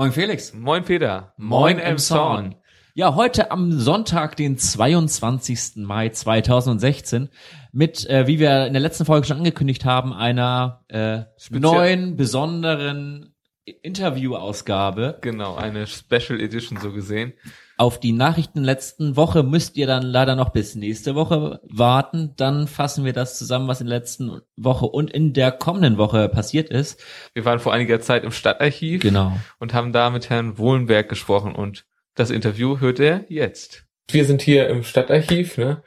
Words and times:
Moin 0.00 0.12
Felix. 0.12 0.54
Moin 0.54 0.82
Peter. 0.82 1.34
Moin 1.36 1.78
Emson. 1.78 2.54
Ja, 2.94 3.16
heute 3.16 3.50
am 3.50 3.70
Sonntag, 3.70 4.34
den 4.34 4.56
22. 4.56 5.84
Mai 5.84 6.08
2016, 6.08 7.28
mit, 7.70 8.08
äh, 8.08 8.26
wie 8.26 8.38
wir 8.38 8.66
in 8.66 8.72
der 8.72 8.80
letzten 8.80 9.04
Folge 9.04 9.26
schon 9.26 9.36
angekündigt 9.36 9.84
haben, 9.84 10.14
einer 10.14 10.86
äh, 10.88 11.24
neuen, 11.50 12.16
besonderen 12.16 13.34
Interviewausgabe. 13.66 15.18
Genau, 15.20 15.56
eine 15.56 15.86
Special 15.86 16.40
Edition 16.40 16.78
so 16.80 16.92
gesehen. 16.92 17.34
Auf 17.80 17.98
die 17.98 18.12
Nachrichten 18.12 18.62
letzten 18.62 19.16
Woche 19.16 19.42
müsst 19.42 19.78
ihr 19.78 19.86
dann 19.86 20.02
leider 20.02 20.36
noch 20.36 20.50
bis 20.50 20.74
nächste 20.74 21.14
Woche 21.14 21.60
warten. 21.62 22.34
Dann 22.36 22.68
fassen 22.68 23.06
wir 23.06 23.14
das 23.14 23.38
zusammen, 23.38 23.68
was 23.68 23.80
in 23.80 23.86
der 23.86 24.00
letzten 24.00 24.42
Woche 24.54 24.84
und 24.84 25.10
in 25.10 25.32
der 25.32 25.50
kommenden 25.50 25.96
Woche 25.96 26.28
passiert 26.28 26.68
ist. 26.68 27.02
Wir 27.32 27.46
waren 27.46 27.58
vor 27.58 27.72
einiger 27.72 27.98
Zeit 28.02 28.22
im 28.24 28.32
Stadtarchiv 28.32 29.00
Genau. 29.00 29.32
und 29.60 29.72
haben 29.72 29.94
da 29.94 30.10
mit 30.10 30.28
Herrn 30.28 30.58
Wohlenberg 30.58 31.08
gesprochen 31.08 31.54
und 31.54 31.86
das 32.14 32.28
Interview 32.28 32.80
hört 32.80 33.00
er 33.00 33.24
jetzt. 33.30 33.86
Wir 34.10 34.26
sind 34.26 34.42
hier 34.42 34.68
im 34.68 34.82
Stadtarchiv, 34.82 35.56
ne? 35.56 35.82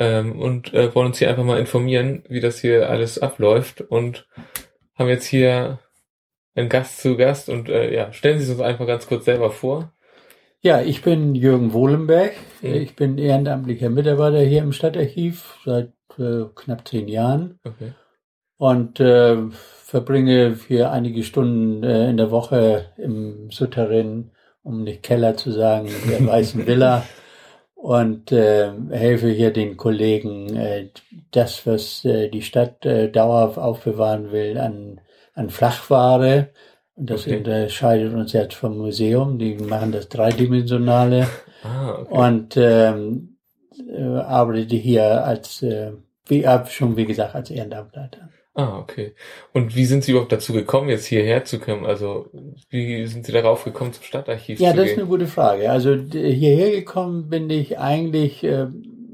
Ähm, 0.00 0.36
und 0.40 0.74
äh, 0.74 0.92
wollen 0.92 1.06
uns 1.06 1.18
hier 1.18 1.30
einfach 1.30 1.44
mal 1.44 1.60
informieren, 1.60 2.24
wie 2.30 2.40
das 2.40 2.58
hier 2.58 2.90
alles 2.90 3.20
abläuft 3.20 3.80
und 3.80 4.26
haben 4.96 5.08
jetzt 5.08 5.26
hier 5.26 5.78
einen 6.56 6.68
Gast 6.68 7.00
zu 7.00 7.16
Gast 7.16 7.48
und 7.48 7.68
äh, 7.68 7.94
ja, 7.94 8.12
stellen 8.12 8.40
Sie 8.40 8.46
sich 8.46 8.56
uns 8.56 8.64
einfach 8.64 8.88
ganz 8.88 9.06
kurz 9.06 9.24
selber 9.24 9.52
vor. 9.52 9.92
Ja, 10.64 10.80
ich 10.80 11.02
bin 11.02 11.34
Jürgen 11.34 11.72
Wohlenberg. 11.72 12.34
Mhm. 12.62 12.74
Ich 12.74 12.94
bin 12.94 13.18
ehrenamtlicher 13.18 13.90
Mitarbeiter 13.90 14.38
hier 14.40 14.62
im 14.62 14.72
Stadtarchiv 14.72 15.58
seit 15.64 15.92
äh, 16.18 16.44
knapp 16.54 16.86
zehn 16.86 17.08
Jahren 17.08 17.58
Okay. 17.64 17.94
und 18.58 19.00
äh, 19.00 19.38
verbringe 19.50 20.56
hier 20.68 20.92
einige 20.92 21.24
Stunden 21.24 21.82
äh, 21.82 22.08
in 22.10 22.16
der 22.16 22.30
Woche 22.30 22.92
im 22.96 23.50
Souterrain, 23.50 24.30
um 24.62 24.84
nicht 24.84 25.02
Keller 25.02 25.36
zu 25.36 25.50
sagen, 25.50 25.88
der 26.08 26.24
Weißen 26.26 26.64
Villa 26.64 27.02
und 27.74 28.30
äh, 28.30 28.70
helfe 28.90 29.30
hier 29.30 29.52
den 29.52 29.76
Kollegen, 29.76 30.54
äh, 30.54 30.90
das, 31.32 31.66
was 31.66 32.04
äh, 32.04 32.28
die 32.28 32.42
Stadt 32.42 32.84
dauerhaft 32.84 33.58
aufbewahren 33.58 34.30
will, 34.30 34.56
an, 34.58 35.00
an 35.34 35.50
Flachware. 35.50 36.50
Das 36.96 37.22
Okay. 37.22 37.38
unterscheidet 37.38 38.12
uns 38.12 38.32
jetzt 38.32 38.54
vom 38.54 38.76
Museum. 38.78 39.38
Die 39.38 39.54
machen 39.54 39.92
das 39.92 40.08
dreidimensionale 40.08 41.26
Ah, 41.64 41.98
okay. 42.00 42.14
und 42.14 42.56
ähm, 42.56 43.36
äh, 43.88 44.02
arbeite 44.02 44.76
hier 44.76 45.24
als, 45.24 45.62
äh, 45.62 45.92
wie 46.26 46.46
ab 46.46 46.70
schon 46.70 46.96
wie 46.96 47.06
gesagt, 47.06 47.34
als 47.34 47.50
Ehrenamtleiter. 47.50 48.28
Ah, 48.54 48.78
okay. 48.78 49.14
Und 49.54 49.74
wie 49.74 49.86
sind 49.86 50.04
Sie 50.04 50.10
überhaupt 50.10 50.32
dazu 50.32 50.52
gekommen, 50.52 50.90
jetzt 50.90 51.06
hierher 51.06 51.44
zu 51.44 51.58
kommen? 51.58 51.86
Also, 51.86 52.26
wie 52.68 53.06
sind 53.06 53.24
Sie 53.24 53.32
darauf 53.32 53.64
gekommen, 53.64 53.94
zum 53.94 54.02
Stadtarchiv 54.02 54.60
Ja, 54.60 54.70
zu 54.72 54.76
das 54.76 54.84
ist 54.86 54.90
gehen? 54.96 55.00
eine 55.04 55.08
gute 55.08 55.26
Frage. 55.26 55.70
Also 55.70 55.94
hierher 55.94 56.70
gekommen 56.72 57.30
bin 57.30 57.48
ich 57.48 57.78
eigentlich, 57.78 58.44
äh, 58.44 58.66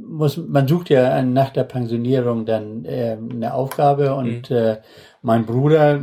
muss 0.04 0.38
man 0.38 0.66
sucht 0.66 0.90
ja 0.90 1.12
an- 1.14 1.34
nach 1.34 1.50
der 1.50 1.64
Pensionierung 1.64 2.46
dann 2.46 2.84
äh, 2.84 3.16
eine 3.30 3.54
Aufgabe 3.54 4.14
und 4.16 4.50
äh, 4.50 4.78
mein 5.22 5.46
Bruder, 5.46 6.00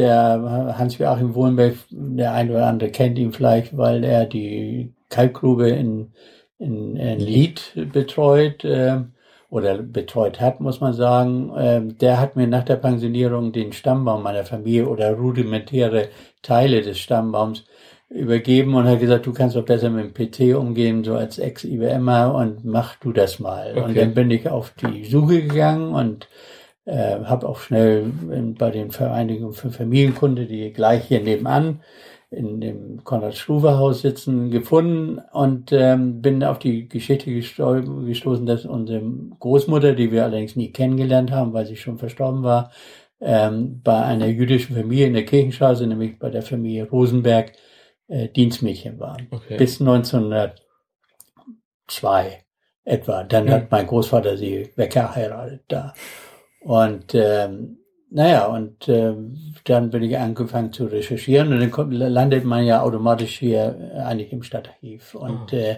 der 0.00 0.74
Hans-Joachim 0.78 1.34
Wohlenberg, 1.34 1.74
der 1.90 2.32
ein 2.34 2.50
oder 2.50 2.66
andere 2.66 2.90
kennt 2.90 3.18
ihn 3.18 3.32
vielleicht, 3.32 3.76
weil 3.76 4.04
er 4.04 4.26
die 4.26 4.94
Kalkgrube 5.10 5.68
in, 5.70 6.12
in, 6.58 6.96
in 6.96 7.20
Lied 7.20 7.72
betreut 7.92 8.64
äh, 8.64 9.02
oder 9.50 9.78
betreut 9.78 10.40
hat, 10.40 10.60
muss 10.60 10.80
man 10.80 10.94
sagen. 10.94 11.52
Ähm, 11.58 11.98
der 11.98 12.20
hat 12.20 12.36
mir 12.36 12.46
nach 12.46 12.64
der 12.64 12.76
Pensionierung 12.76 13.52
den 13.52 13.72
Stammbaum 13.72 14.22
meiner 14.22 14.44
Familie 14.44 14.88
oder 14.88 15.12
rudimentäre 15.14 16.08
Teile 16.42 16.82
des 16.82 16.98
Stammbaums 16.98 17.64
übergeben 18.08 18.74
und 18.74 18.86
hat 18.86 19.00
gesagt, 19.00 19.26
du 19.26 19.32
kannst 19.32 19.56
doch 19.56 19.64
besser 19.64 19.90
mit 19.90 20.04
dem 20.04 20.14
PC 20.14 20.56
umgehen, 20.58 21.04
so 21.04 21.14
als 21.14 21.38
Ex-IBMer 21.38 22.34
und 22.34 22.64
mach 22.64 22.96
du 22.96 23.12
das 23.12 23.38
mal. 23.38 23.78
Und 23.78 23.90
Okay. 23.90 24.00
dann 24.00 24.14
bin 24.14 24.30
ich 24.30 24.48
auf 24.48 24.70
die 24.80 25.04
Suche 25.04 25.42
gegangen 25.42 25.94
und 25.94 26.28
äh, 26.90 27.24
habe 27.24 27.48
auch 27.48 27.58
schnell 27.60 28.10
in, 28.32 28.54
bei 28.54 28.70
den 28.70 28.90
Vereinigungen 28.90 29.54
für 29.54 29.70
Familienkunde, 29.70 30.46
die 30.46 30.72
gleich 30.72 31.04
hier 31.04 31.20
nebenan 31.20 31.80
in 32.32 32.60
dem 32.60 33.02
Konrad-Struve-Haus 33.02 34.02
sitzen, 34.02 34.50
gefunden 34.50 35.20
und 35.32 35.72
ähm, 35.72 36.20
bin 36.22 36.44
auf 36.44 36.58
die 36.60 36.88
Geschichte 36.88 37.30
gestol- 37.30 38.06
gestoßen, 38.06 38.46
dass 38.46 38.64
unsere 38.66 39.02
Großmutter, 39.40 39.94
die 39.94 40.12
wir 40.12 40.24
allerdings 40.24 40.54
nie 40.54 40.70
kennengelernt 40.72 41.32
haben, 41.32 41.52
weil 41.52 41.66
sie 41.66 41.76
schon 41.76 41.98
verstorben 41.98 42.42
war, 42.44 42.70
ähm, 43.20 43.80
bei 43.82 44.00
einer 44.02 44.26
jüdischen 44.28 44.76
Familie 44.76 45.06
in 45.06 45.14
der 45.14 45.24
Kirchenstraße, 45.24 45.86
nämlich 45.86 46.18
bei 46.18 46.30
der 46.30 46.42
Familie 46.42 46.88
Rosenberg, 46.88 47.52
äh, 48.08 48.28
Dienstmädchen 48.28 48.98
waren. 49.00 49.26
Okay. 49.30 49.56
Bis 49.56 49.80
1902 49.80 50.54
etwa. 52.84 53.24
Dann 53.24 53.46
Mhm. 53.46 53.50
hat 53.50 53.70
mein 53.70 53.86
Großvater 53.86 54.36
sie 54.36 54.70
weggeheiratet 54.76 55.62
da. 55.68 55.94
Und 56.60 57.14
ähm, 57.14 57.78
naja, 58.10 58.46
und 58.46 58.88
ähm, 58.88 59.36
dann 59.64 59.90
bin 59.90 60.02
ich 60.02 60.18
angefangen 60.18 60.72
zu 60.72 60.86
recherchieren 60.86 61.52
und 61.52 61.60
dann 61.60 61.70
kommt, 61.70 61.94
landet 61.94 62.44
man 62.44 62.64
ja 62.64 62.82
automatisch 62.82 63.38
hier 63.38 63.92
äh, 63.94 64.00
eigentlich 64.00 64.32
im 64.32 64.42
Stadtarchiv. 64.42 65.14
Und 65.14 65.52
Ah. 65.52 65.56
äh, 65.56 65.76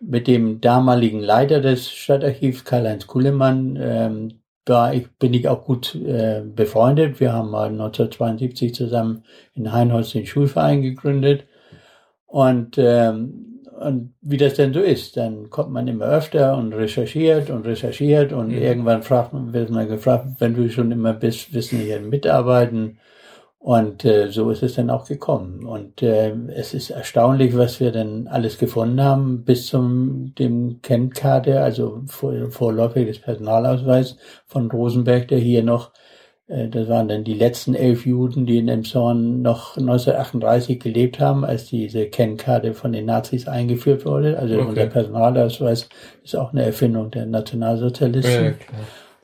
mit 0.00 0.26
dem 0.26 0.60
damaligen 0.60 1.20
Leiter 1.20 1.60
des 1.60 1.90
Stadtarchivs, 1.90 2.64
Karl-Heinz 2.64 3.06
Kuhlemann, 3.06 3.78
ähm, 3.80 4.40
war 4.66 4.92
ich, 4.94 5.08
bin 5.18 5.32
ich 5.32 5.48
auch 5.48 5.64
gut 5.64 5.94
äh, 5.94 6.42
befreundet. 6.44 7.20
Wir 7.20 7.32
haben 7.32 7.50
mal 7.50 7.68
1972 7.68 8.74
zusammen 8.74 9.22
in 9.54 9.72
Heinholz 9.72 10.10
den 10.10 10.26
Schulverein 10.26 10.82
gegründet. 10.82 11.44
Und, 12.26 12.76
ähm, 12.78 13.55
und 13.80 14.14
wie 14.22 14.36
das 14.36 14.54
denn 14.54 14.72
so 14.74 14.80
ist, 14.80 15.16
dann 15.16 15.50
kommt 15.50 15.70
man 15.72 15.88
immer 15.88 16.06
öfter 16.06 16.56
und 16.56 16.72
recherchiert 16.72 17.50
und 17.50 17.66
recherchiert 17.66 18.32
und 18.32 18.48
Mhm. 18.48 18.58
irgendwann 18.58 19.02
fragt 19.02 19.32
man, 19.32 19.52
wird 19.52 19.70
man 19.70 19.88
gefragt, 19.88 20.26
wenn 20.38 20.54
du 20.54 20.68
schon 20.70 20.92
immer 20.92 21.12
bist, 21.14 21.52
wissen 21.54 21.78
wir 21.78 21.86
hier 21.86 22.00
mitarbeiten. 22.00 22.98
Und 23.58 24.04
äh, 24.04 24.30
so 24.30 24.50
ist 24.50 24.62
es 24.62 24.74
dann 24.76 24.90
auch 24.90 25.06
gekommen. 25.08 25.64
Und 25.66 26.02
äh, 26.02 26.32
es 26.54 26.72
ist 26.74 26.90
erstaunlich, 26.90 27.56
was 27.56 27.80
wir 27.80 27.90
dann 27.92 28.28
alles 28.28 28.58
gefunden 28.58 29.02
haben, 29.02 29.44
bis 29.44 29.66
zum 29.66 30.34
dem 30.38 30.80
Kennkarte, 30.82 31.60
also 31.62 32.02
vor, 32.06 32.32
vorläufiges 32.50 33.18
Personalausweis 33.20 34.16
von 34.46 34.70
Rosenberg, 34.70 35.28
der 35.28 35.38
hier 35.38 35.64
noch, 35.64 35.92
das 36.48 36.88
waren 36.88 37.08
dann 37.08 37.24
die 37.24 37.34
letzten 37.34 37.74
elf 37.74 38.06
Juden, 38.06 38.46
die 38.46 38.58
in 38.58 38.68
Emshorn 38.68 39.42
noch 39.42 39.76
1938 39.76 40.78
gelebt 40.78 41.18
haben, 41.18 41.44
als 41.44 41.66
diese 41.66 42.06
Kennkarte 42.06 42.72
von 42.72 42.92
den 42.92 43.06
Nazis 43.06 43.48
eingeführt 43.48 44.04
wurde. 44.06 44.38
Also 44.38 44.54
Okay. 44.54 44.68
unser 44.68 44.86
Personalausweis 44.86 45.88
ist 46.22 46.36
auch 46.36 46.52
eine 46.52 46.64
Erfindung 46.64 47.10
der 47.10 47.26
Nationalsozialisten. 47.26 48.44
Ja. 48.44 48.52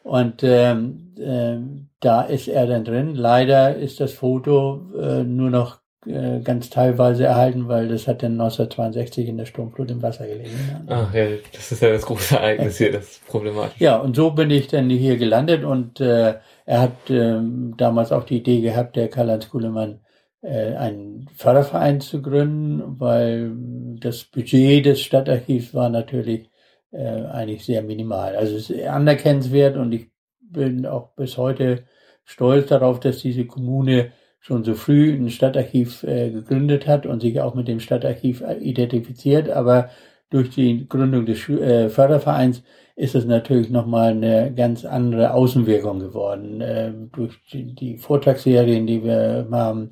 Und 0.02 0.42
ähm, 0.42 1.12
ähm, 1.20 1.86
da 2.00 2.22
ist 2.22 2.48
er 2.48 2.66
dann 2.66 2.84
drin. 2.84 3.14
Leider 3.14 3.76
ist 3.76 4.00
das 4.00 4.12
Foto 4.12 4.80
äh, 5.00 5.22
nur 5.22 5.50
noch 5.50 5.78
äh, 6.04 6.40
ganz 6.40 6.70
teilweise 6.70 7.24
erhalten, 7.26 7.68
weil 7.68 7.86
das 7.86 8.08
hat 8.08 8.24
dann 8.24 8.32
1962 8.32 9.28
in 9.28 9.36
der 9.38 9.46
Sturmflut 9.46 9.92
im 9.92 10.02
Wasser 10.02 10.26
gelegen. 10.26 10.50
Ah, 10.88 11.06
ja, 11.14 11.26
das 11.52 11.70
ist 11.70 11.80
ja 11.82 11.90
das 11.92 12.02
große 12.02 12.34
Ereignis 12.34 12.78
hier, 12.78 12.90
das 12.90 13.04
ist 13.04 13.26
problematisch. 13.28 13.78
Ja, 13.80 13.98
und 13.98 14.16
so 14.16 14.32
bin 14.32 14.50
ich 14.50 14.66
dann 14.66 14.90
hier 14.90 15.16
gelandet 15.16 15.62
und 15.62 16.00
äh, 16.00 16.34
er 16.64 16.80
hat 16.82 17.10
ähm, 17.10 17.74
damals 17.76 18.12
auch 18.12 18.24
die 18.24 18.38
Idee 18.38 18.60
gehabt, 18.60 18.96
der 18.96 19.08
Karl-Heinz 19.08 19.48
Kuhlemann, 19.48 20.00
äh, 20.42 20.74
einen 20.74 21.28
Förderverein 21.34 22.00
zu 22.00 22.20
gründen, 22.22 23.00
weil 23.00 23.52
das 24.00 24.24
Budget 24.24 24.86
des 24.86 25.00
Stadtarchivs 25.00 25.74
war 25.74 25.88
natürlich 25.88 26.50
äh, 26.90 27.24
eigentlich 27.26 27.64
sehr 27.64 27.82
minimal. 27.82 28.36
Also 28.36 28.56
es 28.56 28.70
ist 28.70 28.86
anerkennenswert 28.86 29.76
und 29.76 29.92
ich 29.92 30.10
bin 30.40 30.86
auch 30.86 31.14
bis 31.14 31.38
heute 31.38 31.84
stolz 32.24 32.68
darauf, 32.68 33.00
dass 33.00 33.18
diese 33.18 33.46
Kommune 33.46 34.12
schon 34.40 34.64
so 34.64 34.74
früh 34.74 35.14
ein 35.14 35.30
Stadtarchiv 35.30 36.02
äh, 36.02 36.30
gegründet 36.30 36.86
hat 36.86 37.06
und 37.06 37.20
sich 37.20 37.40
auch 37.40 37.54
mit 37.54 37.68
dem 37.68 37.80
Stadtarchiv 37.80 38.42
identifiziert, 38.60 39.48
aber 39.48 39.90
durch 40.30 40.50
die 40.50 40.88
Gründung 40.88 41.26
des 41.26 41.48
äh, 41.48 41.88
Fördervereins 41.88 42.62
ist 42.96 43.14
es 43.14 43.24
natürlich 43.24 43.70
nochmal 43.70 44.10
eine 44.10 44.52
ganz 44.54 44.84
andere 44.84 45.32
Außenwirkung 45.32 46.00
geworden. 46.00 46.60
Äh, 46.60 46.92
durch 47.12 47.38
die, 47.52 47.74
die 47.74 47.96
Vortragsserien, 47.96 48.86
die 48.86 49.02
wir 49.02 49.46
haben, 49.50 49.90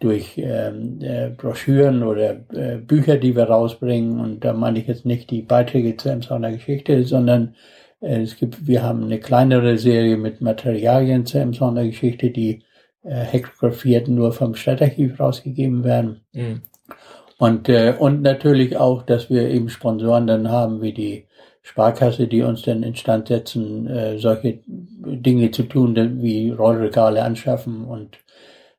durch 0.00 0.34
ähm, 0.36 1.00
äh, 1.02 1.30
Broschüren 1.30 2.02
oder 2.02 2.40
äh, 2.52 2.78
Bücher, 2.78 3.16
die 3.16 3.34
wir 3.34 3.44
rausbringen. 3.44 4.20
Und 4.20 4.44
da 4.44 4.52
meine 4.52 4.78
ich 4.78 4.86
jetzt 4.86 5.04
nicht 5.04 5.30
die 5.30 5.42
Beiträge 5.42 5.96
zur 5.96 6.12
Emsauner 6.12 6.52
Geschichte, 6.52 7.04
sondern 7.04 7.56
äh, 8.00 8.22
es 8.22 8.36
gibt, 8.36 8.66
wir 8.66 8.82
haben 8.82 9.04
eine 9.04 9.18
kleinere 9.18 9.76
Serie 9.76 10.16
mit 10.16 10.40
Materialien 10.40 11.26
zur 11.26 11.40
Emsauner 11.40 11.84
Geschichte, 11.84 12.30
die 12.30 12.62
äh, 13.02 13.14
hektografiert 13.16 14.08
nur 14.08 14.32
vom 14.32 14.54
Stadtarchiv 14.54 15.18
rausgegeben 15.18 15.82
werden. 15.82 16.20
Mhm. 16.32 16.62
Und, 17.38 17.68
äh, 17.68 17.94
und 17.98 18.22
natürlich 18.22 18.76
auch, 18.76 19.02
dass 19.02 19.30
wir 19.30 19.48
eben 19.48 19.68
Sponsoren 19.68 20.26
dann 20.26 20.48
haben, 20.48 20.80
wie 20.80 20.92
die 20.92 21.27
Sparkasse, 21.68 22.28
die 22.28 22.40
uns 22.40 22.62
dann 22.62 22.82
instand 22.82 23.28
setzen, 23.28 23.86
äh, 23.86 24.18
solche 24.18 24.60
Dinge 24.66 25.50
zu 25.50 25.64
tun, 25.64 25.94
wie 26.22 26.50
Rollregale 26.50 27.22
anschaffen 27.22 27.84
und 27.84 28.18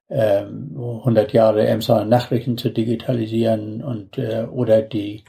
ähm, 0.09 0.71
100 0.75 1.31
Jahre 1.31 1.67
Emsonner 1.67 2.05
Nachrichten 2.05 2.57
zu 2.57 2.71
digitalisieren 2.71 3.83
und 3.83 4.17
äh, 4.17 4.47
oder 4.51 4.81
die 4.81 5.23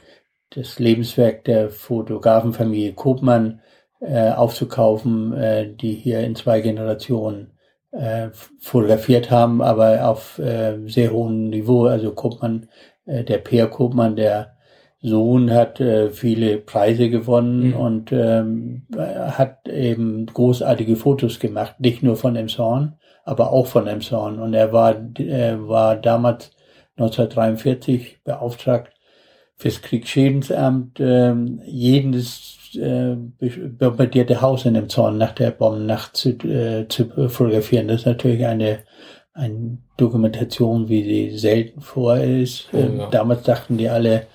das 0.49 0.79
Lebenswerk 0.79 1.43
der 1.45 1.69
Fotografenfamilie 1.69 2.93
Kopmann 2.93 3.61
äh, 3.99 4.31
aufzukaufen, 4.31 5.33
äh, 5.33 5.71
die 5.71 5.93
hier 5.93 6.21
in 6.21 6.35
zwei 6.35 6.61
Generationen 6.61 7.51
äh, 7.91 8.29
fotografiert 8.59 9.29
haben, 9.29 9.61
aber 9.61 10.09
auf 10.09 10.39
äh, 10.39 10.79
sehr 10.87 11.11
hohem 11.11 11.49
Niveau. 11.49 11.85
Also 11.85 12.11
Kopmann, 12.13 12.67
äh, 13.05 13.23
der 13.23 13.37
Peer 13.37 13.67
Kopmann, 13.67 14.15
der 14.15 14.57
Sohn 15.01 15.51
hat 15.51 15.79
äh, 15.79 16.11
viele 16.11 16.57
Preise 16.57 17.09
gewonnen 17.09 17.69
mhm. 17.69 17.75
und 17.75 18.11
ähm, 18.11 18.83
hat 18.95 19.67
eben 19.67 20.27
großartige 20.27 20.95
Fotos 20.95 21.39
gemacht, 21.39 21.79
nicht 21.79 22.03
nur 22.03 22.15
von 22.15 22.35
Emshorn, 22.35 22.93
aber 23.23 23.51
auch 23.51 23.67
von 23.67 23.87
Emshorn. 23.87 24.39
Und 24.39 24.53
er 24.53 24.71
war, 24.71 24.95
er 25.17 25.67
war 25.67 25.95
damals 25.95 26.51
1943 26.97 28.23
beauftragt 28.23 28.93
fürs 29.55 29.81
Kriegsschädensamt, 29.81 30.99
äh, 30.99 31.33
jedes 31.65 32.75
äh, 32.75 33.15
bombardierte 33.15 34.41
Haus 34.41 34.65
in 34.65 34.75
dem 34.75 34.89
Zorn 34.89 35.17
nach 35.17 35.33
der 35.33 35.51
Bombennacht 35.51 36.15
zu, 36.15 36.29
äh, 36.47 36.87
zu 36.87 37.09
fotografieren. 37.29 37.87
Das 37.87 38.01
ist 38.01 38.05
natürlich 38.05 38.45
eine, 38.45 38.79
eine 39.33 39.77
Dokumentation, 39.97 40.89
wie 40.89 41.03
sie 41.03 41.37
selten 41.37 41.81
vor 41.81 42.17
ist. 42.17 42.69
Oh, 42.71 42.77
ähm, 42.77 42.97
ja. 42.99 43.09
Damals 43.09 43.43
dachten 43.43 43.77
die 43.77 43.89
alle, 43.89 44.27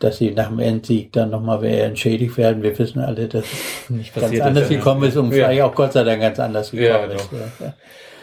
dass 0.00 0.18
sie 0.18 0.32
nach 0.32 0.48
dem 0.48 0.58
Endsieg 0.58 1.12
dann 1.12 1.30
nochmal 1.30 1.64
entschädigt 1.64 2.36
werden. 2.36 2.62
Wir 2.62 2.76
wissen 2.76 2.98
alle, 3.00 3.28
dass 3.28 3.44
es 3.44 3.90
nicht 3.90 4.14
ganz 4.14 4.40
anders 4.40 4.68
gekommen 4.68 5.04
ist 5.04 5.16
und 5.16 5.26
ja. 5.26 5.32
vielleicht 5.32 5.62
auch 5.62 5.74
Gott 5.74 5.92
sei 5.92 6.02
Dank 6.02 6.20
ganz 6.20 6.40
anders 6.40 6.72
gekommen 6.72 7.10
ja, 7.10 7.16
ist. 7.16 7.28
Ja. 7.60 7.74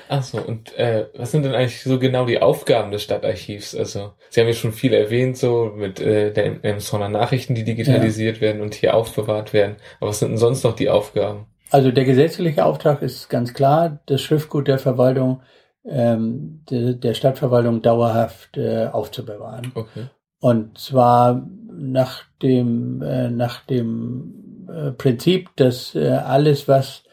Ach 0.09 0.23
so, 0.23 0.37
und 0.39 0.73
äh, 0.77 1.07
was 1.17 1.31
sind 1.31 1.43
denn 1.43 1.53
eigentlich 1.53 1.83
so 1.83 1.99
genau 1.99 2.25
die 2.25 2.41
Aufgaben 2.41 2.91
des 2.91 3.03
Stadtarchivs? 3.03 3.75
Also, 3.75 4.13
Sie 4.29 4.39
haben 4.39 4.47
ja 4.47 4.53
schon 4.53 4.71
viel 4.71 4.93
erwähnt, 4.93 5.37
so 5.37 5.71
mit 5.75 5.99
äh, 5.99 6.31
den 6.31 6.63
Emsonner 6.63 7.09
Nachrichten, 7.09 7.55
die 7.55 7.65
digitalisiert 7.65 8.39
werden 8.39 8.61
und 8.61 8.73
hier 8.73 8.95
aufbewahrt 8.95 9.53
werden. 9.53 9.75
Aber 9.99 10.09
was 10.09 10.19
sind 10.19 10.29
denn 10.29 10.37
sonst 10.37 10.63
noch 10.63 10.75
die 10.75 10.89
Aufgaben? 10.89 11.47
Also 11.69 11.91
der 11.91 12.05
gesetzliche 12.05 12.63
Auftrag 12.63 13.01
ist 13.01 13.29
ganz 13.29 13.53
klar, 13.53 13.99
das 14.05 14.21
Schriftgut 14.21 14.69
der 14.69 14.79
Verwaltung, 14.79 15.41
ähm, 15.85 16.63
de, 16.69 16.95
der 16.95 17.13
Stadtverwaltung 17.13 17.81
dauerhaft 17.81 18.57
äh, 18.57 18.87
aufzubewahren. 18.87 19.71
Okay. 19.75 20.07
Und 20.39 20.77
zwar 20.77 21.45
nach 21.77 22.23
dem, 22.41 23.01
äh, 23.01 23.29
nach 23.29 23.65
dem 23.65 24.65
äh, 24.69 24.91
Prinzip, 24.91 25.49
dass 25.55 25.95
äh, 25.95 26.07
alles, 26.09 26.67
was 26.67 27.03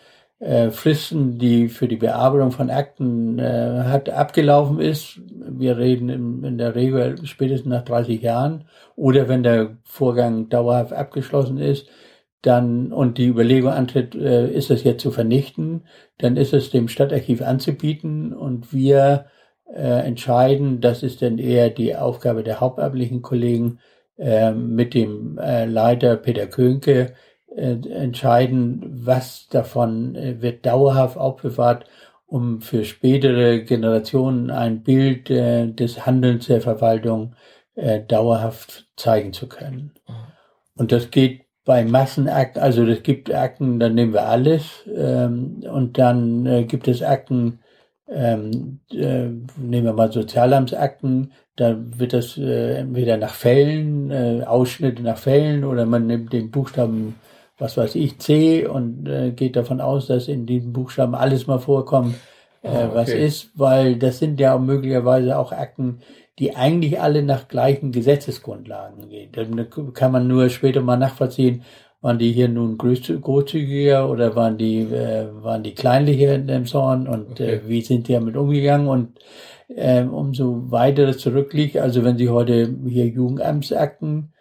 äh, 0.41 0.71
Fristen, 0.71 1.39
die 1.39 1.69
für 1.69 1.89
die 1.89 1.97
Bearbeitung 1.97 2.51
von 2.51 2.71
Akten 2.71 3.39
äh, 3.39 3.85
hat, 3.85 4.11
abgelaufen 4.11 4.81
ist. 4.81 5.21
Wir 5.49 5.79
reden 5.79 6.09
in, 6.09 6.45
in 6.45 6.59
der 6.59 6.75
Regel 6.75 7.25
spätestens 7.25 7.71
nach 7.71 7.85
30 7.85 8.21
Jahren 8.21 8.65
oder 8.97 9.29
wenn 9.29 9.43
der 9.43 9.79
Vorgang 9.85 10.49
dauerhaft 10.49 10.93
abgeschlossen 10.93 11.59
ist, 11.59 11.87
dann 12.43 12.93
und 12.93 13.17
die 13.19 13.27
Überlegung 13.27 13.73
antritt, 13.73 14.15
äh, 14.15 14.51
ist 14.51 14.71
das 14.71 14.85
jetzt 14.85 15.03
zu 15.03 15.11
vernichten, 15.11 15.85
dann 16.19 16.37
ist 16.37 16.53
es 16.53 16.71
dem 16.71 16.89
Stadtarchiv 16.89 17.41
anzubieten 17.43 18.35
und 18.35 18.73
wir 18.73 19.27
äh, 19.73 20.07
entscheiden, 20.07 20.81
das 20.81 21.03
ist 21.03 21.23
dann 21.23 21.39
eher 21.39 21.71
die 21.71 21.97
Aufgabe 21.97 22.43
der 22.43 22.61
hauptamtlichen 22.61 23.23
Kollegen 23.23 23.79
mit 24.17 24.95
dem 24.95 25.39
äh, 25.39 25.65
Leiter 25.65 26.17
Peter 26.17 26.47
Könke, 26.47 27.15
äh, 27.57 27.77
entscheiden, 27.89 28.83
was 29.07 29.49
davon 29.49 30.17
äh, 30.17 30.43
wird 30.43 30.67
dauerhaft 30.67 31.17
aufbewahrt, 31.17 31.85
um 32.27 32.61
für 32.61 32.85
spätere 32.85 33.61
Generationen 33.61 34.51
ein 34.51 34.83
Bild 34.83 35.31
äh, 35.31 35.69
des 35.69 36.05
Handelns 36.05 36.47
der 36.47 36.61
Verwaltung 36.61 37.35
dauerhaft 38.07 38.87
zeigen 38.95 39.33
zu 39.33 39.49
können. 39.49 39.95
Und 40.77 40.93
das 40.93 41.11
geht 41.11 41.47
bei 41.65 41.85
Massenakten, 41.85 42.63
also 42.63 42.85
es 42.85 43.03
gibt 43.03 43.35
Akten, 43.35 43.81
dann 43.81 43.97
nehmen 43.97 44.13
wir 44.13 44.29
alles, 44.29 44.89
ähm, 44.95 45.65
und 45.69 45.99
dann 45.99 46.69
gibt 46.69 46.87
es 46.87 47.03
Akten, 47.03 47.59
ähm, 48.09 48.79
äh, 48.93 49.27
nehmen 49.57 49.87
wir 49.87 49.93
mal 49.93 50.13
Sozialamtsakten, 50.13 51.33
da 51.57 51.77
wird 51.79 52.13
das 52.13 52.37
äh, 52.37 52.77
entweder 52.79 53.17
nach 53.17 53.35
Fällen, 53.35 54.11
äh, 54.11 54.43
Ausschnitte 54.45 55.03
nach 55.03 55.19
Fällen 55.19 55.65
oder 55.65 55.87
man 55.87 56.07
nimmt 56.07 56.33
den 56.33 56.51
Buchstaben 56.51 57.15
was 57.59 57.77
weiß 57.77 57.95
ich, 57.95 58.19
C 58.19 58.67
und 58.67 59.09
äh, 59.09 59.31
geht 59.31 59.57
davon 59.57 59.81
aus, 59.81 60.09
dass 60.09 60.29
in 60.29 60.47
diesen 60.47 60.73
Buchstaben 60.73 61.15
alles 61.15 61.47
mal 61.47 61.59
vorkommt, 61.59 62.17
äh, 62.63 62.69
ah, 62.69 62.87
okay. 62.87 62.91
was 62.95 63.09
ist, 63.11 63.51
weil 63.55 63.97
das 63.97 64.19
sind 64.19 64.41
ja 64.41 64.59
möglicherweise 64.59 65.39
auch 65.39 65.53
Akten, 65.53 66.01
die 66.39 66.57
eigentlich 66.57 67.01
alle 67.01 67.23
nach 67.23 67.47
gleichen 67.47 67.93
Gesetzesgrundlagen 67.93 69.09
gehen. 69.09 69.31
Dann 69.33 69.69
kann 69.93 70.11
man 70.11 70.27
nur 70.27 70.49
später 70.49 70.81
mal 70.81 70.97
nachvollziehen, 70.97 71.63
waren 72.01 72.19
die 72.19 72.33
hier 72.33 72.49
nun 72.49 72.77
großzügiger 72.77 74.11
oder 74.11 74.35
waren 74.35 74.59
die, 74.59 74.81
äh, 74.81 75.29
waren 75.43 75.63
die 75.63 75.75
kleinlicher 75.75 76.35
in 76.35 76.49
dem 76.49 76.67
Zorn 76.67 77.07
und 77.07 77.33
okay. 77.33 77.55
äh, 77.55 77.61
wie 77.69 77.83
sind 77.83 78.09
die 78.09 78.15
damit 78.15 78.37
umgegangen 78.37 78.89
und 78.89 79.21
äh, 79.69 80.03
umso 80.03 80.71
weiter 80.71 81.07
das 81.07 81.19
zurückliegt, 81.19 81.77
also 81.77 82.05
wenn 82.05 82.19
Sie 82.19 82.29
heute 82.29 82.75
hier 82.87 83.07
Jugendamtsakten 83.07 84.33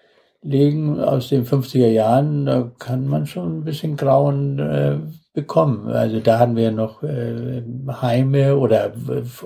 legen 0.41 0.99
aus 0.99 1.29
den 1.29 1.45
50er 1.45 1.87
Jahren, 1.87 2.45
da 2.45 2.71
kann 2.77 3.07
man 3.07 3.25
schon 3.25 3.59
ein 3.59 3.63
bisschen 3.63 3.95
Grauen 3.95 4.59
äh, 4.59 4.97
bekommen. 5.33 5.87
Also 5.89 6.19
da 6.19 6.39
hatten 6.39 6.55
wir 6.55 6.71
noch 6.71 7.01
äh, 7.03 7.63
Heime 8.01 8.57
oder 8.57 8.93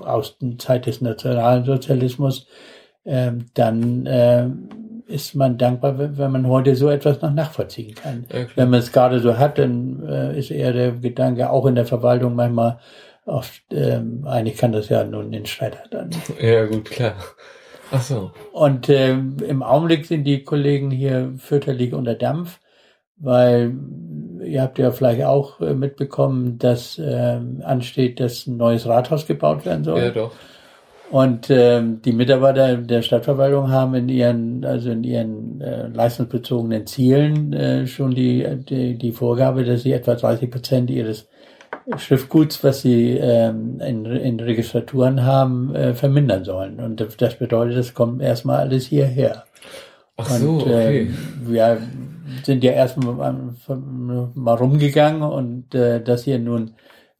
aus 0.04 0.36
der 0.38 0.58
Zeit 0.58 0.86
des 0.86 1.00
Nationalsozialismus. 1.00 2.46
Äh, 3.04 3.32
dann 3.54 4.06
äh, 4.06 4.48
ist 5.06 5.34
man 5.34 5.56
dankbar, 5.56 5.98
wenn 5.98 6.32
man 6.32 6.46
heute 6.46 6.76
so 6.76 6.90
etwas 6.90 7.22
noch 7.22 7.32
nachvollziehen 7.32 7.94
kann. 7.94 8.26
Okay. 8.28 8.48
Wenn 8.56 8.68
man 8.68 8.80
es 8.80 8.92
gerade 8.92 9.20
so 9.20 9.38
hat, 9.38 9.58
dann 9.58 10.06
äh, 10.06 10.38
ist 10.38 10.50
eher 10.50 10.72
der 10.72 10.92
Gedanke 10.92 11.50
auch 11.50 11.64
in 11.64 11.74
der 11.74 11.86
Verwaltung 11.86 12.34
manchmal 12.34 12.78
oft, 13.28 13.62
ähm, 13.70 14.24
eigentlich 14.26 14.56
kann 14.56 14.72
das 14.72 14.88
ja 14.88 15.04
nun 15.04 15.30
den 15.30 15.46
Streiter 15.46 15.84
dann. 15.90 16.10
Ja, 16.40 16.66
gut, 16.66 16.86
klar. 16.86 17.14
Ach 17.90 18.02
so. 18.02 18.32
Und 18.52 18.88
äh, 18.88 19.12
im 19.12 19.62
Augenblick 19.62 20.06
sind 20.06 20.24
die 20.24 20.44
Kollegen 20.44 20.90
hier 20.90 21.32
fürchterlich 21.38 21.94
unter 21.94 22.14
Dampf, 22.14 22.60
weil 23.16 23.74
ihr 24.44 24.62
habt 24.62 24.78
ja 24.78 24.90
vielleicht 24.90 25.24
auch 25.24 25.60
äh, 25.60 25.74
mitbekommen, 25.74 26.58
dass 26.58 26.98
äh, 26.98 27.40
ansteht, 27.62 28.20
dass 28.20 28.46
ein 28.46 28.56
neues 28.56 28.86
Rathaus 28.86 29.26
gebaut 29.26 29.64
werden 29.64 29.84
soll. 29.84 30.00
Ja, 30.00 30.10
doch. 30.10 30.32
Und 31.10 31.48
äh, 31.48 31.82
die 31.82 32.12
Mitarbeiter 32.12 32.76
der 32.76 33.00
Stadtverwaltung 33.00 33.70
haben 33.70 33.94
in 33.94 34.08
ihren, 34.10 34.64
also 34.64 34.90
in 34.90 35.04
ihren 35.04 35.60
äh, 35.62 35.88
leistungsbezogenen 35.88 36.86
Zielen 36.86 37.54
äh, 37.54 37.86
schon 37.86 38.14
die, 38.14 38.46
die, 38.68 38.98
die 38.98 39.12
Vorgabe, 39.12 39.64
dass 39.64 39.84
sie 39.84 39.92
etwa 39.92 40.14
30 40.14 40.50
Prozent 40.50 40.90
ihres 40.90 41.26
Schriftguts, 41.96 42.62
was 42.62 42.82
sie 42.82 43.12
ähm, 43.12 43.80
in, 43.80 44.04
in 44.04 44.40
Registraturen 44.40 45.24
haben, 45.24 45.74
äh, 45.74 45.94
vermindern 45.94 46.44
sollen. 46.44 46.80
Und 46.80 47.04
das 47.18 47.36
bedeutet, 47.36 47.78
es 47.78 47.94
kommt 47.94 48.20
erstmal 48.20 48.58
alles 48.60 48.86
hierher. 48.86 49.44
Ach 50.16 50.28
so, 50.28 50.50
und, 50.50 50.62
okay. 50.62 51.02
Äh, 51.02 51.08
wir 51.46 51.78
sind 52.44 52.62
ja 52.62 52.72
erstmal 52.72 53.14
mal 54.34 54.54
rumgegangen 54.54 55.22
und 55.22 55.74
äh, 55.74 56.02
dass 56.02 56.24
hier 56.24 56.38
nun 56.38 56.74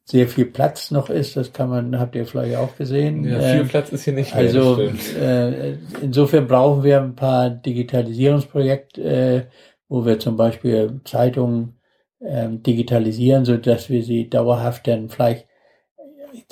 sehr 0.09 0.27
viel 0.27 0.45
Platz 0.45 0.89
noch 0.89 1.11
ist, 1.11 1.37
das 1.37 1.53
kann 1.53 1.69
man, 1.69 1.99
habt 1.99 2.15
ihr 2.15 2.25
vielleicht 2.25 2.57
auch 2.57 2.75
gesehen. 2.75 3.25
Ja, 3.25 3.39
viel 3.41 3.61
äh, 3.61 3.65
Platz 3.65 3.91
ist 3.91 4.05
hier 4.05 4.13
nicht 4.13 4.33
mehr. 4.33 4.43
Also 4.43 4.81
äh, 4.81 5.75
insofern 6.01 6.47
brauchen 6.47 6.83
wir 6.83 6.99
ein 6.99 7.15
paar 7.15 7.51
Digitalisierungsprojekte, 7.51 9.01
äh, 9.03 9.41
wo 9.87 10.05
wir 10.05 10.17
zum 10.17 10.35
Beispiel 10.35 10.99
Zeitungen 11.05 11.78
ähm, 12.21 12.63
digitalisieren, 12.63 13.45
so 13.45 13.57
dass 13.57 13.89
wir 13.89 14.03
sie 14.03 14.29
dauerhaft 14.29 14.87
dann 14.87 15.09
vielleicht 15.09 15.47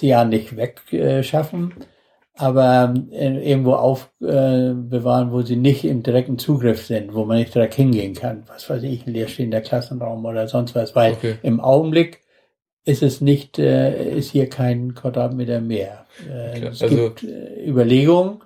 ja 0.01 0.25
nicht 0.25 0.55
wegschaffen, 0.55 1.73
äh, 1.77 1.83
aber 2.35 2.93
äh, 3.11 3.49
irgendwo 3.49 3.73
aufbewahren, 3.73 5.29
äh, 5.29 5.31
wo 5.31 5.41
sie 5.41 5.55
nicht 5.55 5.83
im 5.83 6.03
direkten 6.03 6.37
Zugriff 6.37 6.85
sind, 6.85 7.13
wo 7.13 7.25
man 7.25 7.37
nicht 7.37 7.53
direkt 7.53 7.73
hingehen 7.73 8.13
kann. 8.13 8.43
Was 8.47 8.69
weiß 8.69 8.83
ich, 8.83 9.05
ein 9.05 9.13
leerstehender 9.13 9.61
Klassenraum 9.61 10.23
oder 10.25 10.47
sonst 10.47 10.75
was, 10.75 10.95
weil 10.95 11.13
okay. 11.13 11.35
im 11.41 11.59
Augenblick 11.59 12.21
ist 12.85 13.03
es 13.03 13.21
nicht, 13.21 13.59
äh, 13.59 14.11
ist 14.17 14.31
hier 14.31 14.47
kein 14.49 14.93
Quadratmeter 14.93 15.59
mehr. 15.59 16.05
Äh, 16.29 16.57
okay. 16.57 16.67
Es 16.67 16.81
also, 16.81 16.95
gibt 16.95 17.23
äh, 17.23 17.67
Überlegungen, 17.67 18.43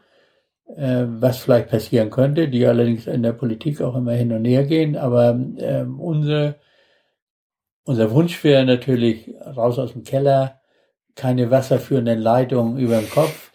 äh, 0.75 1.03
was 1.05 1.37
vielleicht 1.37 1.69
passieren 1.69 2.09
könnte, 2.09 2.47
die 2.47 2.65
allerdings 2.65 3.07
in 3.07 3.23
der 3.23 3.33
Politik 3.33 3.81
auch 3.81 3.95
immer 3.95 4.13
hin 4.13 4.31
und 4.31 4.45
her 4.45 4.63
gehen, 4.63 4.95
aber 4.95 5.39
äh, 5.57 5.83
unsere 5.83 6.55
unser 7.91 8.11
Wunsch 8.11 8.41
wäre 8.45 8.65
natürlich 8.65 9.33
raus 9.45 9.77
aus 9.77 9.91
dem 9.91 10.05
Keller, 10.05 10.61
keine 11.15 11.51
wasserführenden 11.51 12.19
Leitungen 12.19 12.77
über 12.77 12.97
dem 12.97 13.09
Kopf 13.09 13.51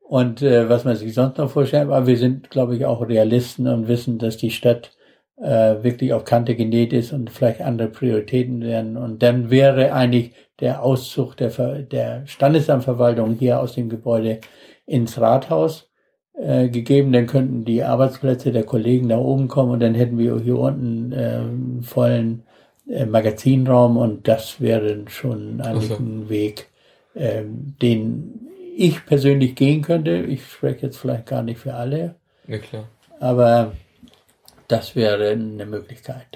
und 0.00 0.42
äh, 0.42 0.68
was 0.68 0.84
man 0.84 0.94
sich 0.94 1.14
sonst 1.14 1.38
noch 1.38 1.50
vorstellt. 1.50 1.84
Aber 1.84 2.06
wir 2.06 2.18
sind, 2.18 2.50
glaube 2.50 2.76
ich, 2.76 2.84
auch 2.84 3.00
Realisten 3.00 3.66
und 3.66 3.88
wissen, 3.88 4.18
dass 4.18 4.36
die 4.36 4.50
Stadt 4.50 4.92
äh, 5.38 5.82
wirklich 5.82 6.12
auf 6.12 6.24
Kante 6.24 6.54
genäht 6.54 6.92
ist 6.92 7.14
und 7.14 7.30
vielleicht 7.30 7.62
andere 7.62 7.88
Prioritäten 7.88 8.60
werden. 8.60 8.98
Und 8.98 9.22
dann 9.22 9.48
wäre 9.48 9.94
eigentlich 9.94 10.32
der 10.60 10.82
Auszug 10.82 11.36
der, 11.36 11.48
der 11.80 12.26
Standesamtverwaltung 12.26 13.36
hier 13.36 13.58
aus 13.58 13.74
dem 13.74 13.88
Gebäude 13.88 14.40
ins 14.84 15.18
Rathaus 15.18 15.88
äh, 16.34 16.68
gegeben. 16.68 17.10
Dann 17.12 17.26
könnten 17.26 17.64
die 17.64 17.82
Arbeitsplätze 17.82 18.52
der 18.52 18.64
Kollegen 18.64 19.08
da 19.08 19.16
oben 19.16 19.48
kommen 19.48 19.72
und 19.72 19.80
dann 19.80 19.94
hätten 19.94 20.18
wir 20.18 20.38
hier 20.40 20.58
unten 20.58 21.12
äh, 21.12 21.40
vollen 21.82 22.42
äh, 22.90 23.06
Magazinraum 23.06 23.96
und 23.96 24.28
das 24.28 24.60
wäre 24.60 25.04
schon 25.08 25.60
eigentlich 25.60 25.90
also. 25.90 26.02
ein 26.02 26.28
Weg, 26.28 26.68
äh, 27.14 27.42
den 27.44 28.48
ich 28.76 29.04
persönlich 29.04 29.54
gehen 29.56 29.82
könnte. 29.82 30.16
Ich 30.18 30.46
spreche 30.46 30.86
jetzt 30.86 30.98
vielleicht 30.98 31.26
gar 31.26 31.42
nicht 31.42 31.58
für 31.58 31.74
alle. 31.74 32.14
Ja, 32.46 32.58
klar. 32.58 32.84
Aber 33.20 33.72
das 34.68 34.94
wäre 34.94 35.30
eine 35.30 35.66
Möglichkeit. 35.66 36.26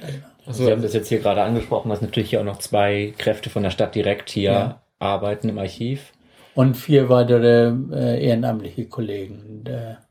Also, 0.47 0.65
Sie 0.65 0.73
haben 0.73 0.83
das 0.83 0.93
jetzt 0.93 1.09
hier 1.09 1.21
gerade 1.21 1.43
angesprochen, 1.43 1.91
dass 1.91 2.01
natürlich 2.01 2.31
hier 2.31 2.41
auch 2.41 2.45
noch 2.45 2.59
zwei 2.59 3.15
Kräfte 3.17 3.49
von 3.51 3.63
der 3.63 3.71
Stadt 3.71 3.95
direkt 3.95 4.31
hier 4.31 4.53
ja. 4.53 4.83
arbeiten 4.99 5.49
im 5.49 5.59
Archiv. 5.59 6.13
Und 6.55 6.77
vier 6.77 7.09
weitere 7.09 7.73
äh, 7.93 8.27
ehrenamtliche 8.27 8.87
Kollegen. 8.87 9.63
Der, 9.65 10.03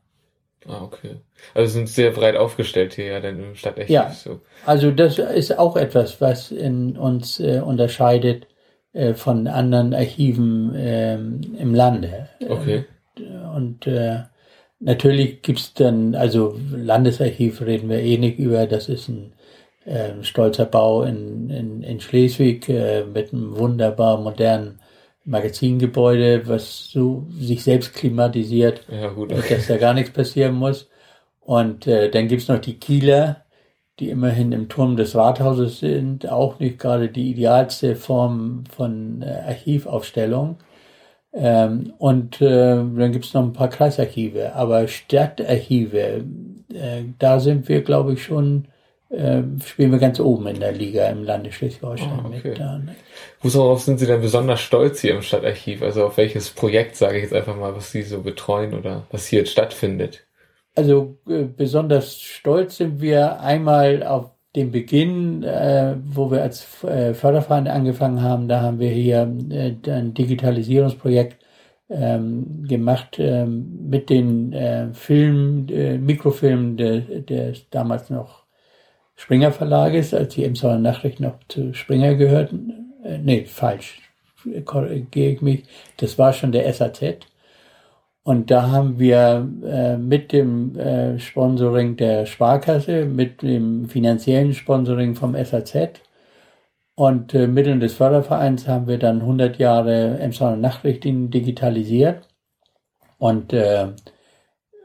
ah, 0.66 0.82
okay. 0.82 1.16
Also 1.54 1.72
sind 1.72 1.88
sehr 1.88 2.10
breit 2.10 2.36
aufgestellt 2.36 2.94
hier 2.94 3.06
ja 3.06 3.20
dann 3.20 3.38
im 3.38 3.54
Stadtarchiv. 3.54 3.90
Ja, 3.90 4.10
so. 4.10 4.40
also 4.66 4.90
das 4.90 5.18
ist 5.18 5.58
auch 5.58 5.76
etwas, 5.76 6.20
was 6.20 6.50
in 6.50 6.96
uns 6.96 7.40
äh, 7.40 7.60
unterscheidet 7.60 8.46
äh, 8.92 9.14
von 9.14 9.46
anderen 9.46 9.94
Archiven 9.94 10.74
äh, 10.74 11.14
im 11.14 11.74
Lande. 11.74 12.28
Okay. 12.48 12.84
Und 13.54 13.86
äh, 13.86 14.22
Natürlich 14.84 15.42
gibt's 15.42 15.74
dann, 15.74 16.16
also 16.16 16.58
Landesarchiv 16.72 17.62
reden 17.62 17.88
wir 17.88 18.00
eh 18.00 18.18
nicht 18.18 18.40
über, 18.40 18.66
das 18.66 18.88
ist 18.88 19.08
ein 19.08 19.32
äh, 19.84 20.10
stolzer 20.22 20.66
Bau 20.66 21.04
in, 21.04 21.50
in, 21.50 21.82
in 21.84 22.00
Schleswig 22.00 22.68
äh, 22.68 23.04
mit 23.04 23.32
einem 23.32 23.56
wunderbar 23.56 24.20
modernen 24.20 24.80
Magazingebäude, 25.24 26.48
was 26.48 26.88
so 26.90 27.26
sich 27.30 27.62
selbst 27.62 27.94
klimatisiert, 27.94 28.86
ja, 28.90 29.08
gut, 29.08 29.32
okay. 29.32 29.56
dass 29.56 29.68
da 29.68 29.76
gar 29.76 29.94
nichts 29.94 30.12
passieren 30.12 30.54
muss. 30.54 30.88
Und 31.40 31.86
äh, 31.86 32.10
dann 32.10 32.28
gibt's 32.28 32.48
noch 32.48 32.58
die 32.58 32.78
Kieler, 32.78 33.44
die 33.98 34.10
immerhin 34.10 34.52
im 34.52 34.68
Turm 34.68 34.96
des 34.96 35.14
Rathauses 35.14 35.80
sind, 35.80 36.28
auch 36.28 36.58
nicht 36.58 36.78
gerade 36.78 37.08
die 37.08 37.30
idealste 37.30 37.96
Form 37.96 38.64
von 38.74 39.22
äh, 39.22 39.42
Archivaufstellung. 39.46 40.56
Ähm, 41.32 41.94
und 41.98 42.40
äh, 42.40 42.76
dann 42.76 43.12
gibt's 43.12 43.34
noch 43.34 43.42
ein 43.42 43.52
paar 43.52 43.68
Kreisarchive. 43.68 44.54
Aber 44.54 44.88
Stadtarchive, 44.88 46.24
äh, 46.72 47.04
da 47.18 47.40
sind 47.40 47.68
wir, 47.68 47.82
glaube 47.82 48.14
ich, 48.14 48.24
schon, 48.24 48.68
äh, 49.12 49.42
spielen 49.64 49.92
wir 49.92 49.98
ganz 49.98 50.18
oben 50.20 50.46
in 50.46 50.60
der 50.60 50.72
Liga 50.72 51.06
im 51.08 51.24
Lande 51.24 51.52
Schleswig-Holstein 51.52 52.20
oh, 52.24 52.28
okay. 52.28 52.48
mit. 52.48 52.58
Da, 52.58 52.78
ne? 52.78 52.94
Worauf 53.42 53.82
sind 53.82 53.98
Sie 53.98 54.06
denn 54.06 54.20
besonders 54.20 54.60
stolz 54.60 55.00
hier 55.00 55.14
im 55.14 55.22
Stadtarchiv? 55.22 55.82
Also 55.82 56.06
auf 56.06 56.16
welches 56.16 56.50
Projekt, 56.50 56.96
sage 56.96 57.18
ich 57.18 57.24
jetzt 57.24 57.34
einfach 57.34 57.56
mal, 57.56 57.76
was 57.76 57.92
Sie 57.92 58.02
so 58.02 58.22
betreuen 58.22 58.74
oder 58.74 59.02
was 59.10 59.26
hier 59.26 59.40
jetzt 59.40 59.52
stattfindet? 59.52 60.24
Also 60.74 61.18
äh, 61.28 61.44
besonders 61.44 62.20
stolz 62.20 62.78
sind 62.78 63.00
wir 63.00 63.40
einmal 63.40 64.02
auf 64.02 64.30
dem 64.56 64.70
Beginn, 64.70 65.42
äh, 65.42 65.96
wo 66.04 66.30
wir 66.30 66.42
als 66.42 66.84
äh, 66.84 67.14
Förderverein 67.14 67.68
angefangen 67.68 68.22
haben, 68.22 68.48
da 68.48 68.60
haben 68.60 68.78
wir 68.78 68.90
hier 68.90 69.30
äh, 69.50 69.74
ein 69.90 70.14
Digitalisierungsprojekt 70.14 71.36
ähm, 71.88 72.64
gemacht 72.66 73.16
ähm, 73.18 73.88
mit 73.88 74.08
den 74.08 74.92
Filmen, 74.94 75.66
Mikrofilmen 76.04 76.76
des 76.76 77.04
der 77.26 77.52
damals 77.70 78.08
noch 78.08 78.41
Springer 79.22 79.52
Verlages, 79.52 80.12
als 80.12 80.34
die 80.34 80.44
Emsauer 80.44 80.78
Nachrichten 80.78 81.22
noch 81.22 81.38
zu 81.46 81.72
Springer 81.74 82.16
gehörten. 82.16 82.92
Äh, 83.04 83.18
nee, 83.18 83.44
falsch, 83.44 84.00
korrigiere 84.64 85.30
ich 85.34 85.42
mich. 85.42 85.62
Das 85.98 86.18
war 86.18 86.32
schon 86.32 86.50
der 86.50 86.72
SAZ. 86.72 87.18
Und 88.24 88.50
da 88.50 88.68
haben 88.72 88.98
wir 88.98 89.48
äh, 89.64 89.96
mit 89.96 90.32
dem 90.32 90.76
äh, 90.76 91.20
Sponsoring 91.20 91.96
der 91.96 92.26
Sparkasse, 92.26 93.04
mit 93.04 93.42
dem 93.42 93.88
finanziellen 93.88 94.54
Sponsoring 94.54 95.14
vom 95.14 95.36
SAZ 95.36 96.00
und 96.96 97.32
äh, 97.32 97.46
Mitteln 97.46 97.78
des 97.78 97.94
Fördervereins 97.94 98.66
haben 98.66 98.88
wir 98.88 98.98
dann 98.98 99.20
100 99.20 99.56
Jahre 99.58 100.18
Emsonner 100.18 100.56
Nachrichten 100.56 101.30
digitalisiert 101.30 102.26
und 103.18 103.52
äh, 103.52 103.86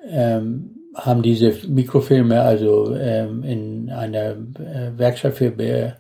ähm, 0.08 0.77
haben 0.98 1.22
diese 1.22 1.54
Mikrofilme 1.68 2.42
also 2.42 2.96
ähm, 2.96 3.44
in 3.44 3.90
einer 3.90 4.32
äh, 4.32 4.98
Werkstatt 4.98 5.36
für 5.36 5.52
Be 5.52 5.96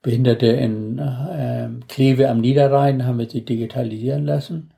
Behinderte 0.00 0.46
in 0.46 0.98
äh, 0.98 1.68
Kleve 1.88 2.30
am 2.30 2.40
Niederrhein 2.40 3.04
haben 3.04 3.18
wir 3.18 3.28
sie 3.28 3.44
digitalisieren 3.44 4.24
lassen. 4.24 4.72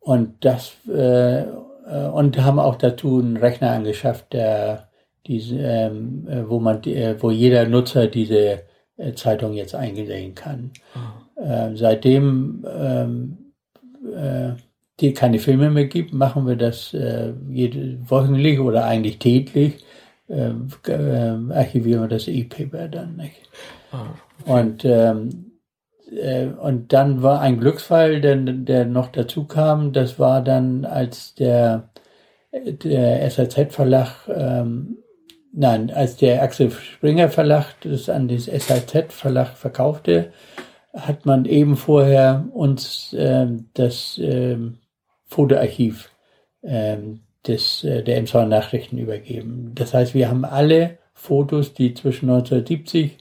Und 0.00 0.44
das 0.44 0.74
äh, 0.86 1.46
äh, 1.86 2.06
und 2.08 2.38
haben 2.42 2.58
auch 2.58 2.76
dazu 2.76 3.18
einen 3.18 3.36
Rechner 3.36 3.70
angeschafft, 3.70 4.32
der 4.32 4.88
diese, 5.26 5.56
ähm, 5.56 6.28
äh, 6.28 6.48
wo 6.48 6.60
man, 6.60 6.82
äh, 6.84 7.16
wo 7.20 7.30
jeder 7.30 7.66
Nutzer 7.66 8.06
diese 8.06 8.62
äh, 8.96 9.12
Zeitung 9.14 9.54
jetzt 9.54 9.74
einsehen 9.74 10.34
kann. 10.34 10.72
Oh. 10.94 11.24
Seitdem 11.74 12.64
ähm, 12.72 13.52
äh, 14.14 14.52
die 15.00 15.12
keine 15.12 15.38
Filme 15.38 15.70
mehr 15.70 15.86
gibt, 15.86 16.12
machen 16.12 16.46
wir 16.46 16.56
das 16.56 16.94
äh, 16.94 17.32
jede, 17.48 17.98
wöchentlich 18.08 18.60
oder 18.60 18.84
eigentlich 18.84 19.18
täglich. 19.18 19.84
Äh, 20.28 20.52
äh, 20.88 21.52
archivieren 21.52 22.02
wir 22.02 22.08
das 22.08 22.28
E-Paper 22.28 22.88
dann 22.88 23.16
nicht. 23.16 23.50
Oh. 23.92 24.52
Und 24.52 24.84
ähm, 24.84 25.54
äh, 26.14 26.46
und 26.46 26.92
dann 26.92 27.22
war 27.22 27.40
ein 27.40 27.58
Glücksfall, 27.58 28.20
der, 28.20 28.36
der 28.36 28.84
noch 28.84 29.08
dazu 29.08 29.44
kam. 29.44 29.92
Das 29.92 30.18
war 30.18 30.42
dann, 30.42 30.84
als 30.84 31.34
der, 31.34 31.90
der 32.52 33.30
SAZ-Verlag, 33.30 34.28
ähm, 34.28 34.98
nein, 35.52 35.90
als 35.90 36.16
der 36.16 36.42
Axel 36.42 36.70
Springer 36.70 37.28
Verlag 37.28 37.74
das 37.82 38.08
an 38.08 38.28
das 38.28 38.46
SAZ-Verlag 38.46 39.56
verkaufte, 39.56 40.32
hat 40.94 41.26
man 41.26 41.44
eben 41.44 41.76
vorher 41.76 42.44
uns 42.52 43.12
äh, 43.14 43.48
das 43.74 44.18
äh, 44.18 44.58
Fotoarchiv 45.34 46.10
äh, 46.62 46.96
des, 47.46 47.82
äh, 47.82 48.02
der 48.02 48.18
Emsauer 48.18 48.46
Nachrichten 48.46 48.98
übergeben. 48.98 49.72
Das 49.74 49.92
heißt, 49.92 50.14
wir 50.14 50.28
haben 50.28 50.44
alle 50.44 50.98
Fotos, 51.12 51.74
die 51.74 51.92
zwischen 51.94 52.30
1970 52.30 53.18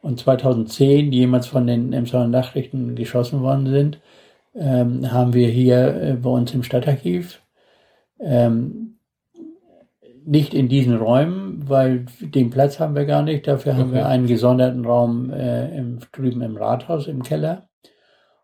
und 0.00 0.20
2010 0.20 1.10
die 1.10 1.18
jemals 1.18 1.48
von 1.48 1.66
den 1.66 1.92
Emsauer 1.92 2.28
Nachrichten 2.28 2.94
geschossen 2.94 3.42
worden 3.42 3.66
sind, 3.66 3.98
ähm, 4.54 5.10
haben 5.10 5.34
wir 5.34 5.48
hier 5.48 6.02
äh, 6.02 6.12
bei 6.14 6.30
uns 6.30 6.54
im 6.54 6.62
Stadtarchiv. 6.62 7.42
Ähm, 8.20 8.98
nicht 10.24 10.54
in 10.54 10.68
diesen 10.68 10.96
Räumen, 10.96 11.68
weil 11.68 12.06
den 12.20 12.50
Platz 12.50 12.78
haben 12.78 12.94
wir 12.94 13.04
gar 13.04 13.22
nicht. 13.22 13.46
Dafür 13.46 13.72
okay. 13.72 13.80
haben 13.80 13.92
wir 13.92 14.06
einen 14.06 14.26
gesonderten 14.26 14.84
Raum 14.84 15.30
äh, 15.30 15.76
im, 15.76 15.98
drüben 16.12 16.42
im 16.42 16.56
Rathaus 16.56 17.06
im 17.06 17.22
Keller. 17.22 17.68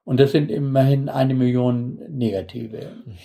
Und 0.05 0.19
das 0.19 0.33
sind 0.33 0.51
immerhin 0.51 1.09
eine 1.09 1.35
Million 1.35 2.01
Negative, 2.09 2.81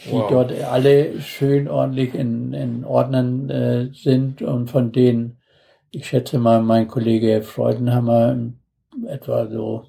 die 0.05 0.11
wow. 0.11 0.29
dort 0.29 0.53
alle 0.63 1.19
schön 1.21 1.67
ordentlich 1.67 2.13
in, 2.13 2.53
in 2.53 2.85
Ordnern 2.85 3.49
äh, 3.49 3.89
sind 3.93 4.41
und 4.43 4.69
von 4.69 4.91
denen 4.91 5.37
ich 5.91 6.07
schätze 6.07 6.37
mal, 6.37 6.61
mein 6.61 6.87
Kollege 6.87 7.41
Freudenhammer 7.41 8.37
etwa 9.07 9.47
so 9.47 9.85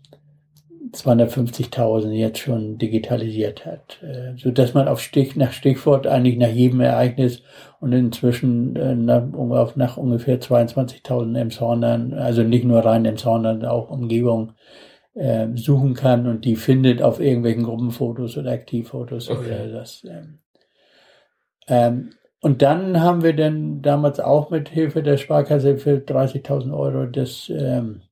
250.000 0.92 2.10
jetzt 2.12 2.38
schon 2.38 2.78
digitalisiert 2.78 3.66
hat, 3.66 3.98
äh, 4.02 4.38
so 4.38 4.50
dass 4.50 4.74
man 4.74 4.88
auf 4.88 5.00
Stich 5.00 5.36
nach 5.36 5.52
Stichwort 5.52 6.06
eigentlich 6.06 6.38
nach 6.38 6.48
jedem 6.48 6.80
Ereignis 6.80 7.42
und 7.80 7.92
inzwischen 7.92 8.74
äh, 8.76 8.94
nach, 8.94 9.76
nach 9.76 9.96
ungefähr 9.96 10.40
22.000 10.40 11.38
Emshornern, 11.38 12.14
also 12.14 12.42
nicht 12.42 12.64
nur 12.64 12.84
rein 12.84 13.04
Emshornern, 13.04 13.64
auch 13.66 13.90
Umgebung 13.90 14.52
äh, 15.18 15.48
suchen 15.56 15.94
kann 15.94 16.26
und 16.26 16.44
die 16.44 16.56
findet 16.56 17.02
auf 17.02 17.20
irgendwelchen 17.20 17.64
Gruppenfotos 17.64 18.36
oder 18.36 18.52
Aktivfotos 18.52 19.28
okay. 19.28 19.40
oder 19.40 19.68
das. 19.68 20.04
Ähm, 20.04 20.38
ähm, 21.66 22.10
und 22.40 22.62
dann 22.62 23.00
haben 23.00 23.22
wir 23.22 23.34
dann 23.34 23.82
damals 23.82 24.20
auch 24.20 24.50
mit 24.50 24.68
Hilfe 24.68 25.02
der 25.02 25.16
Sparkasse 25.16 25.76
für 25.76 25.96
30.000 25.96 26.72
Euro 26.72 27.06
das 27.06 27.50
ähm, 27.50 28.02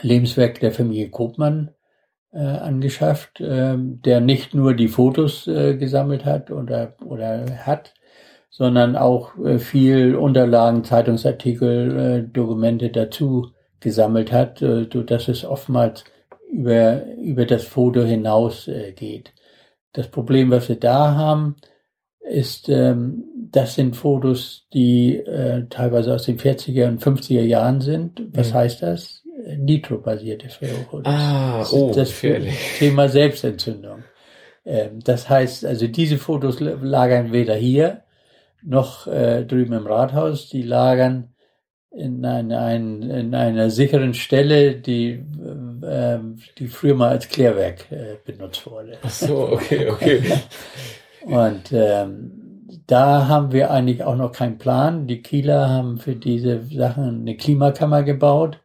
Lebenswerk 0.00 0.58
der 0.58 0.72
Familie 0.72 1.10
Kopmann 1.10 1.70
äh, 2.32 2.38
angeschafft, 2.38 3.40
äh, 3.40 3.76
der 3.78 4.20
nicht 4.20 4.54
nur 4.54 4.74
die 4.74 4.88
Fotos 4.88 5.46
äh, 5.46 5.76
gesammelt 5.76 6.24
hat 6.24 6.50
oder, 6.50 6.96
oder 7.04 7.64
hat, 7.64 7.94
sondern 8.50 8.96
auch 8.96 9.38
äh, 9.38 9.58
viel 9.58 10.16
Unterlagen, 10.16 10.82
Zeitungsartikel, 10.82 11.98
äh, 11.98 12.22
Dokumente 12.28 12.90
dazu 12.90 13.52
gesammelt 13.78 14.32
hat, 14.32 14.60
äh, 14.60 14.88
so 14.92 15.02
dass 15.02 15.28
es 15.28 15.44
oftmals 15.44 16.04
über, 16.52 17.06
über 17.16 17.46
das 17.46 17.64
Foto 17.64 18.02
hinaus 18.02 18.68
äh, 18.68 18.92
geht. 18.92 19.32
Das 19.92 20.08
Problem, 20.08 20.50
was 20.50 20.68
wir 20.68 20.76
da 20.76 21.14
haben, 21.14 21.56
ist, 22.20 22.68
ähm, 22.68 23.24
das 23.50 23.74
sind 23.74 23.96
Fotos, 23.96 24.66
die 24.72 25.16
äh, 25.16 25.66
teilweise 25.68 26.14
aus 26.14 26.24
den 26.24 26.38
40er 26.38 26.88
und 26.88 27.02
50er 27.02 27.42
Jahren 27.42 27.80
sind. 27.80 28.22
Was 28.32 28.50
mhm. 28.50 28.54
heißt 28.54 28.82
das? 28.82 29.22
Nitro-basierte 29.58 30.48
Fotos. 30.50 31.02
Ah, 31.04 31.58
das 31.58 31.72
oh, 31.72 31.92
das 31.92 32.12
Thema 32.78 33.08
Selbstentzündung. 33.08 34.04
Ähm, 34.64 35.00
das 35.02 35.28
heißt, 35.28 35.64
also 35.64 35.86
diese 35.88 36.18
Fotos 36.18 36.60
lagern 36.60 37.32
weder 37.32 37.54
hier 37.54 38.02
noch 38.62 39.06
äh, 39.06 39.44
drüben 39.44 39.72
im 39.72 39.86
Rathaus, 39.86 40.48
die 40.48 40.62
lagern 40.62 41.31
in, 41.94 42.24
ein, 42.24 42.52
ein, 42.52 43.02
in 43.02 43.34
einer 43.34 43.70
sicheren 43.70 44.14
Stelle, 44.14 44.74
die, 44.74 45.24
äh, 45.82 46.18
die 46.58 46.68
früher 46.68 46.94
mal 46.94 47.10
als 47.10 47.28
Klärwerk 47.28 47.90
äh, 47.90 48.16
benutzt 48.24 48.66
wurde. 48.66 48.96
Ach 49.02 49.10
so, 49.10 49.52
okay, 49.52 49.90
okay. 49.90 50.22
Und 51.24 51.72
ähm, 51.72 52.42
da 52.86 53.28
haben 53.28 53.52
wir 53.52 53.70
eigentlich 53.70 54.02
auch 54.02 54.16
noch 54.16 54.32
keinen 54.32 54.58
Plan. 54.58 55.06
Die 55.06 55.22
Kieler 55.22 55.68
haben 55.68 55.98
für 55.98 56.14
diese 56.14 56.64
Sachen 56.64 57.20
eine 57.20 57.36
Klimakammer 57.36 58.02
gebaut. 58.02 58.58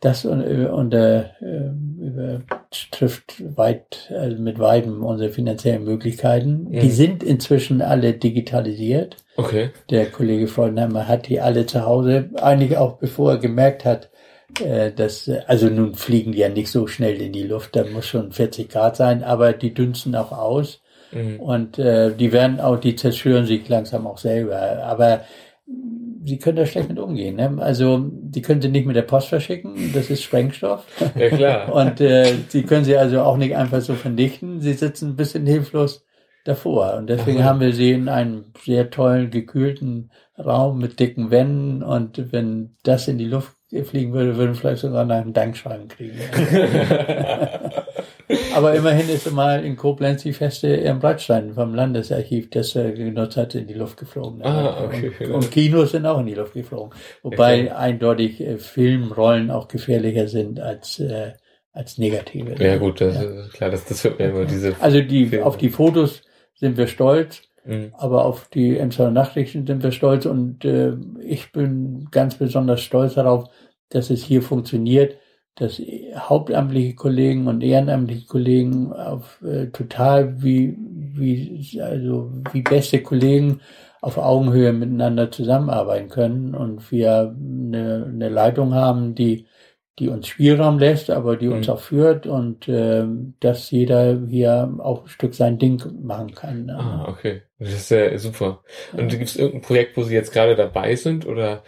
Das 0.00 0.24
unter, 0.24 1.30
äh, 1.40 1.70
übertrifft 2.00 3.42
weit, 3.56 4.12
also 4.16 4.40
mit 4.40 4.60
weitem 4.60 5.04
unsere 5.04 5.30
finanziellen 5.30 5.84
Möglichkeiten. 5.84 6.68
Mhm. 6.70 6.80
Die 6.80 6.90
sind 6.90 7.24
inzwischen 7.24 7.82
alle 7.82 8.12
digitalisiert. 8.12 9.16
Okay. 9.36 9.70
Der 9.90 10.10
Kollege 10.10 10.46
Freudenheimer 10.46 11.08
hat 11.08 11.28
die 11.28 11.40
alle 11.40 11.66
zu 11.66 11.84
Hause, 11.84 12.30
eigentlich 12.36 12.76
auch 12.76 12.98
bevor 12.98 13.32
er 13.32 13.38
gemerkt 13.38 13.84
hat, 13.84 14.10
äh, 14.64 14.92
dass, 14.92 15.28
also 15.46 15.68
nun 15.68 15.94
fliegen 15.94 16.32
die 16.32 16.38
ja 16.38 16.48
nicht 16.48 16.70
so 16.70 16.86
schnell 16.86 17.20
in 17.20 17.32
die 17.32 17.42
Luft, 17.42 17.74
da 17.76 17.84
muss 17.84 18.06
schon 18.06 18.32
40 18.32 18.68
Grad 18.68 18.96
sein, 18.96 19.24
aber 19.24 19.52
die 19.52 19.74
dünsten 19.74 20.14
auch 20.14 20.32
aus. 20.32 20.80
Mhm. 21.12 21.40
Und 21.40 21.78
äh, 21.78 22.14
die 22.14 22.32
werden 22.32 22.60
auch, 22.60 22.78
die 22.78 22.96
zerstören 22.96 23.46
sich 23.46 23.68
langsam 23.68 24.06
auch 24.06 24.18
selber. 24.18 24.84
Aber 24.84 25.22
sie 26.28 26.38
können 26.38 26.56
da 26.56 26.66
schlecht 26.66 26.88
mit 26.88 26.98
umgehen. 26.98 27.36
Ne? 27.36 27.56
Also 27.58 28.08
die 28.10 28.42
können 28.42 28.60
sie 28.60 28.68
nicht 28.68 28.86
mit 28.86 28.96
der 28.96 29.02
Post 29.02 29.28
verschicken, 29.28 29.92
das 29.94 30.10
ist 30.10 30.22
Sprengstoff. 30.22 30.84
Ja 31.16 31.28
klar. 31.30 31.72
Und 31.74 32.00
äh, 32.00 32.34
sie 32.48 32.62
können 32.62 32.84
sie 32.84 32.96
also 32.96 33.22
auch 33.22 33.36
nicht 33.36 33.56
einfach 33.56 33.80
so 33.80 33.94
vernichten. 33.94 34.60
Sie 34.60 34.74
sitzen 34.74 35.10
ein 35.10 35.16
bisschen 35.16 35.46
hilflos 35.46 36.04
davor. 36.44 36.94
Und 36.94 37.08
deswegen 37.08 37.40
Aha. 37.40 37.48
haben 37.48 37.60
wir 37.60 37.72
sie 37.72 37.92
in 37.92 38.08
einem 38.08 38.46
sehr 38.62 38.90
tollen, 38.90 39.30
gekühlten 39.30 40.10
Raum 40.38 40.78
mit 40.78 41.00
dicken 41.00 41.30
Wänden. 41.30 41.82
Und 41.82 42.32
wenn 42.32 42.76
das 42.82 43.08
in 43.08 43.18
die 43.18 43.26
Luft 43.26 43.54
fliegen 43.84 44.12
würde, 44.12 44.36
würden 44.36 44.52
wir 44.52 44.56
vielleicht 44.56 44.82
sogar 44.82 45.04
noch 45.04 45.16
einen 45.16 45.32
Dankschreiben 45.32 45.88
kriegen. 45.88 46.18
Aber 48.54 48.74
immerhin 48.74 49.08
ist 49.08 49.30
mal 49.32 49.64
in 49.64 49.76
Koblenz 49.76 50.22
die 50.22 50.32
Feste 50.32 50.68
im 50.68 50.98
Breitstein 50.98 51.54
vom 51.54 51.74
Landesarchiv, 51.74 52.50
das 52.50 52.74
er 52.76 52.92
genutzt 52.92 53.36
hat, 53.36 53.54
in 53.54 53.66
die 53.66 53.74
Luft 53.74 53.96
geflogen. 53.96 54.42
Ah, 54.42 54.84
okay. 54.84 55.12
Und, 55.26 55.32
und 55.32 55.50
Kinos 55.50 55.92
sind 55.92 56.06
auch 56.06 56.20
in 56.20 56.26
die 56.26 56.34
Luft 56.34 56.54
geflogen. 56.54 56.92
Wobei 57.22 57.62
okay. 57.62 57.70
eindeutig 57.70 58.40
äh, 58.40 58.58
Filmrollen 58.58 59.50
auch 59.50 59.68
gefährlicher 59.68 60.28
sind 60.28 60.60
als, 60.60 60.98
äh, 60.98 61.32
als 61.72 61.98
negative. 61.98 62.62
Ja 62.62 62.76
gut, 62.76 63.00
das 63.00 63.14
ja. 63.14 63.48
klar, 63.52 63.70
das, 63.70 63.84
das 63.86 64.04
wird 64.04 64.18
mir 64.18 64.26
immer 64.26 64.44
diese. 64.44 64.74
Also 64.80 65.00
die, 65.00 65.26
Filme. 65.26 65.46
auf 65.46 65.56
die 65.56 65.70
Fotos 65.70 66.22
sind 66.54 66.76
wir 66.76 66.86
stolz. 66.86 67.42
Mhm. 67.64 67.92
Aber 67.96 68.24
auf 68.24 68.48
die 68.48 68.78
Emscher 68.78 69.10
Nachrichten 69.10 69.66
sind 69.66 69.82
wir 69.82 69.92
stolz 69.92 70.24
und 70.24 70.64
äh, 70.64 70.94
ich 71.20 71.52
bin 71.52 72.08
ganz 72.10 72.36
besonders 72.36 72.80
stolz 72.80 73.14
darauf, 73.14 73.50
dass 73.90 74.10
es 74.10 74.24
hier 74.24 74.42
funktioniert, 74.42 75.16
dass 75.58 75.82
hauptamtliche 76.14 76.94
Kollegen 76.94 77.48
und 77.48 77.62
ehrenamtliche 77.62 78.26
Kollegen 78.26 78.92
auf 78.92 79.42
äh, 79.42 79.66
total 79.66 80.40
wie, 80.42 80.76
wie, 80.78 81.80
also 81.82 82.30
wie 82.52 82.62
beste 82.62 83.02
Kollegen 83.02 83.60
auf 84.00 84.18
Augenhöhe 84.18 84.72
miteinander 84.72 85.30
zusammenarbeiten 85.30 86.08
können 86.08 86.54
und 86.54 86.92
wir 86.92 87.34
eine, 87.36 88.06
eine 88.08 88.28
Leitung 88.28 88.74
haben, 88.74 89.16
die, 89.16 89.46
die 89.98 90.08
uns 90.08 90.28
Spielraum 90.28 90.78
lässt, 90.78 91.10
aber 91.10 91.36
die 91.36 91.48
uns 91.48 91.66
mhm. 91.66 91.72
auch 91.72 91.80
führt 91.80 92.28
und 92.28 92.68
äh, 92.68 93.04
dass 93.40 93.72
jeder 93.72 94.16
hier 94.28 94.72
auch 94.78 95.02
ein 95.02 95.08
Stück 95.08 95.34
sein 95.34 95.58
Ding 95.58 95.82
machen 96.00 96.34
kann. 96.34 96.70
Ah, 96.70 97.06
okay. 97.08 97.42
Das 97.58 97.70
ist 97.70 97.90
ja 97.90 98.16
super. 98.18 98.62
Und 98.92 99.12
ja. 99.12 99.18
gibt 99.18 99.30
es 99.30 99.36
irgendein 99.36 99.62
Projekt, 99.62 99.96
wo 99.96 100.04
Sie 100.04 100.14
jetzt 100.14 100.32
gerade 100.32 100.54
dabei 100.54 100.94
sind 100.94 101.26
oder 101.26 101.64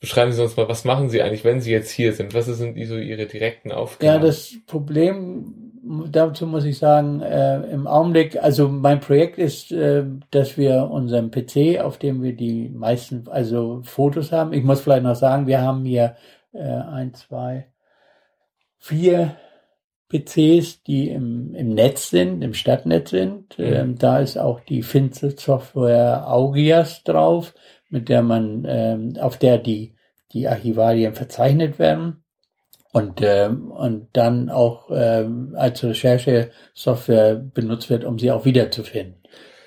Beschreiben 0.00 0.30
Sie 0.30 0.40
uns 0.40 0.56
mal, 0.56 0.68
was 0.68 0.84
machen 0.84 1.10
Sie 1.10 1.22
eigentlich, 1.22 1.44
wenn 1.44 1.60
Sie 1.60 1.72
jetzt 1.72 1.90
hier 1.90 2.12
sind? 2.12 2.32
Was 2.32 2.46
sind 2.46 2.86
so 2.86 2.96
Ihre 2.96 3.26
direkten 3.26 3.72
Aufgaben? 3.72 4.06
Ja, 4.06 4.18
das 4.18 4.54
Problem, 4.66 5.72
dazu 6.10 6.46
muss 6.46 6.64
ich 6.64 6.78
sagen, 6.78 7.20
äh, 7.20 7.62
im 7.70 7.88
Augenblick, 7.88 8.40
also 8.40 8.68
mein 8.68 9.00
Projekt 9.00 9.38
ist, 9.38 9.72
äh, 9.72 10.04
dass 10.30 10.56
wir 10.56 10.88
unseren 10.88 11.32
PC, 11.32 11.80
auf 11.80 11.98
dem 11.98 12.22
wir 12.22 12.36
die 12.36 12.68
meisten, 12.68 13.24
also 13.28 13.80
Fotos 13.82 14.30
haben. 14.30 14.52
Ich 14.52 14.62
muss 14.62 14.80
vielleicht 14.80 15.02
noch 15.02 15.16
sagen, 15.16 15.48
wir 15.48 15.62
haben 15.62 15.84
hier 15.84 16.14
äh, 16.52 16.62
ein, 16.62 17.14
zwei, 17.14 17.66
vier 18.76 19.34
PCs, 20.10 20.84
die 20.84 21.10
im, 21.10 21.54
im 21.54 21.74
Netz 21.74 22.10
sind, 22.10 22.42
im 22.42 22.54
Stadtnetz 22.54 23.10
sind. 23.10 23.58
Mhm. 23.58 23.64
Ähm, 23.64 23.98
da 23.98 24.20
ist 24.20 24.38
auch 24.38 24.60
die 24.60 24.82
Finzel-Software 24.82 26.32
Augias 26.32 27.02
drauf 27.02 27.52
mit 27.88 28.08
der 28.08 28.22
man, 28.22 28.64
ähm, 28.68 29.14
auf 29.20 29.36
der 29.36 29.58
die, 29.58 29.94
die 30.32 30.48
Archivalien 30.48 31.14
verzeichnet 31.14 31.78
werden 31.78 32.22
und, 32.92 33.20
ähm, 33.22 33.70
und 33.70 34.08
dann 34.12 34.50
auch 34.50 34.90
ähm, 34.92 35.54
als 35.56 35.82
Recherchesoftware 35.82 37.36
benutzt 37.36 37.90
wird, 37.90 38.04
um 38.04 38.18
sie 38.18 38.30
auch 38.30 38.44
wiederzufinden. 38.44 39.16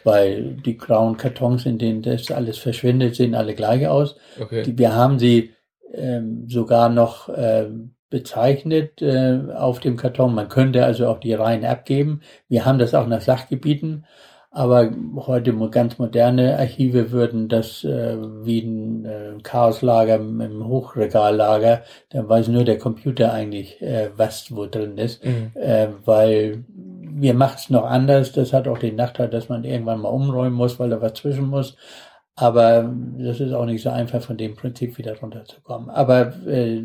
Weil 0.03 0.55
die 0.55 0.77
grauen 0.77 1.17
Kartons, 1.17 1.65
in 1.65 1.77
denen 1.77 2.01
das 2.01 2.31
alles 2.31 2.57
verschwindet, 2.57 3.15
sehen 3.15 3.35
alle 3.35 3.53
gleich 3.53 3.87
aus. 3.87 4.15
Okay. 4.39 4.63
Die, 4.63 4.77
wir 4.77 4.95
haben 4.95 5.19
sie 5.19 5.51
ähm, 5.93 6.49
sogar 6.49 6.89
noch 6.89 7.29
ähm, 7.35 7.93
bezeichnet 8.09 9.01
äh, 9.01 9.39
auf 9.55 9.79
dem 9.79 9.97
Karton. 9.97 10.33
Man 10.33 10.49
könnte 10.49 10.83
also 10.85 11.07
auch 11.07 11.19
die 11.19 11.33
Reihen 11.33 11.65
abgeben. 11.65 12.21
Wir 12.49 12.65
haben 12.65 12.79
das 12.79 12.93
auch 12.93 13.07
nach 13.07 13.21
Sachgebieten 13.21 14.05
aber 14.51 14.91
heute 15.15 15.53
ganz 15.69 15.97
moderne 15.97 16.59
Archive 16.59 17.11
würden 17.11 17.47
das 17.47 17.85
äh, 17.85 18.17
wie 18.43 18.59
ein 18.59 19.05
äh, 19.05 19.33
Chaoslager 19.43 20.15
im 20.15 20.67
Hochregallager, 20.67 21.83
dann 22.09 22.27
weiß 22.27 22.49
nur 22.49 22.65
der 22.65 22.77
Computer 22.77 23.31
eigentlich, 23.31 23.81
äh, 23.81 24.09
was 24.17 24.53
wo 24.53 24.65
drin 24.65 24.97
ist, 24.97 25.23
mhm. 25.25 25.51
äh, 25.55 25.87
weil 26.03 26.65
mir 26.67 27.33
macht's 27.33 27.69
noch 27.69 27.85
anders. 27.85 28.33
Das 28.33 28.51
hat 28.51 28.67
auch 28.67 28.77
den 28.77 28.95
Nachteil, 28.95 29.29
dass 29.29 29.47
man 29.47 29.63
irgendwann 29.63 30.01
mal 30.01 30.09
umräumen 30.09 30.53
muss, 30.53 30.79
weil 30.79 30.89
da 30.89 31.01
was 31.01 31.13
zwischen 31.13 31.47
muss. 31.47 31.77
Aber 32.35 32.93
das 33.19 33.39
ist 33.39 33.53
auch 33.53 33.65
nicht 33.65 33.83
so 33.83 33.89
einfach, 33.89 34.21
von 34.21 34.37
dem 34.37 34.55
Prinzip 34.55 34.97
wieder 34.97 35.17
runterzukommen. 35.17 35.89
Aber 35.89 36.33
äh, 36.45 36.83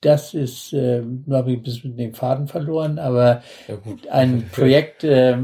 das 0.00 0.34
ist, 0.34 0.72
äh, 0.72 1.00
nur 1.00 1.38
habe 1.38 1.52
ich 1.52 1.58
ein 1.58 1.62
bisschen 1.62 1.96
den 1.96 2.12
Faden 2.12 2.48
verloren, 2.48 2.98
aber 2.98 3.42
ja, 3.68 3.76
ein 4.10 4.48
Projekt, 4.52 5.04
äh, 5.04 5.38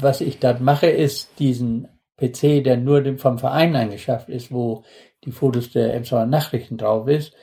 was 0.00 0.20
ich 0.20 0.38
dort 0.38 0.60
mache, 0.60 0.86
ist 0.86 1.38
diesen 1.38 1.88
PC, 2.16 2.64
der 2.64 2.76
nur 2.76 3.18
vom 3.18 3.38
Verein 3.38 3.76
eingeschafft 3.76 4.28
ist, 4.28 4.52
wo 4.52 4.84
die 5.24 5.32
Fotos 5.32 5.70
der 5.70 5.94
Emsauer 5.94 6.26
Nachrichten 6.26 6.78
drauf 6.78 7.08
ist, 7.08 7.34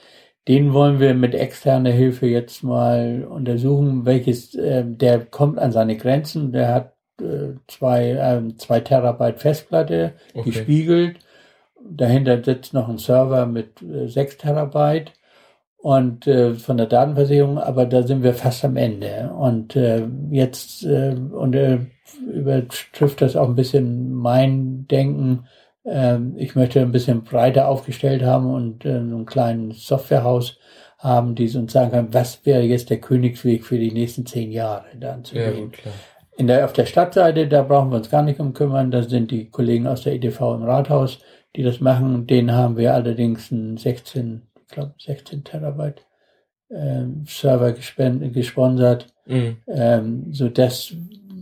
den 0.48 0.74
wollen 0.74 1.00
wir 1.00 1.14
mit 1.14 1.36
externer 1.36 1.92
Hilfe 1.92 2.28
jetzt 2.28 2.64
mal 2.64 3.26
untersuchen, 3.30 4.06
welches, 4.06 4.56
äh, 4.56 4.84
der 4.86 5.26
kommt 5.26 5.58
an 5.60 5.72
seine 5.72 5.96
Grenzen, 5.96 6.52
der 6.52 6.74
hat 6.74 6.94
äh, 7.22 7.54
zwei, 7.68 8.12
äh, 8.12 8.56
zwei 8.58 8.80
Terabyte 8.82 9.40
Festplatte, 9.40 10.14
okay. 10.34 10.44
die 10.50 10.54
spiegelt, 10.54 11.20
dahinter 11.82 12.44
sitzt 12.44 12.74
noch 12.74 12.90
ein 12.90 12.98
Server 12.98 13.46
mit 13.46 13.82
äh, 13.82 14.08
sechs 14.08 14.38
Terabyte 14.38 15.14
und 15.84 16.28
äh, 16.28 16.54
von 16.54 16.78
der 16.78 16.86
Datenversicherung, 16.86 17.58
aber 17.58 17.86
da 17.86 18.04
sind 18.04 18.24
wir 18.24 18.34
fast 18.34 18.64
am 18.64 18.78
Ende. 18.78 19.34
Und 19.38 19.76
äh, 19.76 20.08
jetzt 20.32 20.86
äh, 20.86 21.14
und 21.14 21.54
äh, 21.56 21.80
übertrifft 22.26 23.22
das 23.22 23.36
auch 23.36 23.50
ein 23.50 23.56
bisschen 23.56 24.14
mein 24.14 24.88
Denken. 24.88 25.44
Äh, 25.84 26.20
ich 26.38 26.56
möchte 26.56 26.80
ein 26.80 26.94
bisschen 26.94 27.26
breiter 27.26 27.68
aufgestellt 27.68 28.24
haben 28.24 28.50
und 28.50 28.86
äh, 28.86 29.06
so 29.06 29.18
ein 29.18 29.26
kleines 29.26 29.86
Softwarehaus 29.86 30.58
haben, 31.00 31.36
die 31.36 31.54
uns 31.54 31.74
sagen 31.74 31.92
kann, 31.92 32.14
was 32.14 32.46
wäre 32.46 32.62
jetzt 32.62 32.90
der 32.90 33.02
Königsweg 33.02 33.66
für 33.66 33.78
die 33.78 33.92
nächsten 33.92 34.26
zehn 34.26 34.54
Jahre 34.54 34.86
dann 34.98 35.26
zu 35.26 35.36
ja, 35.36 35.52
gehen. 35.52 35.74
Klar. 35.74 35.94
In 36.38 36.48
der, 36.48 36.64
auf 36.64 36.72
der 36.72 36.86
Stadtseite, 36.86 37.50
da 37.50 37.62
brauchen 37.62 37.90
wir 37.90 37.98
uns 37.98 38.10
gar 38.10 38.24
nicht 38.24 38.40
um 38.40 38.54
kümmern. 38.54 38.90
Da 38.90 39.04
sind 39.04 39.32
die 39.32 39.50
Kollegen 39.50 39.88
aus 39.88 40.04
der 40.04 40.14
EDV 40.14 40.40
im 40.56 40.64
Rathaus, 40.64 41.20
die 41.58 41.64
das 41.64 41.82
machen. 41.82 42.26
Den 42.26 42.54
haben 42.54 42.78
wir 42.78 42.94
allerdings 42.94 43.52
ein 43.52 43.76
16 43.76 44.44
glaube 44.74 44.94
16 45.00 45.44
Terabyte 45.44 46.06
ähm, 46.70 47.26
Server 47.28 47.72
gesponsert, 47.72 49.08
mhm. 49.26 49.58
ähm, 49.68 50.26
so 50.32 50.50
dass 50.50 50.96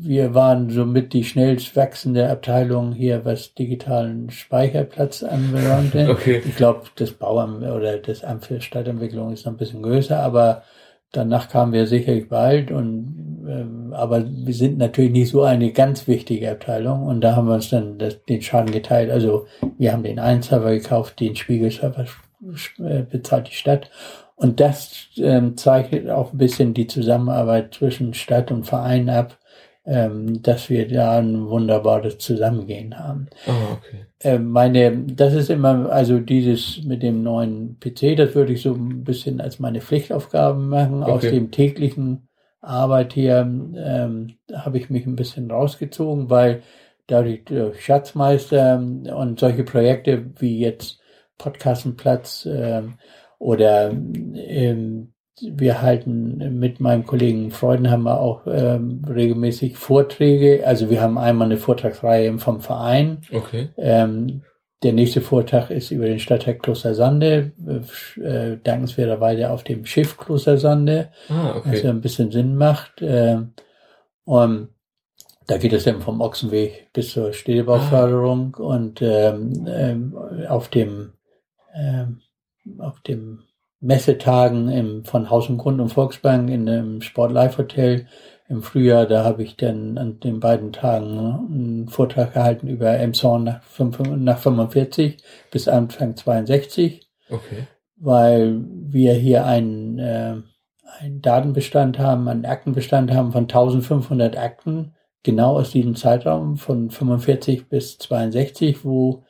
wir 0.03 0.33
waren 0.33 0.69
somit 0.71 1.13
die 1.13 1.23
schnellst 1.23 1.75
wachsende 1.75 2.27
Abteilung 2.29 2.91
hier, 2.91 3.23
was 3.23 3.53
digitalen 3.53 4.31
Speicherplatz 4.31 5.23
anbelangte. 5.23 6.07
Okay. 6.11 6.41
Ich 6.43 6.55
glaube, 6.55 6.81
das 6.95 7.11
Bauamt 7.11 7.63
oder 7.63 7.97
das 7.97 8.23
Amt 8.23 8.45
für 8.45 8.59
Stadtentwicklung 8.61 9.31
ist 9.31 9.45
noch 9.45 9.53
ein 9.53 9.57
bisschen 9.57 9.83
größer, 9.83 10.19
aber 10.19 10.63
danach 11.11 11.49
kamen 11.49 11.73
wir 11.73 11.85
sicherlich 11.85 12.29
bald 12.29 12.71
und 12.71 13.45
ähm, 13.47 13.93
aber 13.93 14.23
wir 14.27 14.53
sind 14.53 14.77
natürlich 14.77 15.11
nicht 15.11 15.29
so 15.29 15.43
eine 15.43 15.71
ganz 15.71 16.07
wichtige 16.07 16.51
Abteilung 16.51 17.03
und 17.03 17.21
da 17.21 17.35
haben 17.35 17.47
wir 17.47 17.55
uns 17.55 17.69
dann 17.69 17.97
das, 17.97 18.23
den 18.25 18.41
Schaden 18.41 18.71
geteilt. 18.71 19.11
Also 19.11 19.45
wir 19.77 19.91
haben 19.91 20.03
den 20.03 20.19
einen 20.19 20.41
Server 20.41 20.71
gekauft, 20.71 21.19
den 21.19 21.35
Spiegelserver 21.35 22.05
bezahlt 23.09 23.47
die 23.49 23.55
Stadt 23.55 23.89
und 24.35 24.59
das 24.59 25.07
ähm, 25.17 25.57
zeichnet 25.57 26.09
auch 26.09 26.33
ein 26.33 26.37
bisschen 26.37 26.73
die 26.73 26.87
Zusammenarbeit 26.87 27.73
zwischen 27.73 28.13
Stadt 28.13 28.51
und 28.51 28.65
Verein 28.65 29.09
ab 29.09 29.37
ähm, 29.85 30.41
dass 30.43 30.69
wir 30.69 30.87
da 30.87 31.17
ein 31.17 31.47
wunderbares 31.49 32.19
Zusammengehen 32.19 32.99
haben. 32.99 33.27
Oh, 33.47 33.73
okay. 33.73 34.05
Ähm, 34.19 34.49
meine, 34.51 34.95
das 34.95 35.33
ist 35.33 35.49
immer, 35.49 35.89
also 35.91 36.19
dieses 36.19 36.83
mit 36.83 37.01
dem 37.01 37.23
neuen 37.23 37.79
PC, 37.79 38.15
das 38.15 38.35
würde 38.35 38.53
ich 38.53 38.61
so 38.61 38.73
ein 38.75 39.03
bisschen 39.03 39.41
als 39.41 39.59
meine 39.59 39.81
Pflichtaufgaben 39.81 40.69
machen. 40.69 41.01
Okay. 41.01 41.11
Aus 41.11 41.21
dem 41.21 41.49
täglichen 41.49 42.27
Arbeit 42.61 43.13
hier 43.13 43.39
ähm, 43.39 44.35
habe 44.53 44.77
ich 44.77 44.91
mich 44.91 45.07
ein 45.07 45.15
bisschen 45.15 45.49
rausgezogen, 45.49 46.29
weil 46.29 46.61
dadurch 47.07 47.43
durch 47.45 47.83
Schatzmeister 47.83 48.77
und 48.77 49.39
solche 49.39 49.63
Projekte 49.63 50.25
wie 50.37 50.59
jetzt 50.59 51.00
Podcastenplatz 51.41 52.47
ähm, 52.49 52.93
oder 53.39 53.91
ähm, 53.91 55.13
wir 55.41 55.81
halten 55.81 56.59
mit 56.59 56.79
meinem 56.79 57.05
Kollegen 57.05 57.49
Freudenhammer 57.49 58.19
auch 58.19 58.45
ähm, 58.45 59.03
regelmäßig 59.09 59.75
Vorträge. 59.75 60.65
Also 60.67 60.91
wir 60.91 61.01
haben 61.01 61.17
einmal 61.17 61.47
eine 61.47 61.57
Vortragsreihe 61.57 62.37
vom 62.37 62.61
Verein. 62.61 63.21
Okay. 63.33 63.69
Ähm, 63.77 64.43
der 64.83 64.93
nächste 64.93 65.21
Vortrag 65.21 65.69
ist 65.71 65.91
über 65.91 66.05
den 66.05 66.19
Stadtteil 66.19 66.55
Klostersande, 66.55 67.51
äh, 68.17 68.57
dankenswerterweise 68.63 69.49
auf 69.49 69.63
dem 69.63 69.85
Schiff 69.85 70.17
Klostersande, 70.17 71.09
ah, 71.29 71.55
okay. 71.57 71.69
was 71.71 71.81
ja 71.83 71.89
ein 71.89 72.01
bisschen 72.01 72.31
Sinn 72.31 72.55
macht. 72.55 73.01
Äh, 73.01 73.37
und 74.25 74.69
da 75.47 75.57
geht 75.57 75.73
es 75.73 75.83
dann 75.83 76.01
vom 76.01 76.21
Ochsenweg 76.21 76.89
bis 76.93 77.11
zur 77.11 77.33
Städtebauförderung 77.33 78.55
ah. 78.59 78.63
und 78.63 79.01
ähm, 79.01 79.67
ähm, 79.67 80.17
auf 80.47 80.69
dem 80.69 81.13
ähm, 81.75 82.21
auf 82.79 82.99
dem 83.01 83.43
Messetagen 83.81 84.69
im, 84.69 85.05
von 85.05 85.29
Haus 85.29 85.49
und 85.49 85.57
Grund 85.57 85.81
und 85.81 85.89
Volksbank 85.89 86.49
in 86.49 86.65
dem 86.65 87.01
Sport 87.01 87.31
Life 87.31 87.57
Hotel 87.57 88.05
im 88.47 88.61
Frühjahr. 88.61 89.07
Da 89.07 89.23
habe 89.23 89.41
ich 89.41 89.57
dann 89.57 89.97
an 89.97 90.19
den 90.19 90.39
beiden 90.39 90.71
Tagen 90.71 91.17
einen 91.17 91.87
Vortrag 91.87 92.33
gehalten 92.33 92.67
über 92.67 92.91
Emshorn 92.91 93.43
nach, 93.43 93.61
nach 94.17 94.37
45 94.37 95.17
bis 95.49 95.67
Anfang 95.67 96.15
62. 96.15 97.09
Okay. 97.29 97.67
Weil 97.95 98.63
wir 98.67 99.13
hier 99.13 99.45
einen, 99.45 99.97
äh, 99.97 100.35
einen 100.99 101.21
Datenbestand 101.21 101.97
haben, 101.97 102.27
einen 102.27 102.45
Aktenbestand 102.45 103.11
haben 103.11 103.31
von 103.31 103.43
1500 103.43 104.37
Akten, 104.37 104.93
genau 105.23 105.57
aus 105.57 105.71
diesem 105.71 105.95
Zeitraum 105.95 106.57
von 106.57 106.91
45 106.91 107.67
bis 107.67 107.97
62, 107.97 108.85
wo, 108.85 109.23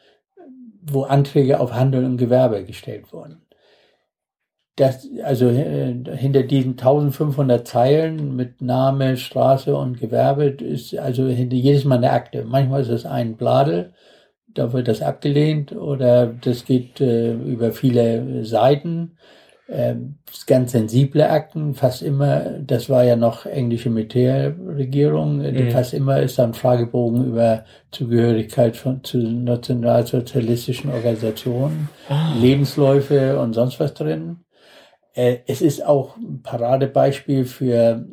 wo 0.81 1.03
Anträge 1.03 1.59
auf 1.59 1.73
Handel 1.73 2.05
und 2.05 2.17
Gewerbe 2.17 2.65
gestellt 2.65 3.11
wurden 3.13 3.41
das, 4.81 5.07
also 5.23 5.49
äh, 5.49 5.93
hinter 6.15 6.43
diesen 6.43 6.71
1500 6.71 7.67
Zeilen 7.67 8.35
mit 8.35 8.61
Name, 8.61 9.17
Straße 9.17 9.75
und 9.75 9.99
Gewerbe 9.99 10.45
ist 10.45 10.97
also 10.97 11.27
hinter 11.27 11.55
jedes 11.55 11.85
Mal 11.85 11.97
eine 11.97 12.11
Akte. 12.11 12.45
Manchmal 12.45 12.81
ist 12.81 12.89
es 12.89 13.05
ein 13.05 13.37
Bladel, 13.37 13.93
da 14.47 14.73
wird 14.73 14.87
das 14.87 15.01
abgelehnt 15.01 15.73
oder 15.73 16.27
das 16.27 16.65
geht 16.65 17.01
äh, 17.01 17.33
über 17.33 17.71
viele 17.71 18.45
Seiten. 18.45 19.17
Äh, 19.71 19.95
ganz 20.47 20.73
sensible 20.73 21.29
Akten, 21.29 21.75
fast 21.75 22.01
immer, 22.01 22.59
das 22.59 22.89
war 22.89 23.05
ja 23.05 23.15
noch 23.15 23.45
englische 23.45 23.89
Militärregierung, 23.89 25.37
mhm. 25.37 25.71
fast 25.71 25.93
immer 25.93 26.19
ist 26.19 26.37
da 26.37 26.43
ein 26.43 26.53
Fragebogen 26.53 27.25
über 27.25 27.63
Zugehörigkeit 27.89 28.75
von, 28.75 29.01
zu 29.01 29.19
nationalsozialistischen 29.19 30.91
Organisationen, 30.91 31.87
ah. 32.09 32.33
Lebensläufe 32.37 33.39
und 33.39 33.53
sonst 33.53 33.79
was 33.79 33.93
drin. 33.93 34.41
Äh, 35.13 35.37
es 35.47 35.61
ist 35.61 35.85
auch 35.85 36.17
ein 36.17 36.41
Paradebeispiel 36.41 37.45
für 37.45 38.05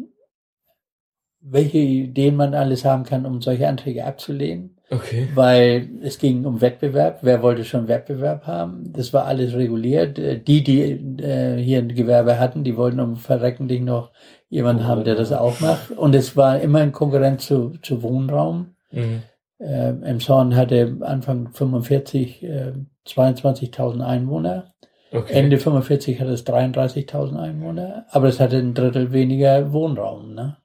welche 1.41 1.79
Ideen 1.79 2.37
man 2.37 2.55
alles 2.55 2.85
haben 2.85 3.03
kann, 3.03 3.27
um 3.27 3.43
solche 3.43 3.67
Anträge 3.67 4.05
abzulehnen. 4.05 4.78
Okay. 4.91 5.29
Weil 5.35 5.89
es 6.03 6.19
ging 6.19 6.47
um 6.47 6.61
Wettbewerb. 6.61 7.19
Wer 7.23 7.43
wollte 7.43 7.65
schon 7.65 7.89
Wettbewerb 7.89 8.47
haben? 8.47 8.91
Das 8.93 9.13
war 9.13 9.27
alles 9.27 9.55
reguliert. 9.55 10.19
Äh, 10.19 10.39
die, 10.39 10.65
die 10.65 10.81
äh, 11.23 11.57
hier 11.63 11.79
ein 11.79 11.95
Gewerbe 11.95 12.39
hatten, 12.39 12.65
die 12.65 12.77
wollten 12.77 13.01
um 13.01 13.17
Verrecken 13.17 13.69
dich 13.69 13.83
noch 13.83 14.13
jemanden 14.49 14.85
oh, 14.85 14.87
haben, 14.87 15.05
der 15.05 15.15
das 15.15 15.33
auch 15.33 15.61
macht. 15.61 15.91
Und 15.91 16.15
es 16.15 16.37
war 16.37 16.61
immer 16.61 16.83
in 16.83 16.93
Konkurrenz 16.93 17.47
zu, 17.47 17.75
zu 17.83 18.03
Wohnraum. 18.03 18.75
Mhm. 18.91 19.23
Äh, 19.59 19.89
Emshorn 19.89 20.57
hatte 20.57 20.97
Anfang 21.01 21.51
45 21.53 22.43
äh, 22.45 22.73
22.000 23.07 24.01
Einwohner. 24.01 24.73
Okay. 25.11 25.33
Ende 25.33 25.59
45 25.59 26.21
hat 26.21 26.29
es 26.29 26.47
33.000 26.47 27.37
Einwohner, 27.39 28.05
aber 28.11 28.29
es 28.29 28.41
hatte 28.41 28.59
ein 28.59 28.75
Drittel 28.75 29.13
weniger 29.13 29.73
Wohnraum. 29.73 30.35
Ne? 30.35 30.59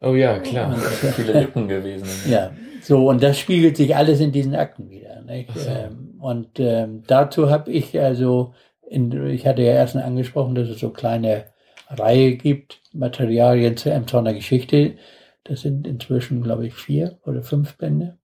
Oh 0.00 0.14
ja, 0.14 0.38
klar. 0.38 0.74
Und, 0.74 0.78
viele 1.14 1.32
Lücken 1.40 1.68
gewesen. 1.68 2.08
Ja, 2.30 2.52
so 2.86 3.08
und 3.08 3.20
das 3.20 3.36
spiegelt 3.36 3.76
sich 3.76 3.96
alles 3.96 4.20
in 4.20 4.30
diesen 4.30 4.54
Akten 4.54 4.90
wieder. 4.90 5.20
Nicht? 5.22 5.50
So. 5.58 5.68
Ähm, 5.68 6.14
und 6.20 6.60
ähm, 6.60 7.02
dazu 7.06 7.50
habe 7.50 7.72
ich 7.72 7.98
also, 7.98 8.54
in, 8.88 9.26
ich 9.26 9.44
hatte 9.44 9.62
ja 9.62 9.72
erst 9.72 9.96
angesprochen, 9.96 10.54
dass 10.54 10.68
es 10.68 10.78
so 10.78 10.90
kleine 10.90 11.46
Reihe 11.90 12.36
gibt, 12.36 12.80
Materialien 12.92 13.76
zur 13.76 13.92
Emsonner 13.92 14.34
Geschichte. 14.34 14.94
Das 15.42 15.62
sind 15.62 15.84
inzwischen, 15.84 16.42
glaube 16.42 16.68
ich, 16.68 16.74
vier 16.74 17.18
oder 17.26 17.42
fünf 17.42 17.76
Bände. 17.76 18.18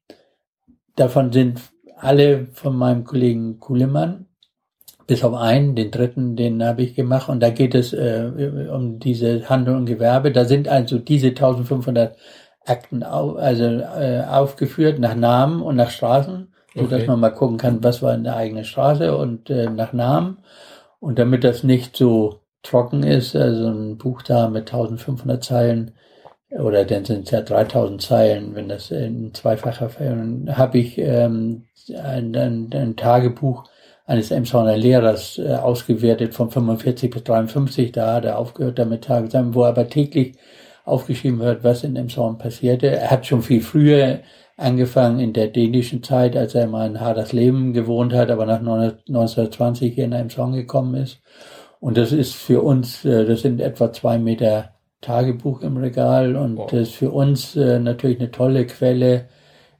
Davon 0.94 1.33
sind 1.33 1.61
alle 1.96 2.46
von 2.53 2.77
meinem 2.77 3.03
Kollegen 3.03 3.59
Kuhlemann 3.59 4.27
bis 5.09 5.25
auf 5.25 5.35
einen, 5.35 5.75
den 5.75 5.90
dritten, 5.90 6.37
den 6.37 6.62
habe 6.62 6.83
ich 6.83 6.94
gemacht 6.94 7.29
und 7.29 7.40
da 7.40 7.51
geht 7.51 7.75
es 7.75 7.92
äh, 7.92 8.68
um 8.72 9.01
diese 9.01 9.48
Handel 9.48 9.75
und 9.75 9.87
Gewerbe. 9.87 10.31
Da 10.31 10.44
sind 10.44 10.68
also 10.68 10.98
diese 10.98 11.29
1500 11.29 12.16
Akten 12.66 13.03
au, 13.03 13.35
also 13.35 13.64
äh, 13.64 14.25
aufgeführt 14.29 14.98
nach 14.98 15.14
Namen 15.14 15.62
und 15.62 15.77
nach 15.77 15.90
Straßen, 15.90 16.53
so 16.75 16.81
okay. 16.83 16.98
dass 16.98 17.07
man 17.07 17.20
mal 17.20 17.31
gucken 17.31 17.59
kann, 17.59 17.83
was 17.83 18.03
war 18.03 18.14
in 18.14 18.25
der 18.25 18.37
eigenen 18.37 18.64
Straße 18.64 19.16
und 19.16 19.51
äh, 19.51 19.68
nach 19.68 19.92
Namen. 19.92 20.38
Und 21.01 21.18
damit 21.18 21.44
das 21.44 21.64
nicht 21.64 21.96
so 21.96 22.40
trocken 22.62 23.03
ist, 23.03 23.35
also 23.35 23.68
ein 23.68 23.98
Buch 23.98 24.22
da 24.22 24.48
mit 24.48 24.72
1500 24.72 25.42
Zeilen 25.42 25.92
oder 26.51 26.85
dann 26.85 27.05
sind 27.05 27.25
es 27.25 27.31
ja 27.31 27.40
3000 27.40 28.03
Zeilen, 28.03 28.55
wenn 28.55 28.68
das 28.68 28.90
in 28.90 29.33
zweifacher 29.33 29.88
Fällen, 29.88 30.57
habe 30.57 30.79
ich 30.79 30.98
ähm, 30.98 31.64
ein, 31.90 32.37
ein, 32.37 32.70
ein 32.72 32.96
Tagebuch 32.96 33.64
eines 34.05 34.31
Emshorner 34.31 34.77
Lehrers 34.77 35.38
äh, 35.38 35.55
ausgewertet 35.55 36.35
von 36.35 36.51
45 36.51 37.11
bis 37.11 37.25
53. 37.25 37.92
Da 37.92 38.14
hat 38.14 38.25
er 38.25 38.38
aufgehört 38.38 38.79
damit 38.79 39.05
Tage 39.05 39.29
wo 39.55 39.62
er 39.62 39.68
aber 39.68 39.88
täglich 39.88 40.37
aufgeschrieben 40.85 41.38
wird, 41.38 41.64
was 41.64 41.85
in 41.85 41.97
Emshorn 41.97 42.38
passierte. 42.38 42.88
Er 42.88 43.11
hat 43.11 43.27
schon 43.27 43.42
viel 43.42 43.61
früher 43.61 44.21
angefangen 44.57 45.21
in 45.21 45.33
der 45.33 45.49
dänischen 45.49 46.03
Zeit, 46.03 46.37
als 46.37 46.55
er 46.55 46.66
mal 46.66 46.87
in 46.87 47.01
Hadersleben 47.01 47.73
gewohnt 47.73 48.12
hat, 48.12 48.31
aber 48.31 48.47
nach 48.47 48.61
1920 48.61 49.95
hier 49.95 50.05
in 50.05 50.12
Emshorn 50.12 50.53
gekommen 50.53 50.95
ist. 50.95 51.21
Und 51.81 51.97
das 51.97 52.12
ist 52.12 52.35
für 52.35 52.62
uns, 52.62 53.05
äh, 53.05 53.25
das 53.25 53.42
sind 53.42 53.61
etwa 53.61 53.92
zwei 53.92 54.18
Meter 54.18 54.73
Tagebuch 55.01 55.62
im 55.62 55.77
Regal 55.77 56.37
und 56.37 56.57
wow. 56.57 56.71
das 56.71 56.81
ist 56.88 56.95
für 56.95 57.11
uns 57.11 57.57
äh, 57.57 57.81
natürlich 57.81 58.21
eine 58.21 58.31
tolle 58.31 58.66
Quelle, 58.66 59.27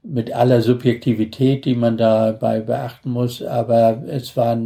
mit 0.03 0.33
aller 0.33 0.63
Subjektivität, 0.63 1.65
die 1.65 1.75
man 1.75 1.97
dabei 1.97 2.61
beachten 2.61 3.11
muss. 3.11 3.43
Aber 3.43 4.03
es 4.09 4.37
war 4.37 4.59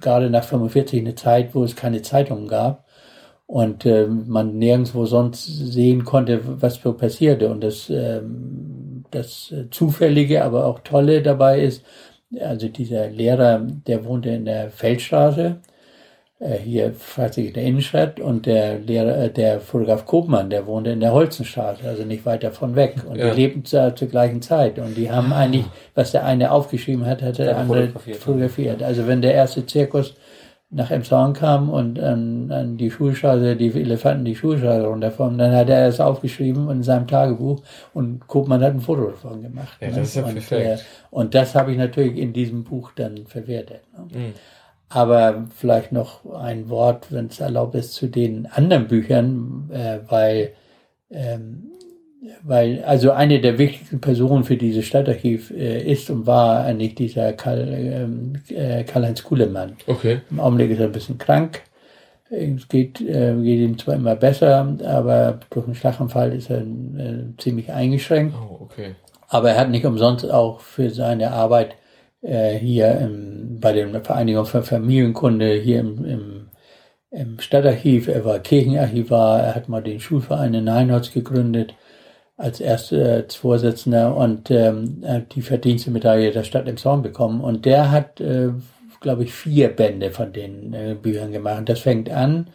gerade 0.00 0.30
nach 0.30 0.44
45 0.44 1.00
eine 1.00 1.14
Zeit, 1.14 1.54
wo 1.54 1.64
es 1.64 1.76
keine 1.76 2.02
Zeitungen 2.02 2.48
gab 2.48 2.83
und 3.46 3.84
äh, 3.86 4.06
man 4.06 4.58
nirgendwo 4.58 5.04
sonst 5.06 5.44
sehen 5.46 6.04
konnte, 6.04 6.40
was 6.62 6.76
so 6.76 6.92
passierte. 6.94 7.50
Und 7.50 7.62
das, 7.62 7.90
ähm, 7.90 9.04
das 9.10 9.54
Zufällige, 9.70 10.44
aber 10.44 10.66
auch 10.66 10.80
Tolle 10.80 11.22
dabei 11.22 11.60
ist, 11.60 11.84
also 12.40 12.68
dieser 12.68 13.08
Lehrer, 13.08 13.60
der 13.60 14.04
wohnte 14.04 14.30
in 14.30 14.44
der 14.44 14.70
Feldstraße 14.70 15.60
äh, 16.40 16.58
hier 16.58 16.92
fast 16.92 17.38
in 17.38 17.52
der 17.52 17.62
Innenstadt 17.62 18.18
und 18.18 18.46
der 18.46 18.78
Lehrer, 18.78 19.16
äh, 19.24 19.30
der 19.30 19.60
Fotograf 19.60 20.04
Kopmann, 20.04 20.50
der 20.50 20.66
wohnte 20.66 20.90
in 20.90 21.00
der 21.00 21.12
Holzenstraße, 21.12 21.88
also 21.88 22.04
nicht 22.04 22.26
weit 22.26 22.42
davon 22.42 22.74
weg. 22.74 22.96
Und 23.08 23.16
ja. 23.16 23.30
die 23.30 23.40
lebten 23.40 23.64
zur, 23.64 23.94
zur 23.94 24.08
gleichen 24.08 24.42
Zeit. 24.42 24.78
Und 24.78 24.96
die 24.96 25.10
haben 25.10 25.32
eigentlich, 25.32 25.64
was 25.94 26.12
der 26.12 26.24
eine 26.24 26.50
aufgeschrieben 26.50 27.06
hat, 27.06 27.22
hat 27.22 27.38
der, 27.38 27.46
der 27.46 27.58
andere 27.58 27.86
fotografiert. 27.86 28.16
fotografiert. 28.16 28.82
Also 28.82 29.06
wenn 29.06 29.22
der 29.22 29.34
erste 29.34 29.64
Zirkus 29.64 30.14
nach 30.74 30.90
Emshorn 30.90 31.32
kam 31.34 31.70
und 31.70 32.00
an, 32.00 32.50
an 32.50 32.76
die 32.76 32.90
Schulstraße, 32.90 33.54
die 33.54 33.68
Elefanten 33.68 34.24
die 34.24 34.34
Schulstraße 34.34 34.84
runterfahren, 34.84 35.38
dann 35.38 35.54
hat 35.54 35.68
er 35.68 35.86
es 35.86 36.00
aufgeschrieben 36.00 36.68
in 36.68 36.82
seinem 36.82 37.06
Tagebuch 37.06 37.62
und 37.94 38.26
Kopmann 38.26 38.62
hat 38.62 38.74
ein 38.74 38.80
Foto 38.80 39.10
davon 39.10 39.40
gemacht. 39.42 39.78
Ja, 39.80 39.88
ne? 39.88 39.94
das 39.96 40.08
ist 40.08 40.16
ja 40.16 40.24
und, 40.24 40.34
perfekt. 40.34 40.80
Äh, 40.80 40.82
und 41.10 41.34
das 41.34 41.54
habe 41.54 41.70
ich 41.70 41.78
natürlich 41.78 42.18
in 42.18 42.32
diesem 42.32 42.64
Buch 42.64 42.90
dann 42.96 43.26
verwertet. 43.26 43.82
Ne? 43.96 44.18
Mhm. 44.18 44.32
Aber 44.88 45.44
vielleicht 45.54 45.92
noch 45.92 46.24
ein 46.34 46.68
Wort, 46.68 47.12
wenn 47.12 47.26
es 47.26 47.38
erlaubt 47.38 47.76
ist, 47.76 47.94
zu 47.94 48.08
den 48.08 48.46
anderen 48.46 48.88
Büchern, 48.88 49.70
äh, 49.72 49.98
weil, 50.08 50.54
ähm, 51.10 51.70
weil 52.42 52.82
also 52.84 53.10
eine 53.12 53.40
der 53.40 53.58
wichtigsten 53.58 54.00
Personen 54.00 54.44
für 54.44 54.56
dieses 54.56 54.84
Stadtarchiv 54.86 55.50
äh, 55.50 55.82
ist 55.82 56.10
und 56.10 56.26
war 56.26 56.64
eigentlich 56.64 56.94
dieser 56.94 57.32
Karl, 57.32 57.68
ähm, 57.68 58.34
äh, 58.48 58.84
Karl-Heinz 58.84 59.22
Kuhlemann. 59.22 59.76
Okay. 59.86 60.20
Im 60.30 60.40
Augenblick 60.40 60.70
ist 60.70 60.80
er 60.80 60.86
ein 60.86 60.92
bisschen 60.92 61.18
krank. 61.18 61.62
Es 62.30 62.68
geht, 62.68 63.00
äh, 63.00 63.34
geht 63.36 63.60
ihm 63.60 63.78
zwar 63.78 63.94
immer 63.94 64.16
besser, 64.16 64.76
aber 64.84 65.40
durch 65.50 65.66
einen 65.66 65.74
Schlaganfall 65.74 66.32
ist 66.32 66.50
er 66.50 66.60
äh, 66.60 67.36
ziemlich 67.38 67.70
eingeschränkt. 67.70 68.34
Oh, 68.34 68.62
okay. 68.62 68.94
Aber 69.28 69.50
er 69.50 69.60
hat 69.60 69.70
nicht 69.70 69.84
umsonst 69.84 70.28
auch 70.30 70.60
für 70.60 70.90
seine 70.90 71.32
Arbeit 71.32 71.76
äh, 72.22 72.54
hier 72.54 72.98
im, 73.00 73.60
bei 73.60 73.72
der 73.72 74.02
Vereinigung 74.02 74.46
für 74.46 74.62
Familienkunde 74.62 75.52
hier 75.54 75.80
im, 75.80 76.04
im, 76.04 76.46
im 77.10 77.40
Stadtarchiv, 77.40 78.08
er 78.08 78.24
war 78.24 78.38
Kirchenarchivar, 78.38 79.42
er 79.42 79.54
hat 79.54 79.68
mal 79.68 79.82
den 79.82 80.00
Schulverein 80.00 80.54
in 80.54 80.68
Einholz 80.68 81.12
gegründet 81.12 81.74
als 82.44 82.60
erster 82.60 83.18
äh, 83.18 83.24
Vorsitzender 83.30 84.14
und 84.14 84.50
ähm, 84.50 85.02
die 85.32 85.40
Verdienstemedaille 85.40 86.30
der 86.30 86.44
Stadt 86.44 86.68
im 86.68 86.76
Zorn 86.76 87.00
bekommen. 87.00 87.40
Und 87.40 87.64
der 87.64 87.90
hat, 87.90 88.20
äh, 88.20 88.50
glaube 89.00 89.24
ich, 89.24 89.32
vier 89.32 89.68
Bände 89.68 90.10
von 90.10 90.32
den 90.32 90.74
äh, 90.74 90.94
Büchern 91.00 91.32
gemacht. 91.32 91.62
Das 91.66 91.80
fängt 91.80 92.10
an 92.10 92.48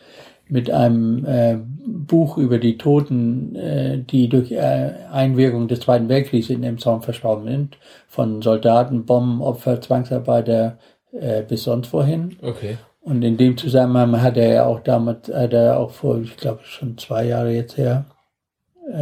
mit 0.47 0.69
einem 0.69 1.25
äh, 1.25 1.57
Buch 1.85 2.37
über 2.37 2.59
die 2.59 2.77
Toten, 2.77 3.55
äh, 3.55 3.97
die 3.97 4.29
durch 4.29 4.51
äh, 4.51 4.91
Einwirkung 5.11 5.67
des 5.67 5.79
Zweiten 5.79 6.07
Weltkriegs 6.07 6.49
in 6.49 6.61
dem 6.61 6.77
Zaun 6.77 7.01
verstorben 7.01 7.47
sind, 7.47 7.77
von 8.07 8.43
Soldaten, 8.43 9.05
Bombenopfer, 9.05 9.81
Zwangsarbeiter 9.81 10.77
äh, 11.11 11.41
bis 11.41 11.63
sonst 11.63 11.91
wohin. 11.93 12.37
Okay. 12.43 12.77
Und 13.01 13.23
in 13.23 13.37
dem 13.37 13.57
Zusammenhang 13.57 14.21
hat 14.21 14.37
er 14.37 14.53
ja 14.53 14.65
auch 14.65 14.81
damals, 14.81 15.33
hat 15.33 15.53
er 15.53 15.79
auch 15.79 15.91
vor, 15.91 16.19
ich 16.19 16.37
glaube 16.37 16.59
schon 16.63 16.97
zwei 16.97 17.25
Jahre 17.25 17.51
jetzt 17.51 17.77
her, 17.77 18.05
äh, 18.05 18.18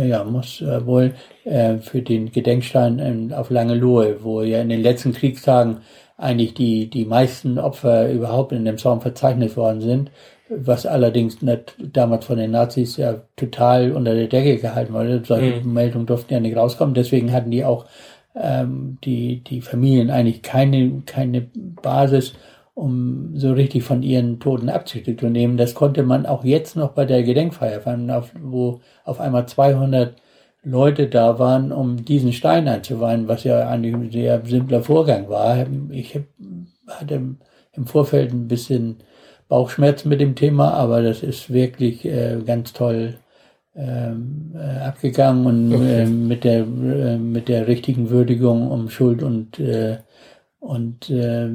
ja, 0.08 0.24
muss 0.24 0.62
äh, 0.62 0.86
wohl 0.86 1.14
äh, 1.46 1.78
für 1.78 2.02
den 2.02 2.32
Gedenkstein 2.32 3.00
in, 3.00 3.34
auf 3.34 3.50
Langelohe, 3.50 4.24
wo 4.24 4.42
ja 4.42 4.62
in 4.62 4.70
den 4.70 4.82
letzten 4.82 5.14
Kriegstagen 5.14 5.78
eigentlich 6.18 6.54
die, 6.54 6.90
die 6.90 7.06
meisten 7.06 7.60
Opfer 7.60 8.12
überhaupt 8.12 8.52
in 8.52 8.66
dem 8.66 8.78
Zaun 8.78 9.02
verzeichnet 9.02 9.56
worden 9.56 9.82
sind, 9.82 10.12
was 10.50 10.86
allerdings 10.86 11.42
nicht, 11.42 11.76
damals 11.80 12.26
von 12.26 12.38
den 12.38 12.52
Nazis 12.52 12.98
ja 12.98 13.22
total 13.36 13.92
unter 13.92 14.16
der 14.16 14.28
Decke 14.28 14.58
gehalten 14.58 14.94
wurde. 14.94 15.22
Solche 15.24 15.62
mhm. 15.62 15.74
Meldungen 15.74 16.08
durften 16.08 16.34
ja 16.34 16.40
nicht 16.40 16.58
rauskommen. 16.58 16.96
Deswegen 16.96 17.32
hatten 17.32 17.52
die 17.52 17.64
auch 17.64 17.86
ähm, 18.36 18.98
die, 19.04 19.44
die 19.44 19.62
Familien 19.62 20.10
eigentlich 20.10 20.42
keine, 20.42 21.02
keine 21.06 21.48
Basis, 21.82 22.34
um 22.78 23.32
so 23.34 23.54
richtig 23.54 23.84
von 23.84 24.04
ihren 24.04 24.40
Toten 24.40 24.70
Abschied 24.70 25.20
zu 25.20 25.30
nehmen. 25.30 25.58
Das 25.58 25.74
konnte 25.74 26.04
man 26.04 26.28
auch 26.28 26.44
jetzt 26.44 26.76
noch 26.76 26.92
bei 26.92 27.06
der 27.06 27.24
Gedenkfeier 27.24 27.82
wo 28.40 28.82
auf 29.04 29.20
einmal 29.20 29.48
200 29.48 30.14
Leute 30.64 31.08
da 31.08 31.40
waren, 31.40 31.72
um 31.72 32.06
diesen 32.06 32.34
Stein 32.34 32.68
einzuweihen, 32.68 33.28
was 33.28 33.46
ja 33.46 33.68
eigentlich 33.68 33.96
ein 33.96 34.12
sehr 34.12 34.46
simpler 34.46 34.84
Vorgang 34.84 35.28
war. 35.28 35.66
Ich 35.90 36.20
hatte 36.88 37.16
im 37.74 37.88
Vorfeld 37.88 38.32
ein 38.32 38.48
bisschen 38.48 38.98
Bauchschmerzen 39.48 40.10
mit 40.10 40.22
dem 40.22 40.36
Thema, 40.36 40.72
aber 40.76 41.02
das 41.02 41.24
ist 41.24 41.52
wirklich 41.52 42.06
äh, 42.06 42.38
ganz 42.46 42.74
toll 42.74 43.16
ähm, 43.76 44.52
äh, 44.56 44.84
abgegangen 44.86 45.48
und 45.48 45.74
okay. 45.74 46.04
äh, 46.04 46.06
mit 46.06 46.44
der 46.44 46.60
äh, 46.60 47.18
mit 47.18 47.48
der 47.48 47.68
richtigen 47.68 48.12
Würdigung 48.12 48.70
um 48.70 48.90
Schuld 48.92 49.24
und 49.24 49.60
äh, 49.60 49.98
und 50.60 51.10
äh, 51.10 51.50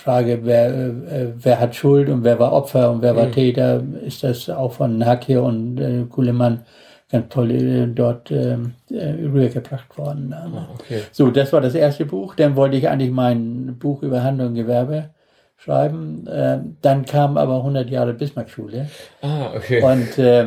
Frage, 0.00 0.40
wer 0.42 0.68
äh, 0.68 1.32
wer 1.36 1.60
hat 1.60 1.74
Schuld 1.74 2.08
und 2.08 2.24
wer 2.24 2.38
war 2.38 2.52
Opfer 2.52 2.90
und 2.90 3.02
wer 3.02 3.14
war 3.16 3.26
mhm. 3.26 3.32
Täter, 3.32 3.82
ist 4.04 4.22
das 4.22 4.48
auch 4.50 4.72
von 4.72 5.04
Hakir 5.04 5.42
und 5.42 5.78
äh, 5.78 6.04
Kuhlemann 6.08 6.64
ganz 7.10 7.28
toll 7.28 7.50
äh, 7.50 7.86
dort 7.86 8.30
äh, 8.30 8.56
rübergebracht 8.90 9.98
worden. 9.98 10.34
Oh, 10.34 10.74
okay. 10.74 11.02
So, 11.12 11.30
das 11.30 11.52
war 11.52 11.60
das 11.60 11.74
erste 11.74 12.06
Buch. 12.06 12.34
Dann 12.34 12.56
wollte 12.56 12.76
ich 12.76 12.88
eigentlich 12.88 13.10
mein 13.10 13.76
Buch 13.78 14.02
über 14.02 14.22
Handel 14.22 14.48
und 14.48 14.54
Gewerbe 14.54 15.10
schreiben. 15.56 16.26
Äh, 16.26 16.60
dann 16.80 17.04
kam 17.04 17.36
aber 17.36 17.56
100 17.56 17.90
Jahre 17.90 18.14
Bismarck-Schule. 18.14 18.88
Ah, 19.22 19.52
okay. 19.54 19.82
Und 19.82 20.18
äh, 20.18 20.46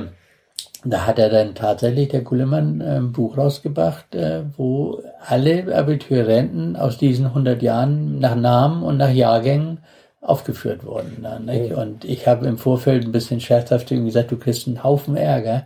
da 0.85 1.05
hat 1.05 1.19
er 1.19 1.29
dann 1.29 1.55
tatsächlich, 1.55 2.09
der 2.09 2.21
Gullemann, 2.21 2.81
ein 2.81 3.11
Buch 3.11 3.37
rausgebracht, 3.37 4.15
äh, 4.15 4.43
wo 4.57 5.01
alle 5.25 5.75
Abiturienten 5.75 6.75
aus 6.75 6.97
diesen 6.97 7.27
100 7.27 7.61
Jahren 7.61 8.19
nach 8.19 8.35
Namen 8.35 8.83
und 8.83 8.97
nach 8.97 9.11
Jahrgängen 9.11 9.79
aufgeführt 10.21 10.85
wurden. 10.85 11.19
Dann, 11.21 11.49
oh. 11.49 11.81
Und 11.81 12.05
ich 12.05 12.27
habe 12.27 12.47
im 12.47 12.57
Vorfeld 12.57 13.05
ein 13.05 13.11
bisschen 13.11 13.39
scherzhaft 13.39 13.89
gesagt, 13.89 14.31
du 14.31 14.37
kriegst 14.37 14.67
einen 14.67 14.83
Haufen 14.83 15.15
Ärger, 15.15 15.65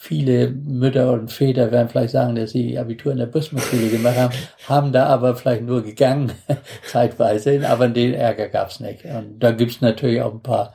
Viele 0.00 0.50
Mütter 0.50 1.12
und 1.12 1.32
Väter 1.32 1.72
werden 1.72 1.88
vielleicht 1.88 2.12
sagen, 2.12 2.36
dass 2.36 2.52
sie 2.52 2.78
Abitur 2.78 3.10
in 3.10 3.18
der 3.18 3.26
Busmusschule 3.26 3.88
gemacht 3.88 4.16
haben, 4.16 4.34
haben 4.68 4.92
da 4.92 5.06
aber 5.06 5.34
vielleicht 5.34 5.64
nur 5.64 5.82
gegangen, 5.82 6.30
zeitweise, 6.86 7.68
aber 7.68 7.88
den 7.88 8.14
Ärger 8.14 8.48
gab's 8.48 8.78
nicht. 8.78 9.04
Und 9.04 9.40
da 9.40 9.50
gibt's 9.50 9.80
natürlich 9.80 10.22
auch 10.22 10.32
ein 10.32 10.40
paar, 10.40 10.72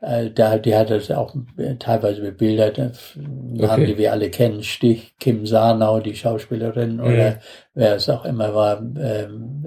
äh, 0.00 0.30
da, 0.30 0.58
die 0.58 0.76
hat 0.76 0.90
das 0.90 1.10
auch 1.10 1.34
teilweise 1.78 2.20
bebildert, 2.20 2.78
Namen, 2.78 3.60
okay. 3.60 3.86
die 3.86 3.98
wir 3.98 4.12
alle 4.12 4.30
kennen, 4.30 4.62
Stich, 4.62 5.14
Kim 5.18 5.46
Sarnau, 5.46 6.00
die 6.00 6.14
Schauspielerin, 6.14 7.00
oder 7.00 7.38
wer 7.74 7.96
es 7.96 8.08
auch 8.08 8.24
immer 8.24 8.54
war, 8.54 8.78
ähm, 8.78 9.64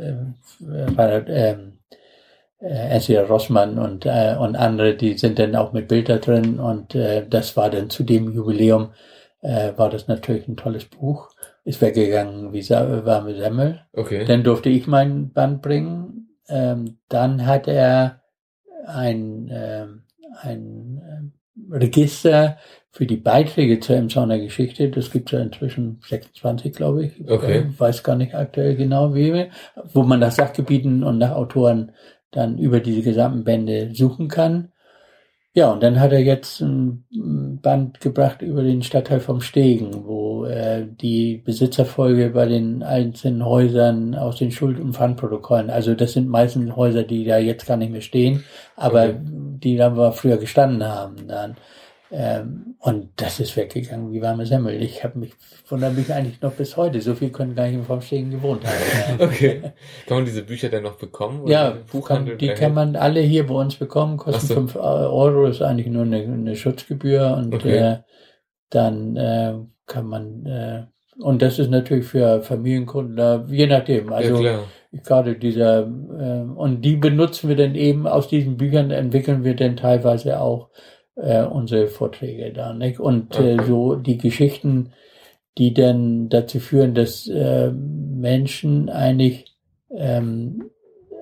äh, 0.97 1.17
ähm, 1.27 1.79
äh, 2.59 2.95
Enzia 2.95 3.23
Rossmann 3.23 3.79
und, 3.79 4.05
äh, 4.05 4.35
und 4.37 4.55
andere, 4.55 4.95
die 4.95 5.17
sind 5.17 5.39
dann 5.39 5.55
auch 5.55 5.73
mit 5.73 5.87
Bild 5.87 6.09
da 6.09 6.17
drin 6.17 6.59
und 6.59 6.93
äh, 6.93 7.25
das 7.27 7.55
war 7.55 7.69
dann 7.69 7.89
zu 7.89 8.03
dem 8.03 8.31
Jubiläum, 8.31 8.89
äh, 9.41 9.71
war 9.77 9.89
das 9.89 10.07
natürlich 10.07 10.47
ein 10.47 10.57
tolles 10.57 10.85
Buch. 10.85 11.29
Ist 11.63 11.81
weggegangen 11.81 12.51
wie 12.51 12.67
warme 12.69 13.35
Semmel. 13.35 13.81
Okay. 13.93 14.25
Dann 14.25 14.43
durfte 14.43 14.69
ich 14.69 14.87
mein 14.87 15.31
Band 15.31 15.61
bringen. 15.61 16.29
Ähm, 16.47 16.97
dann 17.09 17.45
hat 17.45 17.67
er 17.67 18.21
ein, 18.85 19.49
äh, 19.49 19.85
ein 20.41 21.01
äh, 21.03 21.75
Register 21.75 22.57
für 22.91 23.05
die 23.05 23.17
Beiträge 23.17 23.79
zur 23.79 23.97
Emsonner 23.97 24.39
Geschichte. 24.39 24.89
Das 24.89 25.11
gibt 25.11 25.29
es 25.29 25.37
ja 25.37 25.43
inzwischen 25.43 25.99
26, 26.07 26.73
glaube 26.73 27.05
ich. 27.05 27.29
Okay. 27.29 27.67
Ich 27.69 27.79
weiß 27.79 28.03
gar 28.03 28.15
nicht 28.15 28.33
aktuell 28.33 28.75
genau 28.75 29.13
wie, 29.13 29.49
wo 29.93 30.03
man 30.03 30.19
nach 30.19 30.31
Sachgebieten 30.31 31.03
und 31.03 31.17
nach 31.17 31.31
Autoren 31.31 31.91
dann 32.31 32.57
über 32.57 32.79
diese 32.79 33.01
gesamten 33.01 33.43
Bände 33.43 33.91
suchen 33.93 34.27
kann. 34.27 34.71
Ja, 35.59 35.71
und 35.73 35.83
dann 35.83 35.99
hat 35.99 36.13
er 36.13 36.21
jetzt 36.21 36.61
ein 36.61 37.03
Band 37.61 37.99
gebracht 37.99 38.41
über 38.41 38.63
den 38.63 38.81
Stadtteil 38.81 39.19
vom 39.19 39.41
Stegen, 39.41 40.05
wo 40.05 40.45
äh, 40.45 40.87
die 40.89 41.35
Besitzerfolge 41.35 42.29
bei 42.29 42.45
den 42.45 42.81
einzelnen 42.81 43.43
Häusern 43.43 44.15
aus 44.15 44.37
den 44.37 44.51
Schuld- 44.51 44.79
und 44.79 44.93
Pfandprotokollen, 44.93 45.69
also 45.69 45.95
das 45.95 46.13
sind 46.13 46.29
meistens 46.29 46.77
Häuser, 46.77 47.03
die 47.03 47.25
da 47.25 47.39
jetzt 47.39 47.67
gar 47.67 47.75
nicht 47.75 47.91
mehr 47.91 47.99
stehen, 47.99 48.45
aber 48.77 49.09
okay. 49.09 49.19
die 49.21 49.75
da 49.75 50.11
früher 50.11 50.37
gestanden 50.37 50.87
haben, 50.87 51.27
dann 51.27 51.57
ähm, 52.11 52.75
und 52.79 53.09
das 53.17 53.39
ist 53.39 53.55
weggegangen 53.55 54.11
wie 54.11 54.21
warme 54.21 54.45
Semmel. 54.45 54.81
Ich 54.81 55.03
habe 55.03 55.19
mich 55.19 55.33
wundere 55.67 55.91
mich 55.91 56.11
eigentlich 56.11 56.41
noch 56.41 56.53
bis 56.53 56.75
heute. 56.75 57.01
So 57.01 57.13
viel 57.13 57.29
können 57.29 57.55
gar 57.55 57.67
nicht 57.67 57.75
im 57.75 57.85
Vorstehen 57.85 58.31
gewohnt 58.31 58.63
haben. 58.65 59.19
okay. 59.19 59.61
Kann 60.07 60.17
man 60.17 60.25
diese 60.25 60.43
Bücher 60.43 60.69
denn 60.69 60.83
noch 60.83 60.97
bekommen? 60.97 61.47
ja, 61.47 61.77
Buchhandel 61.91 62.37
kann, 62.37 62.39
die 62.39 62.53
kann 62.53 62.73
man 62.73 62.95
alle 62.95 63.21
hier 63.21 63.45
bei 63.45 63.53
uns 63.53 63.75
bekommen. 63.75 64.17
Kosten 64.17 64.47
so. 64.47 64.53
5 64.55 64.75
Euro, 64.75 65.45
ist 65.45 65.61
eigentlich 65.61 65.87
nur 65.87 66.03
eine, 66.03 66.17
eine 66.17 66.55
Schutzgebühr 66.55 67.35
und 67.37 67.53
okay. 67.53 67.77
äh, 67.77 67.97
dann 68.71 69.15
äh, 69.15 69.53
kann 69.85 70.07
man 70.07 70.45
äh, 70.45 70.83
und 71.19 71.41
das 71.41 71.59
ist 71.59 71.69
natürlich 71.69 72.05
für 72.05 72.41
Familienkunden, 72.41 73.47
je 73.49 73.67
nachdem. 73.67 74.13
Also 74.13 74.41
ja, 74.41 74.63
gerade 74.91 75.35
dieser 75.35 75.81
äh, 75.81 76.41
und 76.55 76.81
die 76.81 76.95
benutzen 76.95 77.49
wir 77.49 77.55
dann 77.55 77.75
eben 77.75 78.07
aus 78.07 78.29
diesen 78.29 78.57
Büchern 78.57 78.89
entwickeln 78.89 79.43
wir 79.43 79.55
dann 79.55 79.75
teilweise 79.75 80.39
auch 80.39 80.69
äh, 81.21 81.43
unsere 81.43 81.87
Vorträge 81.87 82.51
da. 82.53 82.73
Nicht? 82.73 82.99
Und 82.99 83.37
äh, 83.39 83.53
okay. 83.53 83.63
so 83.67 83.95
die 83.95 84.17
Geschichten, 84.17 84.91
die 85.57 85.73
dann 85.73 86.29
dazu 86.29 86.59
führen, 86.59 86.93
dass 86.93 87.27
äh, 87.27 87.71
Menschen 87.71 88.89
eigentlich 88.89 89.55
ähm, 89.91 90.69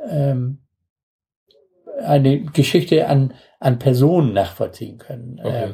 ähm, 0.07 0.59
eine 1.99 2.41
Geschichte 2.41 3.07
an, 3.07 3.33
an 3.59 3.79
Personen 3.79 4.33
nachvollziehen 4.33 4.97
können. 4.97 5.39
Okay. 5.41 5.63
Ähm, 5.63 5.73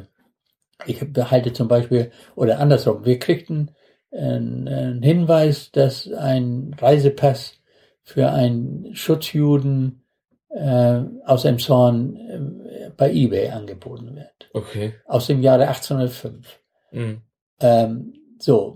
ich 0.85 1.13
behalte 1.13 1.53
zum 1.53 1.67
Beispiel, 1.67 2.11
oder 2.35 2.59
andersrum, 2.59 3.05
wir 3.05 3.19
kriegten 3.19 3.71
einen, 4.11 4.67
einen 4.67 5.03
Hinweis, 5.03 5.71
dass 5.71 6.11
ein 6.11 6.75
Reisepass 6.79 7.59
für 8.01 8.31
einen 8.31 8.95
Schutzjuden 8.95 10.03
äh, 10.49 11.01
aus 11.25 11.45
Emshorn 11.45 12.15
äh, 12.15 12.62
bei 12.97 13.11
eBay 13.11 13.49
angeboten 13.49 14.15
wird. 14.15 14.49
Okay. 14.53 14.93
Aus 15.05 15.27
dem 15.27 15.41
Jahre 15.41 15.67
1805. 15.67 16.59
Mhm. 16.91 17.21
Ähm, 17.59 18.13
so, 18.39 18.75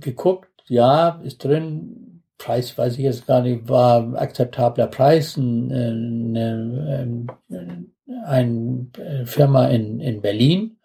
geguckt, 0.00 0.64
ja, 0.68 1.20
ist 1.24 1.44
drin, 1.44 2.22
Preis 2.38 2.76
weiß 2.76 2.94
ich 2.94 3.04
jetzt 3.04 3.26
gar 3.26 3.40
nicht, 3.42 3.68
war 3.68 4.14
akzeptabler 4.14 4.88
Preis, 4.88 5.38
eine, 5.38 7.26
eine, 7.48 7.86
eine 8.24 8.86
Firma 9.24 9.68
in, 9.68 10.00
in 10.00 10.20
Berlin. 10.20 10.76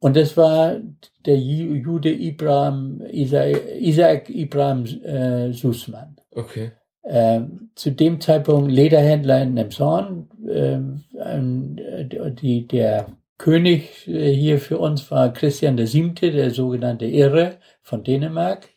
Und 0.00 0.16
das 0.16 0.36
war 0.36 0.76
der 1.24 1.38
Jude 1.38 2.12
Ibrahim, 2.12 3.02
Isaac 3.10 4.28
Ibrahim 4.28 4.84
äh, 5.02 5.52
Sussmann. 5.52 6.16
Okay. 6.32 6.72
Ähm, 7.06 7.70
zu 7.74 7.90
dem 7.90 8.20
Zeitpunkt 8.20 8.70
Lederhändler 8.70 9.42
in 9.42 9.54
Nemsorn. 9.54 10.28
Ähm, 10.50 11.04
die, 11.24 12.66
der 12.66 13.06
König 13.38 14.06
äh, 14.06 14.32
hier 14.32 14.58
für 14.58 14.78
uns 14.78 15.10
war 15.10 15.32
Christian 15.32 15.78
VII., 15.78 16.14
der 16.14 16.50
sogenannte 16.50 17.06
Irre 17.06 17.58
von 17.82 18.04
Dänemark. 18.04 18.68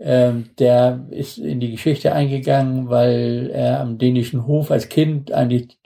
Ähm, 0.00 0.50
der 0.58 1.06
ist 1.10 1.38
in 1.38 1.60
die 1.60 1.70
Geschichte 1.70 2.12
eingegangen, 2.12 2.88
weil 2.88 3.50
er 3.52 3.80
am 3.80 3.98
dänischen 3.98 4.46
Hof 4.46 4.70
als 4.70 4.88
Kind 4.88 5.32
eigentlich 5.32 5.78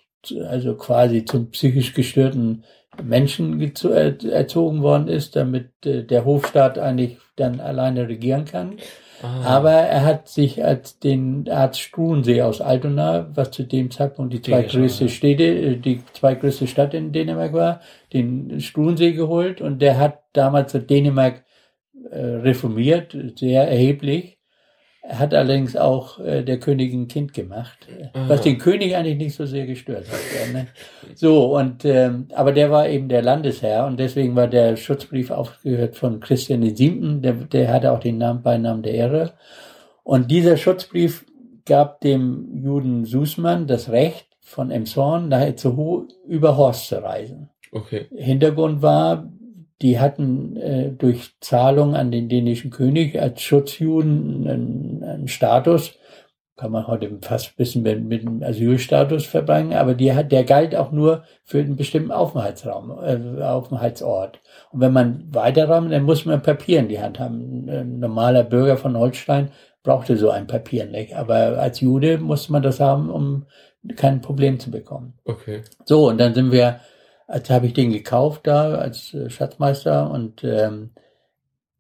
also 0.49 0.75
quasi 0.77 1.25
zum 1.25 1.51
psychisch 1.51 1.93
gestörten 1.95 2.65
Menschen 3.03 3.61
erzogen 3.61 4.83
worden 4.83 5.09
ist, 5.09 5.37
damit 5.37 5.85
äh, 5.85 6.05
der 6.05 6.25
Hofstaat 6.25 6.79
eigentlich 6.79 7.19
dann 7.37 7.61
alleine 7.61 8.09
regieren 8.09 8.47
kann. 8.47 8.79
Ah. 9.23 9.43
Aber 9.45 9.73
er 9.73 10.05
hat 10.05 10.29
sich 10.29 10.65
als 10.65 10.99
den 10.99 11.49
Arzt 11.49 11.81
Struensee 11.81 12.43
aus 12.43 12.61
Altona, 12.61 13.31
was 13.35 13.51
zu 13.51 13.65
dem 13.65 13.91
Zeitpunkt 13.91 14.33
die 14.33 14.43
zweitgrößte 14.43 15.09
Städte, 15.09 15.45
äh, 15.45 15.77
die 15.77 16.03
zweitgrößte 16.13 16.67
Stadt 16.67 16.95
in 16.95 17.13
Dänemark 17.13 17.53
war, 17.53 17.81
den 18.13 18.61
Struensee 18.61 19.13
geholt 19.13 19.61
und 19.61 19.81
der 19.81 19.99
hat 19.99 20.21
damals 20.33 20.73
Dänemark 20.73 21.45
äh, 22.11 22.19
reformiert, 22.19 23.17
sehr 23.37 23.69
erheblich. 23.69 24.36
Hat 25.09 25.35
allerdings 25.35 25.77
auch 25.77 26.19
äh, 26.19 26.43
der 26.43 26.59
Königin 26.59 27.03
ein 27.03 27.09
Kind 27.09 27.33
gemacht, 27.33 27.87
Aha. 28.13 28.29
was 28.29 28.41
den 28.41 28.59
König 28.59 28.97
eigentlich 28.97 29.17
nicht 29.17 29.37
so 29.37 29.47
sehr 29.47 29.67
gestört 29.67 30.07
hat. 30.11 30.53
Ne? 30.53 30.67
So, 31.15 31.57
und 31.57 31.85
ähm, 31.85 32.27
aber 32.35 32.53
der 32.53 32.71
war 32.71 32.89
eben 32.89 33.09
der 33.09 33.23
Landesherr 33.23 33.87
und 33.87 34.01
deswegen 34.01 34.35
war 34.35 34.49
der 34.49 34.77
Schutzbrief 34.77 35.31
aufgehört 35.31 35.97
von 35.97 36.21
Christian 36.21 36.63
VII., 36.63 37.21
der, 37.21 37.35
der 37.35 37.73
hatte 37.73 37.93
auch 37.93 38.01
den 38.01 38.19
Namen, 38.19 38.43
Beinamen 38.43 38.83
der 38.83 38.95
Ehre. 38.95 39.33
Und 40.03 40.31
dieser 40.31 40.57
Schutzbrief 40.57 41.25
gab 41.65 42.01
dem 42.01 42.63
Juden 42.63 43.05
Sußmann 43.05 43.67
das 43.67 43.91
Recht, 43.91 44.27
von 44.47 44.71
Emshorn 44.71 45.29
nachher 45.29 45.57
zu 45.57 45.77
Ho 45.77 46.07
über 46.25 46.57
Horst 46.57 46.87
zu 46.87 47.03
reisen. 47.03 47.51
Okay. 47.73 48.07
Hintergrund 48.15 48.81
war, 48.81 49.29
die 49.83 50.01
hatten 50.01 50.57
äh, 50.57 50.91
durch 50.91 51.35
Zahlung 51.41 51.95
an 51.95 52.11
den 52.11 52.29
dänischen 52.29 52.71
König 52.71 53.21
als 53.21 53.43
Schutzjuden 53.43 54.49
einen, 54.49 55.05
einen 55.05 55.29
Status, 55.29 55.99
kann 56.57 56.73
man 56.73 56.87
heute 56.87 57.19
fast 57.21 57.49
ein 57.49 57.57
bisschen 57.59 57.83
mit, 57.83 58.03
mit 58.05 58.27
einem 58.27 58.43
Asylstatus 58.43 59.27
verbringen, 59.27 59.75
aber 59.75 59.95
die 59.95 60.15
hat, 60.15 60.33
der 60.33 60.45
galt 60.45 60.75
auch 60.75 60.91
nur 60.91 61.25
für 61.45 61.59
einen 61.59 61.77
bestimmten 61.77 62.13
Aufenthaltsraum, 62.13 62.91
äh, 63.03 63.43
Aufenthaltsort. 63.43 64.41
Und 64.73 64.81
wenn 64.81 64.93
man 64.93 65.25
weiterraum, 65.31 65.91
dann 65.91 66.05
muss 66.05 66.25
man 66.25 66.41
Papier 66.41 66.81
in 66.81 66.89
die 66.89 67.01
Hand 67.01 67.21
haben. 67.21 67.69
Ein 67.69 67.99
normaler 67.99 68.43
Bürger 68.43 68.79
von 68.79 68.97
Holstein 68.97 69.51
brauchte 69.83 70.17
so 70.17 70.31
ein 70.31 70.47
Papier 70.47 70.87
nicht, 70.87 71.15
aber 71.15 71.59
als 71.59 71.81
Jude 71.81 72.17
musste 72.19 72.53
man 72.53 72.63
das 72.63 72.81
haben, 72.81 73.11
um 73.11 73.45
kein 73.95 74.23
Problem 74.23 74.59
zu 74.59 74.71
bekommen. 74.71 75.13
Okay. 75.27 75.61
So, 75.85 76.09
und 76.09 76.19
dann 76.19 76.35
sind 76.35 76.53
wir 76.53 76.81
als 77.27 77.51
habe 77.51 77.67
ich 77.67 77.73
den 77.73 77.93
gekauft 77.93 78.47
da 78.47 78.75
als 78.77 79.15
äh, 79.15 79.31
Schatzmeister 79.31 80.11
und 80.11 80.45
ähm, 80.45 80.91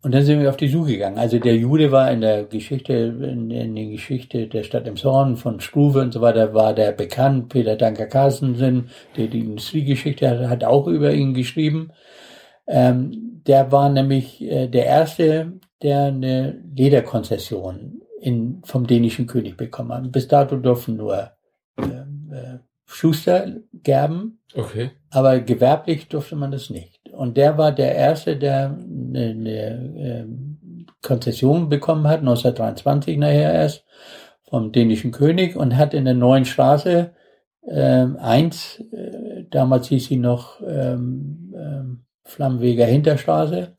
und 0.06 0.12
dann 0.12 0.22
sind 0.22 0.38
wir 0.38 0.50
auf 0.50 0.56
die 0.56 0.68
Suche 0.68 0.92
gegangen. 0.92 1.18
Also 1.18 1.40
der 1.40 1.56
Jude 1.56 1.90
war 1.90 2.12
in 2.12 2.20
der 2.20 2.44
Geschichte, 2.44 2.92
in, 2.92 3.50
in 3.50 3.74
der 3.74 3.86
Geschichte 3.86 4.46
der 4.46 4.62
Stadt 4.62 4.86
im 4.86 4.94
Zorn 4.94 5.36
von 5.36 5.58
Struve 5.58 6.00
und 6.00 6.12
so 6.12 6.20
weiter, 6.20 6.54
war 6.54 6.74
der 6.74 6.92
bekannt. 6.92 7.48
Peter 7.48 7.74
Danker 7.74 8.06
Carstensen, 8.06 8.88
der 9.16 9.26
die 9.26 9.40
Industriegeschichte 9.40 10.30
hat, 10.30 10.48
hat 10.48 10.62
auch 10.62 10.86
über 10.86 11.12
ihn 11.12 11.34
geschrieben. 11.34 11.90
Ähm, 12.68 13.42
der 13.48 13.72
war 13.72 13.88
nämlich 13.88 14.42
äh, 14.42 14.68
der 14.68 14.86
erste, 14.86 15.54
der 15.82 16.04
eine 16.04 16.62
Lederkonzession 16.72 18.02
in, 18.20 18.62
vom 18.64 18.86
dänischen 18.86 19.26
König 19.26 19.56
bekommen 19.56 19.92
hat. 19.92 20.12
Bis 20.12 20.28
dato 20.28 20.56
durften 20.56 20.98
nur 20.98 21.32
äh, 21.78 21.82
äh, 21.82 22.58
Schuster 22.84 23.56
gerben. 23.72 24.38
Okay. 24.54 24.90
Aber 25.16 25.40
gewerblich 25.40 26.08
durfte 26.08 26.36
man 26.36 26.50
das 26.50 26.68
nicht. 26.70 27.00
Und 27.12 27.36
der 27.36 27.56
war 27.56 27.72
der 27.72 27.94
Erste, 27.94 28.36
der 28.36 28.66
eine, 28.66 29.30
eine 29.30 29.94
ähm, 29.98 30.86
Konzession 31.02 31.68
bekommen 31.68 32.06
hat, 32.06 32.20
1923 32.20 33.16
nachher 33.16 33.54
erst, 33.54 33.84
vom 34.48 34.72
dänischen 34.72 35.12
König 35.12 35.56
und 35.56 35.76
hat 35.76 35.94
in 35.94 36.04
der 36.04 36.14
neuen 36.14 36.44
Straße 36.44 37.12
ähm, 37.68 38.16
eins, 38.20 38.80
äh, 38.92 39.44
damals 39.50 39.88
hieß 39.88 40.06
sie 40.06 40.18
noch 40.18 40.60
ähm, 40.60 41.52
ähm, 41.56 42.04
Flammweger 42.24 42.86
Hinterstraße, 42.86 43.74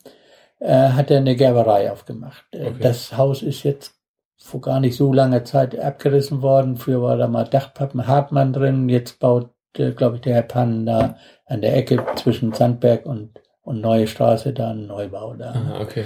äh, 0.60 0.89
hat 0.89 1.12
er 1.12 1.17
eine 1.17 1.36
Gerberei 1.36 1.91
aufgemacht. 1.91 2.45
Äh, 2.52 2.67
okay. 2.67 2.80
Das 2.82 3.15
Haus 3.15 3.43
ist 3.43 3.63
jetzt 3.63 3.93
vor 4.38 4.62
gar 4.62 4.80
nicht 4.80 4.97
so 4.97 5.13
langer 5.13 5.45
Zeit 5.45 5.78
abgerissen 5.78 6.41
worden. 6.41 6.78
Früher 6.78 7.02
war 7.02 7.17
da 7.17 7.28
mal 7.28 7.45
Dachpappen 7.45 8.08
Hartmann 8.08 8.54
drin. 8.54 8.89
Jetzt 8.89 9.19
baut, 9.19 9.52
äh, 9.79 9.91
glaube 9.91 10.17
ich, 10.17 10.21
der 10.21 10.35
Herr 10.35 10.41
Pannen 10.43 10.85
da 10.85 11.17
an 11.45 11.61
der 11.61 11.75
Ecke 11.75 12.05
zwischen 12.15 12.53
Sandberg 12.53 13.05
und, 13.05 13.39
und 13.61 13.81
Neue 13.81 14.07
Straße 14.07 14.53
da 14.53 14.71
einen 14.71 14.87
Neubau 14.87 15.33
da. 15.35 15.51
Aha, 15.51 15.81
okay. 15.81 16.05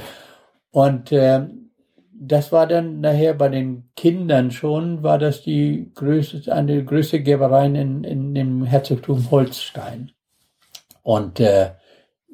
Und 0.71 1.11
äh, 1.11 1.47
das 2.13 2.51
war 2.51 2.67
dann 2.67 3.01
nachher 3.01 3.33
bei 3.33 3.49
den 3.49 3.89
Kindern 3.95 4.51
schon, 4.51 5.01
war 5.01 5.17
das 5.17 5.41
die 5.41 5.91
größte, 5.95 6.53
eine 6.53 6.75
der 6.75 6.83
größte 6.83 7.21
Gebereien 7.21 7.75
in, 7.75 8.03
in 8.03 8.35
dem 8.35 8.63
Herzogtum 8.63 9.31
Holstein. 9.31 10.11
Und 11.01 11.39
äh, 11.39 11.71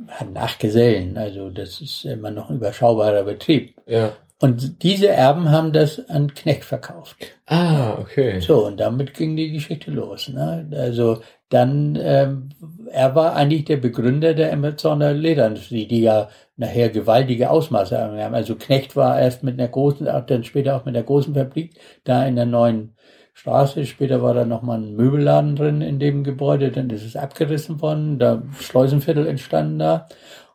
hat 0.10 0.32
Nachgesellen, 0.32 1.18
also 1.18 1.50
das 1.50 1.82
ist 1.82 2.06
immer 2.06 2.32
noch 2.32 2.50
ein 2.50 2.58
überschaubarer 2.58 3.24
Betrieb. 3.24 3.76
Ja. 3.88 4.12
Und 4.40 4.84
diese 4.84 5.08
Erben 5.08 5.50
haben 5.50 5.74
das 5.74 6.10
an 6.10 6.34
Knecht 6.34 6.64
verkauft. 6.64 7.18
Ah, 7.48 7.98
okay. 8.00 8.40
So, 8.40 8.68
und 8.68 8.80
damit 8.80 9.16
ging 9.16 9.36
die 9.36 9.52
Geschichte 9.52 9.90
los. 9.90 10.30
Ne? 10.30 10.70
Also 10.74 11.22
dann, 11.50 11.98
ähm, 12.00 12.50
er 12.92 13.16
war 13.16 13.36
eigentlich 13.36 13.66
der 13.66 13.78
Begründer 13.78 14.36
der 14.36 14.54
Amazoner 14.54 15.14
Lederindustrie, 15.14 15.88
die 15.88 16.02
ja 16.02 16.30
nachher 16.56 16.90
gewaltige 16.90 17.50
Ausmaße 17.50 17.98
haben. 17.98 18.36
Also 18.36 18.56
Knecht 18.56 18.96
war 18.96 19.20
erst 19.20 19.44
mit 19.44 19.60
einer 19.60 19.70
großen, 19.70 20.06
dann 20.06 20.44
später 20.44 20.76
auch 20.76 20.86
mit 20.86 20.96
der 20.96 21.04
großen 21.04 21.34
Fabrik 21.34 21.74
da 22.04 22.24
in 22.26 22.36
der 22.36 22.46
neuen 22.46 22.96
Straße. 23.34 23.86
Später 23.86 24.22
war 24.22 24.36
da 24.36 24.46
nochmal 24.46 24.80
ein 24.80 24.96
Möbelladen 24.96 25.56
drin 25.56 25.82
in 25.82 26.00
dem 26.00 26.24
Gebäude. 26.24 26.72
Dann 26.72 26.90
ist 26.92 27.06
es 27.06 27.16
abgerissen 27.16 27.82
worden, 27.82 28.20
da 28.20 28.44
Schleusenviertel 28.60 29.26
entstanden 29.26 29.80
da. 29.80 30.08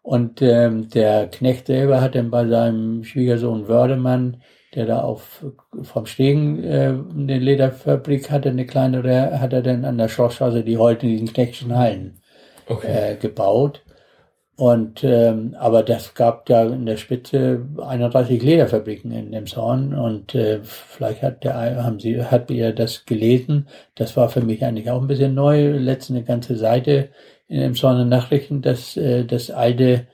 Und 0.03 0.43
ähm, 0.43 0.88
der 0.88 1.29
Knecht 1.29 1.69
selber 1.69 2.01
hat 2.01 2.17
dann 2.17 2.31
bei 2.31 2.47
seinem 2.47 3.05
Schwiegersohn 3.05 3.69
Wördemann, 3.69 4.43
der 4.75 4.87
da 4.87 5.03
auf 5.03 5.45
vom 5.83 6.07
Stegen 6.07 6.62
äh, 6.65 6.95
eine 7.15 7.38
Lederfabrik 7.38 8.31
hatte, 8.31 8.49
eine 8.49 8.67
kleinere, 8.67 9.41
hat 9.41 9.53
er 9.53 9.62
dann 9.62 9.85
an 9.85 9.99
der 9.99 10.09
Schlossstraße 10.09 10.65
die 10.65 10.79
heutigen 10.79 11.27
Knechtschen 11.27 11.77
Hallen 11.77 12.21
okay. 12.67 13.12
äh, 13.12 13.17
gebaut. 13.17 13.83
Und 14.57 15.03
ähm, 15.03 15.57
aber 15.59 15.83
das 15.83 16.15
gab 16.15 16.47
da 16.47 16.65
in 16.65 16.85
der 16.85 16.99
Spitze 16.99 17.67
31 17.79 18.43
Lederfabriken 18.43 19.11
in 19.11 19.33
dem 19.33 19.47
Zorn 19.47 19.95
und 19.95 20.35
äh, 20.35 20.61
vielleicht 20.62 21.23
hat 21.23 21.43
der 21.43 21.83
haben 21.83 21.99
Sie 21.99 22.23
hat 22.23 22.51
ihr 22.51 22.73
das 22.73 23.07
gelesen. 23.07 23.67
Das 23.95 24.17
war 24.17 24.29
für 24.29 24.43
mich 24.43 24.65
eigentlich 24.65 24.91
auch 24.91 25.01
ein 25.01 25.09
bisschen 25.09 25.35
neu. 25.35 25.71
Letzte 25.71 26.12
eine 26.12 26.23
ganze 26.23 26.57
Seite 26.57 27.09
in 27.53 27.61
dem 27.61 27.75
Zorn 27.75 28.09
Nachrichten, 28.09 28.62
dass 28.62 28.97
äh, 28.97 29.27
das 29.27 29.51
alte 29.51 30.07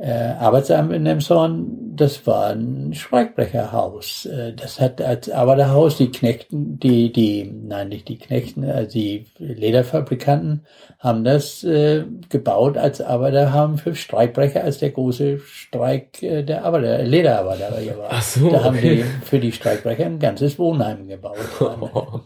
äh, 0.00 0.12
Arbeitsamt 0.12 0.92
in 0.92 1.02
Nemshorn, 1.02 1.96
das 1.96 2.24
war 2.24 2.50
ein 2.50 2.94
Schweigbecherhaus. 2.94 4.26
Äh, 4.26 4.52
das 4.52 4.78
hat 4.78 5.02
als 5.02 5.28
Arbeiterhaus 5.28 5.96
die 5.96 6.12
Knechten, 6.12 6.78
die, 6.78 7.12
die, 7.12 7.44
nein, 7.44 7.88
nicht 7.88 8.06
die 8.06 8.16
Knechten, 8.16 8.64
also 8.64 8.92
die 8.92 9.26
Lederfabrikanten 9.38 10.64
haben 11.00 11.24
das 11.24 11.64
äh, 11.64 12.04
gebaut 12.28 12.78
als 12.78 13.00
Arbeiterhaus 13.00 13.80
für 13.80 13.96
Streikbrecher, 13.96 14.62
als 14.62 14.78
der 14.78 14.90
große 14.90 15.40
Streik 15.40 16.22
äh, 16.22 16.44
der 16.44 16.64
Arbeiter, 16.64 17.02
Lederarbeiter 17.02 17.72
war. 17.98 18.08
Ach 18.10 18.22
so, 18.22 18.50
da 18.50 18.62
haben 18.62 18.80
die 18.80 19.02
für 19.24 19.40
die 19.40 19.50
Streikbrecher 19.50 20.06
ein 20.06 20.20
ganzes 20.20 20.60
Wohnheim 20.60 21.08
gebaut. 21.08 21.38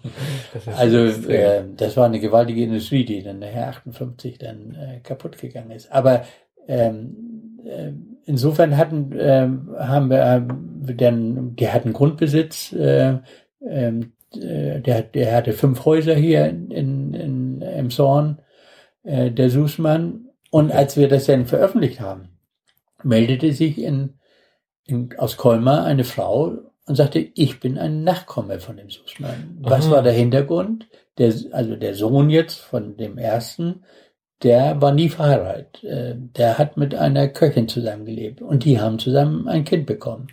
also 0.77 0.99
äh, 1.31 1.65
das 1.75 1.97
war 1.97 2.05
eine 2.05 2.21
gewaltige 2.21 2.65
Industrie, 2.65 3.07
die 3.07 3.23
dann 3.23 3.39
nachher 3.39 3.69
58 3.69 4.37
dann 4.37 4.75
äh, 4.75 5.01
kaputt 5.01 5.39
gegangen 5.39 5.71
ist. 5.71 5.91
Aber 5.91 6.25
ähm, 6.69 7.17
äh, 7.17 7.32
insofern 8.25 8.77
hatten, 8.77 9.13
äh, 9.13 9.49
haben 9.79 10.11
wir 10.11 10.47
äh, 10.89 10.95
dann, 10.95 11.57
der 11.57 11.73
hatten 11.73 11.93
Grundbesitz, 11.93 12.73
äh, 12.73 13.19
ähm, 13.67 14.13
äh, 14.35 14.81
der, 14.81 15.03
der 15.03 15.35
hatte 15.35 15.53
fünf 15.53 15.85
Häuser 15.85 16.15
hier 16.15 16.47
in, 16.47 16.71
in, 16.71 17.15
in 17.15 17.63
im 17.63 17.91
Zorn, 17.91 18.41
äh, 19.03 19.31
der 19.31 19.51
Sußmann. 19.51 20.29
Und 20.51 20.71
als 20.71 20.97
wir 20.97 21.09
das 21.09 21.27
dann 21.27 21.47
veröffentlicht 21.47 22.01
haben, 22.01 22.29
meldete 23.03 23.53
sich 23.53 23.79
in, 23.79 24.19
in, 24.85 25.15
aus 25.19 25.37
Colmar 25.37 25.85
eine 25.85 26.05
Frau 26.05 26.59
und 26.87 26.97
sagte, 26.97 27.21
ich 27.35 27.61
bin 27.61 27.79
ein 27.79 28.05
Nachkomme 28.05 28.61
von 28.61 28.77
dem 28.77 28.91
Sussmann. 28.91 29.57
Was 29.61 29.87
Aha. 29.87 29.93
war 29.93 30.03
der 30.03 30.13
Hintergrund? 30.13 30.89
Der, 31.19 31.33
also 31.53 31.77
der 31.77 31.95
Sohn 31.95 32.31
jetzt 32.31 32.59
von 32.59 32.97
dem 32.97 33.19
ersten, 33.19 33.85
der 34.43 34.81
war 34.81 34.93
nie 34.93 35.09
verheiratet. 35.09 35.85
Äh, 35.85 36.15
der 36.17 36.59
hat 36.59 36.77
mit 36.77 36.95
einer 36.95 37.29
Köchin 37.29 37.69
zusammengelebt 37.69 38.43
und 38.43 38.65
die 38.65 38.81
haben 38.81 38.99
zusammen 38.99 39.49
ein 39.49 39.65
Kind 39.65 39.87
bekommen. 39.87 40.29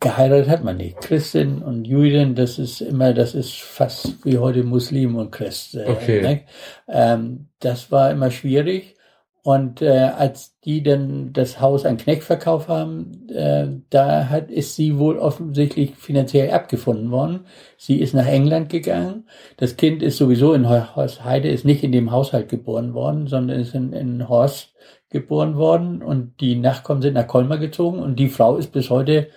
Geheiratet 0.00 0.48
hat 0.48 0.64
man 0.64 0.76
nicht. 0.76 1.00
Christin 1.00 1.62
und 1.62 1.86
Judin, 1.86 2.34
das 2.34 2.58
ist 2.58 2.80
immer, 2.80 3.14
das 3.14 3.34
ist 3.34 3.60
fast 3.60 4.24
wie 4.24 4.38
heute 4.38 4.62
Muslim 4.62 5.16
und 5.16 5.30
Christ. 5.30 5.74
Äh, 5.74 5.86
okay. 5.88 6.22
Ne? 6.22 6.40
Ähm, 6.88 7.46
das 7.60 7.90
war 7.90 8.10
immer 8.10 8.30
schwierig. 8.30 8.96
Und 9.42 9.80
äh, 9.80 10.10
als 10.16 10.58
die 10.64 10.82
dann 10.82 11.32
das 11.32 11.60
Haus 11.60 11.86
an 11.86 11.96
Knecht 11.96 12.24
verkauft 12.24 12.68
haben, 12.68 13.26
äh, 13.30 13.68
da 13.88 14.28
hat, 14.28 14.50
ist 14.50 14.76
sie 14.76 14.98
wohl 14.98 15.18
offensichtlich 15.18 15.96
finanziell 15.96 16.50
abgefunden 16.50 17.10
worden. 17.10 17.46
Sie 17.78 18.00
ist 18.00 18.12
nach 18.12 18.26
England 18.26 18.68
gegangen. 18.68 19.24
Das 19.56 19.78
Kind 19.78 20.02
ist 20.02 20.18
sowieso 20.18 20.52
in 20.52 20.68
Horst 20.68 21.24
Heide, 21.24 21.48
ist 21.48 21.64
nicht 21.64 21.82
in 21.82 21.92
dem 21.92 22.10
Haushalt 22.10 22.50
geboren 22.50 22.92
worden, 22.92 23.28
sondern 23.28 23.60
ist 23.60 23.74
in, 23.74 23.94
in 23.94 24.28
Horst 24.28 24.74
geboren 25.08 25.56
worden. 25.56 26.02
Und 26.02 26.38
die 26.40 26.56
Nachkommen 26.56 27.00
sind 27.00 27.14
nach 27.14 27.26
Colmar 27.26 27.58
gezogen. 27.58 27.98
Und 27.98 28.18
die 28.18 28.28
Frau 28.28 28.56
ist 28.56 28.72
bis 28.72 28.90
heute, 28.90 29.28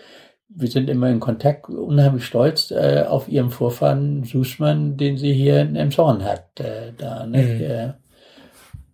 wir 0.50 0.68
sind 0.68 0.90
immer 0.90 1.10
in 1.10 1.22
Kontakt, 1.22 1.70
unheimlich 1.70 2.26
stolz 2.26 2.72
äh, 2.72 3.06
auf 3.08 3.30
ihren 3.30 3.52
Vorfahren 3.52 4.26
Sussmann, 4.26 4.98
den 4.98 5.16
sie 5.18 5.34
hier 5.34 5.62
in 5.62 5.78
Emshorn 5.78 6.26
hat. 6.26 6.60
Äh, 6.60 6.92
da, 6.98 7.26
ne? 7.26 7.96
Mhm. 7.98 8.03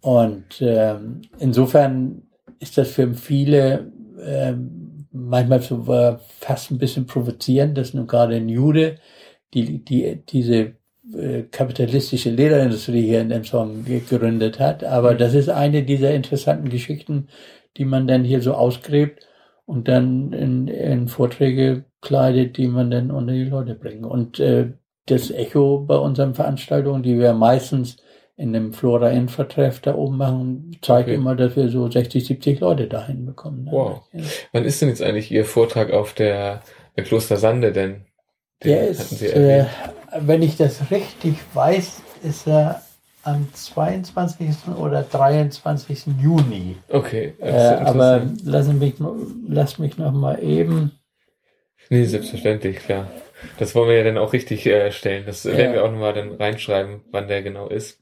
Äh, 0.02 0.08
und 0.08 0.46
ähm, 0.62 1.22
insofern 1.40 2.24
ist 2.60 2.78
das 2.78 2.92
für 2.92 3.14
viele 3.14 3.92
ähm, 4.22 4.90
manchmal 5.12 5.62
so 5.62 5.88
war 5.88 6.20
fast 6.40 6.72
ein 6.72 6.78
bisschen 6.78 7.06
provozierend, 7.06 7.78
dass 7.78 7.94
nun 7.94 8.08
gerade 8.08 8.36
ein 8.36 8.50
Jude 8.50 8.98
die, 9.54 9.84
die, 9.84 10.24
diese 10.28 10.74
äh, 11.14 11.44
kapitalistische 11.50 12.30
Lederindustrie 12.30 13.02
hier 13.02 13.22
in 13.22 13.30
dem 13.30 13.44
Song 13.44 13.86
gegründet 13.86 14.60
hat. 14.60 14.84
Aber 14.84 15.16
das 15.16 15.34
ist 15.34 15.50
eine 15.50 15.84
dieser 15.84 16.14
interessanten 16.14 16.70
Geschichten, 16.70 17.28
die 17.78 17.86
man 17.86 18.08
dann 18.08 18.24
hier 18.24 18.42
so 18.42 18.54
ausgräbt 18.54 19.26
und 19.66 19.88
dann 19.88 20.34
in, 20.34 20.68
in 20.68 21.08
Vorträge 21.08 21.86
kleidet, 22.02 22.58
die 22.58 22.68
man 22.68 22.92
dann 22.92 23.12
unter 23.12 23.34
die 23.34 23.46
Leute 23.46 23.76
bringt. 23.76 24.06
Und 24.06 24.40
äh, 24.40 24.74
das 25.06 25.32
Echo 25.32 25.80
bei 25.80 25.98
unseren 25.98 26.36
Veranstaltungen, 26.36 27.02
die 27.02 27.18
wir 27.18 27.34
meistens 27.34 27.98
in 28.40 28.54
dem 28.54 28.72
Flora 28.72 29.10
Infotreff 29.10 29.82
da 29.82 29.96
oben 29.96 30.16
machen, 30.16 30.78
zeigt 30.82 31.10
okay. 31.10 31.16
immer, 31.16 31.36
dass 31.36 31.58
wir 31.58 31.68
so 31.68 31.92
60, 31.92 32.26
70 32.26 32.62
Leute 32.62 32.88
dahin 32.88 33.26
bekommen. 33.26 33.66
Ne? 33.66 33.72
Wow. 33.72 34.02
Ja. 34.14 34.24
Wann 34.54 34.64
ist 34.64 34.82
denn 34.82 34.88
jetzt 34.88 35.02
eigentlich 35.02 35.30
Ihr 35.30 35.44
Vortrag 35.44 35.92
auf 35.92 36.14
der, 36.14 36.62
der 36.96 37.04
Kloster 37.04 37.36
Sande 37.36 37.74
denn? 37.74 38.06
Den 38.64 38.72
der 38.72 38.88
ist, 38.88 39.22
äh, 39.22 39.66
wenn 40.22 40.42
ich 40.42 40.56
das 40.56 40.90
richtig 40.90 41.36
weiß, 41.54 42.02
ist 42.24 42.48
er 42.48 42.82
am 43.24 43.50
22. 43.54 44.70
oder 44.78 45.04
23. 45.04 46.06
Juni. 46.22 46.78
Okay. 46.88 47.34
Äh, 47.42 47.52
aber 47.52 48.26
lassen 48.46 48.80
mich, 48.80 48.94
lass 49.50 49.80
mich 49.80 49.98
noch 49.98 50.14
mal 50.14 50.42
eben. 50.42 50.94
Nee, 51.90 52.06
selbstverständlich, 52.06 52.78
klar. 52.78 53.12
Das 53.58 53.76
wollen 53.76 53.90
wir 53.90 53.98
ja 53.98 54.04
dann 54.06 54.18
auch 54.18 54.32
richtig 54.32 54.66
äh, 54.66 54.94
stellen. 54.94 55.26
Das 55.26 55.44
ja. 55.44 55.58
werden 55.58 55.74
wir 55.74 55.84
auch 55.84 55.92
nochmal 55.92 56.14
dann 56.14 56.32
reinschreiben, 56.32 57.02
wann 57.12 57.28
der 57.28 57.42
genau 57.42 57.68
ist. 57.68 58.00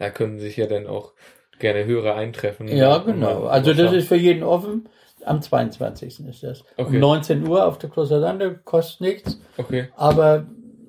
Da 0.00 0.08
können 0.08 0.40
sich 0.40 0.56
ja 0.56 0.66
dann 0.66 0.86
auch 0.86 1.12
gerne 1.58 1.84
Hörer 1.84 2.16
eintreffen. 2.16 2.66
Ja, 2.68 2.98
genau. 2.98 3.44
Also 3.44 3.74
das 3.74 3.92
ist 3.92 4.08
für 4.08 4.16
jeden 4.16 4.42
offen. 4.42 4.88
Am 5.26 5.42
22. 5.42 6.26
ist 6.26 6.42
das. 6.42 6.64
Okay. 6.78 6.94
Um 6.96 7.00
19 7.00 7.46
Uhr 7.46 7.66
auf 7.66 7.76
der 7.76 7.90
Klosterlande, 7.90 8.58
kostet 8.64 9.02
nichts. 9.02 9.40
Okay. 9.58 9.88
Aber 9.94 10.46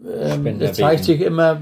ähm, 0.10 0.62
es 0.62 0.78
zeigt 0.78 1.04
sich 1.04 1.20
immer, 1.20 1.62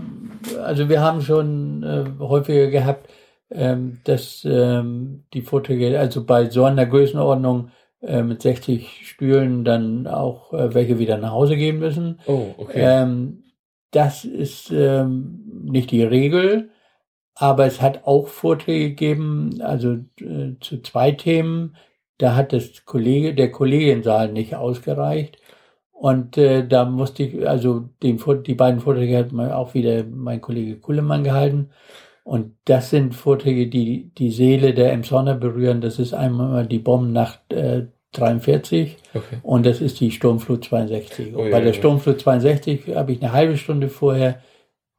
also 0.64 0.88
wir 0.90 1.02
haben 1.02 1.22
schon 1.22 1.82
äh, 1.82 2.24
häufiger 2.24 2.68
gehabt, 2.68 3.10
ähm, 3.50 4.00
dass 4.04 4.46
ähm, 4.46 5.24
die 5.34 5.42
Vorträge, 5.42 6.00
also 6.00 6.24
bei 6.24 6.52
so 6.52 6.66
einer 6.66 6.86
Größenordnung 6.86 7.72
äh, 8.04 8.22
mit 8.22 8.44
60 8.44 9.08
Stühlen 9.08 9.66
dann 9.66 10.06
auch 10.06 10.54
äh, 10.54 10.76
welche 10.76 11.00
wieder 11.00 11.18
nach 11.18 11.32
Hause 11.32 11.58
gehen 11.58 11.80
müssen. 11.80 12.20
Oh, 12.28 12.54
okay. 12.58 12.82
Ähm, 12.82 13.44
das 13.90 14.24
ist 14.24 14.70
ähm, 14.72 15.64
nicht 15.64 15.90
die 15.90 16.04
Regel. 16.04 16.70
Aber 17.40 17.66
es 17.66 17.82
hat 17.82 18.06
auch 18.06 18.28
Vorträge 18.28 18.90
gegeben, 18.90 19.62
also 19.62 19.94
äh, 20.20 20.56
zu 20.60 20.82
zwei 20.82 21.12
Themen. 21.12 21.78
Da 22.18 22.36
hat 22.36 22.52
das 22.52 22.84
Kollege, 22.86 23.34
der 23.34 23.50
Kollegiensaal 23.50 24.30
nicht 24.34 24.56
ausgereicht. 24.56 25.38
Und 25.94 26.38
äh, 26.38 26.68
da 26.68 26.84
musste 26.84 27.24
ich, 27.24 27.48
also 27.48 27.90
den, 28.04 28.22
die 28.46 28.56
beiden 28.56 28.82
Vorträge 28.82 29.18
hat 29.18 29.32
mal 29.32 29.54
auch 29.54 29.74
wieder 29.74 30.04
mein 30.04 30.42
Kollege 30.42 30.76
Kullemann 30.76 31.24
gehalten. 31.24 31.70
Und 32.26 32.58
das 32.66 32.90
sind 32.90 33.16
Vorträge, 33.16 33.68
die 33.68 34.12
die 34.18 34.32
Seele 34.32 34.74
der 34.74 34.92
Emsonner 34.92 35.36
berühren. 35.36 35.80
Das 35.80 35.98
ist 35.98 36.14
einmal 36.14 36.68
die 36.68 36.80
Bombennacht 36.80 37.54
äh, 37.54 37.88
43 38.12 38.98
okay. 39.14 39.38
und 39.44 39.66
das 39.66 39.82
ist 39.82 40.00
die 40.00 40.12
Sturmflut 40.12 40.66
62. 40.66 41.36
Oh, 41.36 41.46
ja, 41.46 41.52
bei 41.52 41.60
der 41.60 41.70
ja. 41.70 41.74
Sturmflut 41.74 42.20
62 42.20 42.96
habe 42.96 43.14
ich 43.14 43.22
eine 43.22 43.32
halbe 43.32 43.56
Stunde 43.56 43.88
vorher 43.88 44.42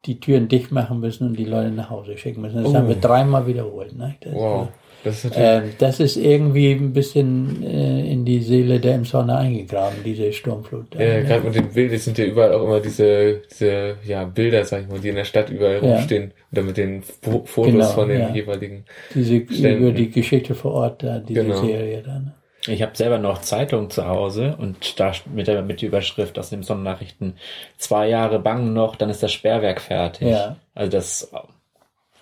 die 0.05 0.19
Türen 0.19 0.47
dicht 0.47 0.71
machen 0.71 0.99
müssen 0.99 1.27
und 1.27 1.37
die 1.37 1.45
Leute 1.45 1.71
nach 1.71 1.89
Hause 1.89 2.17
schicken 2.17 2.41
müssen. 2.41 2.63
Das 2.63 2.71
oh. 2.71 2.75
haben 2.75 2.87
wir 2.87 2.95
dreimal 2.95 3.45
wiederholt. 3.45 3.95
Ne? 3.95 4.15
Das, 4.21 4.33
wow. 4.33 4.67
Das 5.03 5.25
ist, 5.25 5.35
äh, 5.35 5.61
das 5.79 5.99
ist 5.99 6.15
irgendwie 6.15 6.73
ein 6.73 6.93
bisschen 6.93 7.63
äh, 7.63 8.11
in 8.11 8.23
die 8.23 8.39
Seele 8.41 8.79
der 8.79 8.95
Emsonner 8.95 9.37
eingegraben, 9.37 9.97
diese 10.05 10.31
Sturmflut. 10.31 10.93
Ja, 10.93 11.01
ja 11.01 11.21
gerade 11.21 11.43
mit 11.45 11.55
den 11.55 11.69
Bildern 11.69 11.97
sind 11.97 12.19
ja 12.19 12.25
überall 12.25 12.53
auch 12.53 12.63
immer 12.63 12.79
diese, 12.79 13.41
diese 13.49 13.95
ja, 14.05 14.25
Bilder, 14.25 14.63
sag 14.63 14.83
ich 14.83 14.89
mal, 14.89 14.99
die 14.99 15.09
in 15.09 15.15
der 15.15 15.25
Stadt 15.25 15.49
überall 15.49 15.83
ja. 15.83 15.95
rumstehen. 15.95 16.33
Oder 16.51 16.61
mit 16.61 16.77
den 16.77 17.01
Fotos 17.01 17.65
genau, 17.65 17.87
von 17.87 18.09
den 18.09 18.19
ja. 18.19 18.29
jeweiligen 18.29 18.85
Diese 19.15 19.41
Ständen. 19.49 19.81
über 19.81 19.91
die 19.91 20.11
Geschichte 20.11 20.53
vor 20.53 20.73
Ort, 20.73 21.03
da, 21.03 21.19
diese 21.19 21.45
genau. 21.45 21.61
Serie 21.61 22.03
dann. 22.05 22.33
Ich 22.67 22.81
habe 22.81 22.95
selber 22.95 23.17
noch 23.17 23.41
Zeitung 23.41 23.89
zu 23.89 24.05
Hause 24.05 24.55
und 24.57 24.99
da 24.99 25.13
mit 25.33 25.47
der, 25.47 25.63
mit 25.63 25.81
der 25.81 25.89
Überschrift 25.89 26.37
aus 26.37 26.51
den 26.51 26.61
Sonnennachrichten 26.63 27.35
zwei 27.77 28.07
Jahre 28.07 28.39
bangen 28.39 28.73
noch, 28.73 28.95
dann 28.95 29.09
ist 29.09 29.23
das 29.23 29.31
Sperrwerk 29.31 29.81
fertig. 29.81 30.27
Ja. 30.29 30.57
Also 30.75 30.91
das. 30.91 31.31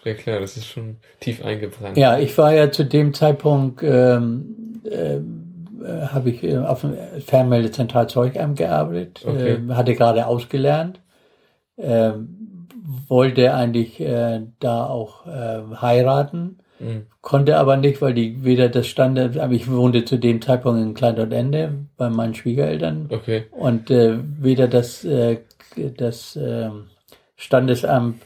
Ja 0.05 0.13
klar, 0.13 0.39
das 0.39 0.55
ist 0.55 0.67
schon 0.67 0.97
tief 1.19 1.43
eingebrannt. 1.43 1.97
Ja, 1.97 2.17
ich 2.17 2.37
war 2.37 2.53
ja 2.53 2.71
zu 2.71 2.85
dem 2.85 3.13
Zeitpunkt 3.13 3.83
ähm, 3.83 4.81
äh, 4.89 5.19
habe 6.07 6.29
ich 6.29 6.43
äh, 6.43 6.57
auf 6.57 6.81
dem 6.81 6.95
Fernmeldezentralzeugamt 7.25 8.57
gearbeitet, 8.57 9.23
okay. 9.25 9.57
äh, 9.69 9.73
hatte 9.73 9.95
gerade 9.95 10.25
ausgelernt, 10.25 10.99
äh, 11.77 12.11
wollte 13.07 13.53
eigentlich 13.53 13.99
äh, 13.99 14.41
da 14.59 14.85
auch 14.85 15.27
äh, 15.27 15.61
heiraten 15.81 16.58
Mhm. 16.79 17.07
Konnte 17.21 17.57
aber 17.57 17.77
nicht, 17.77 18.01
weil 18.01 18.13
die 18.13 18.43
weder 18.43 18.69
das 18.69 18.87
Standard, 18.87 19.37
aber 19.37 19.53
ich 19.53 19.69
wohnte 19.69 20.05
zu 20.05 20.17
dem 20.17 20.41
Zeitpunkt 20.41 20.81
in 20.81 20.93
Kleintortende 20.93 21.73
bei 21.97 22.09
meinen 22.09 22.35
Schwiegereltern. 22.35 23.09
Okay. 23.09 23.45
Und 23.51 23.91
äh, 23.91 24.17
weder 24.39 24.67
das, 24.67 25.03
äh, 25.03 25.39
das 25.75 26.35
äh, 26.35 26.69
Standesamt 27.35 28.21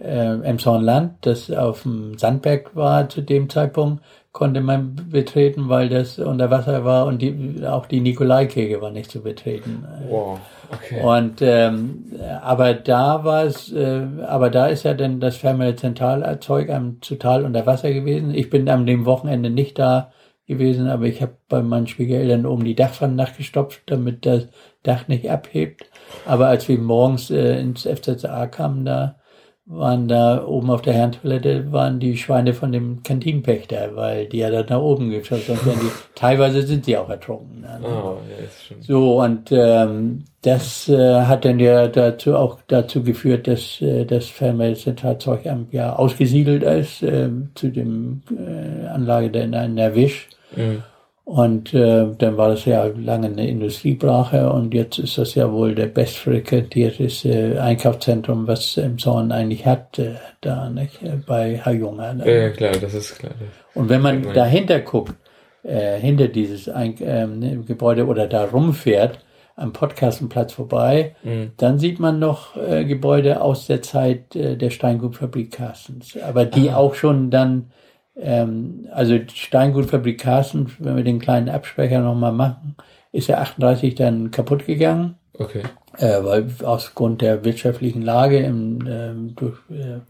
äh, 0.00 0.40
Emshorn-Land, 0.40 1.14
das 1.22 1.50
auf 1.50 1.82
dem 1.82 2.18
Sandberg 2.18 2.74
war 2.74 3.08
zu 3.08 3.22
dem 3.22 3.48
Zeitpunkt, 3.48 4.02
konnte 4.32 4.62
man 4.62 4.96
betreten, 5.10 5.68
weil 5.68 5.88
das 5.88 6.18
unter 6.18 6.50
Wasser 6.50 6.84
war 6.84 7.06
und 7.06 7.20
die, 7.20 7.60
auch 7.66 7.86
die 7.86 8.00
Nikolaikirche 8.00 8.80
war 8.80 8.90
nicht 8.90 9.10
zu 9.10 9.20
betreten. 9.20 9.84
Wow. 10.08 10.40
Okay. 10.72 11.02
Und 11.02 11.42
ähm, 11.42 12.04
aber 12.42 12.72
da 12.74 13.24
war 13.24 13.44
es, 13.44 13.72
äh, 13.72 14.06
aber 14.26 14.48
da 14.48 14.66
ist 14.66 14.84
ja 14.84 14.94
dann 14.94 15.20
das 15.20 15.36
Fernwärme 15.36 15.76
Zentralzeug 15.76 16.70
am 16.70 17.00
total 17.00 17.44
unter 17.44 17.66
Wasser 17.66 17.92
gewesen. 17.92 18.34
Ich 18.34 18.48
bin 18.48 18.68
am 18.68 18.86
dem 18.86 19.04
Wochenende 19.04 19.50
nicht 19.50 19.78
da 19.78 20.12
gewesen, 20.46 20.88
aber 20.88 21.04
ich 21.04 21.20
habe 21.20 21.36
bei 21.48 21.62
meinen 21.62 21.86
Schwiegereltern 21.86 22.46
oben 22.46 22.64
die 22.64 22.74
Dachpfanne 22.74 23.14
nachgestopft, 23.14 23.82
damit 23.86 24.24
das 24.24 24.48
Dach 24.82 25.08
nicht 25.08 25.30
abhebt. 25.30 25.84
Aber 26.24 26.48
als 26.48 26.68
wir 26.68 26.78
morgens 26.78 27.30
äh, 27.30 27.60
ins 27.60 27.82
FZA 27.82 28.46
kamen, 28.46 28.84
da 28.84 29.16
waren 29.64 30.08
da 30.08 30.44
oben 30.44 30.70
auf 30.70 30.82
der 30.82 30.92
Herrentoilette 30.92 31.70
waren 31.70 32.00
die 32.00 32.16
Schweine 32.16 32.52
von 32.52 32.72
dem 32.72 33.02
Kantinenpächter, 33.02 33.94
weil 33.94 34.26
die 34.26 34.38
ja 34.38 34.50
da 34.50 34.64
nach 34.68 34.82
oben 34.82 35.10
geschaut 35.10 35.42
sonst 35.46 35.64
die, 35.64 35.90
teilweise 36.16 36.62
sind 36.62 36.84
sie 36.84 36.96
auch 36.96 37.08
ertrunken. 37.08 37.60
Ne? 37.60 37.80
Oh, 37.82 38.16
ja, 38.28 38.44
ist 38.44 38.66
schon. 38.66 38.82
So, 38.82 39.22
und 39.22 39.52
ähm, 39.52 40.24
das 40.42 40.88
äh, 40.88 41.22
hat 41.22 41.44
dann 41.44 41.60
ja 41.60 41.86
dazu 41.86 42.36
auch 42.36 42.58
dazu 42.66 43.04
geführt, 43.04 43.46
dass 43.46 43.80
äh, 43.80 44.04
das 44.04 44.26
Fernmeldezentralzeugamt 44.26 45.72
ja 45.72 45.94
ausgesiedelt 45.94 46.64
ist 46.64 47.02
äh, 47.02 47.30
zu 47.54 47.68
dem 47.68 48.22
äh, 48.36 48.88
Anlage 48.88 49.30
der 49.30 49.44
in 49.44 49.76
der 49.76 49.94
Wisch. 49.94 50.28
Mhm. 50.56 50.82
Und 51.24 51.72
äh, 51.72 52.08
dann 52.18 52.36
war 52.36 52.48
das 52.48 52.64
ja 52.64 52.84
lange 52.84 53.28
eine 53.28 53.48
Industriebrache 53.48 54.52
und 54.52 54.74
jetzt 54.74 54.98
ist 54.98 55.18
das 55.18 55.36
ja 55.36 55.52
wohl 55.52 55.74
der 55.74 55.86
bestfrequentierteste 55.86 57.62
Einkaufszentrum, 57.62 58.48
was 58.48 58.76
im 58.76 58.98
Zorn 58.98 59.30
eigentlich 59.30 59.64
hat, 59.64 60.00
äh, 60.00 60.14
da 60.40 60.68
nicht, 60.68 61.00
äh, 61.02 61.18
bei 61.24 61.58
Hayunga. 61.58 62.14
Ne? 62.14 62.42
Ja, 62.42 62.50
klar, 62.50 62.72
das 62.72 62.92
ist 62.94 63.20
klar. 63.20 63.32
Und 63.74 63.88
wenn 63.88 64.02
man 64.02 64.34
dahinter 64.34 64.80
guckt, 64.80 65.14
äh, 65.62 65.98
hinter 66.00 66.26
dieses 66.26 66.68
Ein 66.68 66.96
ähm, 67.00 67.64
Gebäude 67.66 68.06
oder 68.06 68.26
da 68.26 68.44
rumfährt, 68.44 69.20
am 69.56 69.72
Podcastenplatz 69.72 70.52
vorbei. 70.52 71.14
Mhm. 71.22 71.52
Dann 71.56 71.78
sieht 71.78 72.00
man 72.00 72.18
noch 72.18 72.56
äh, 72.56 72.84
Gebäude 72.84 73.40
aus 73.40 73.66
der 73.66 73.82
Zeit 73.82 74.34
äh, 74.34 74.56
der 74.56 74.70
Steingutfabrik 74.70 75.52
Carstens. 75.52 76.16
Aber 76.20 76.44
die 76.44 76.70
Aha. 76.70 76.78
auch 76.78 76.94
schon 76.94 77.30
dann, 77.30 77.70
ähm, 78.16 78.88
also 78.92 79.18
Steingutfabrik 79.32 80.20
Carstens, 80.20 80.72
wenn 80.78 80.96
wir 80.96 81.04
den 81.04 81.18
kleinen 81.18 81.48
Absprecher 81.48 82.00
nochmal 82.00 82.32
machen, 82.32 82.76
ist 83.12 83.28
ja 83.28 83.38
38 83.38 83.94
dann 83.94 84.30
kaputt 84.30 84.66
gegangen. 84.66 85.16
Okay. 85.38 85.62
Äh, 85.98 86.22
weil 86.24 86.46
aus 86.64 86.94
Grund 86.94 87.20
der 87.20 87.44
wirtschaftlichen 87.44 88.02
Lage 88.02 88.38
im, 88.38 88.86
ähm, 88.88 89.34
durch, 89.36 89.58
äh, 89.70 90.00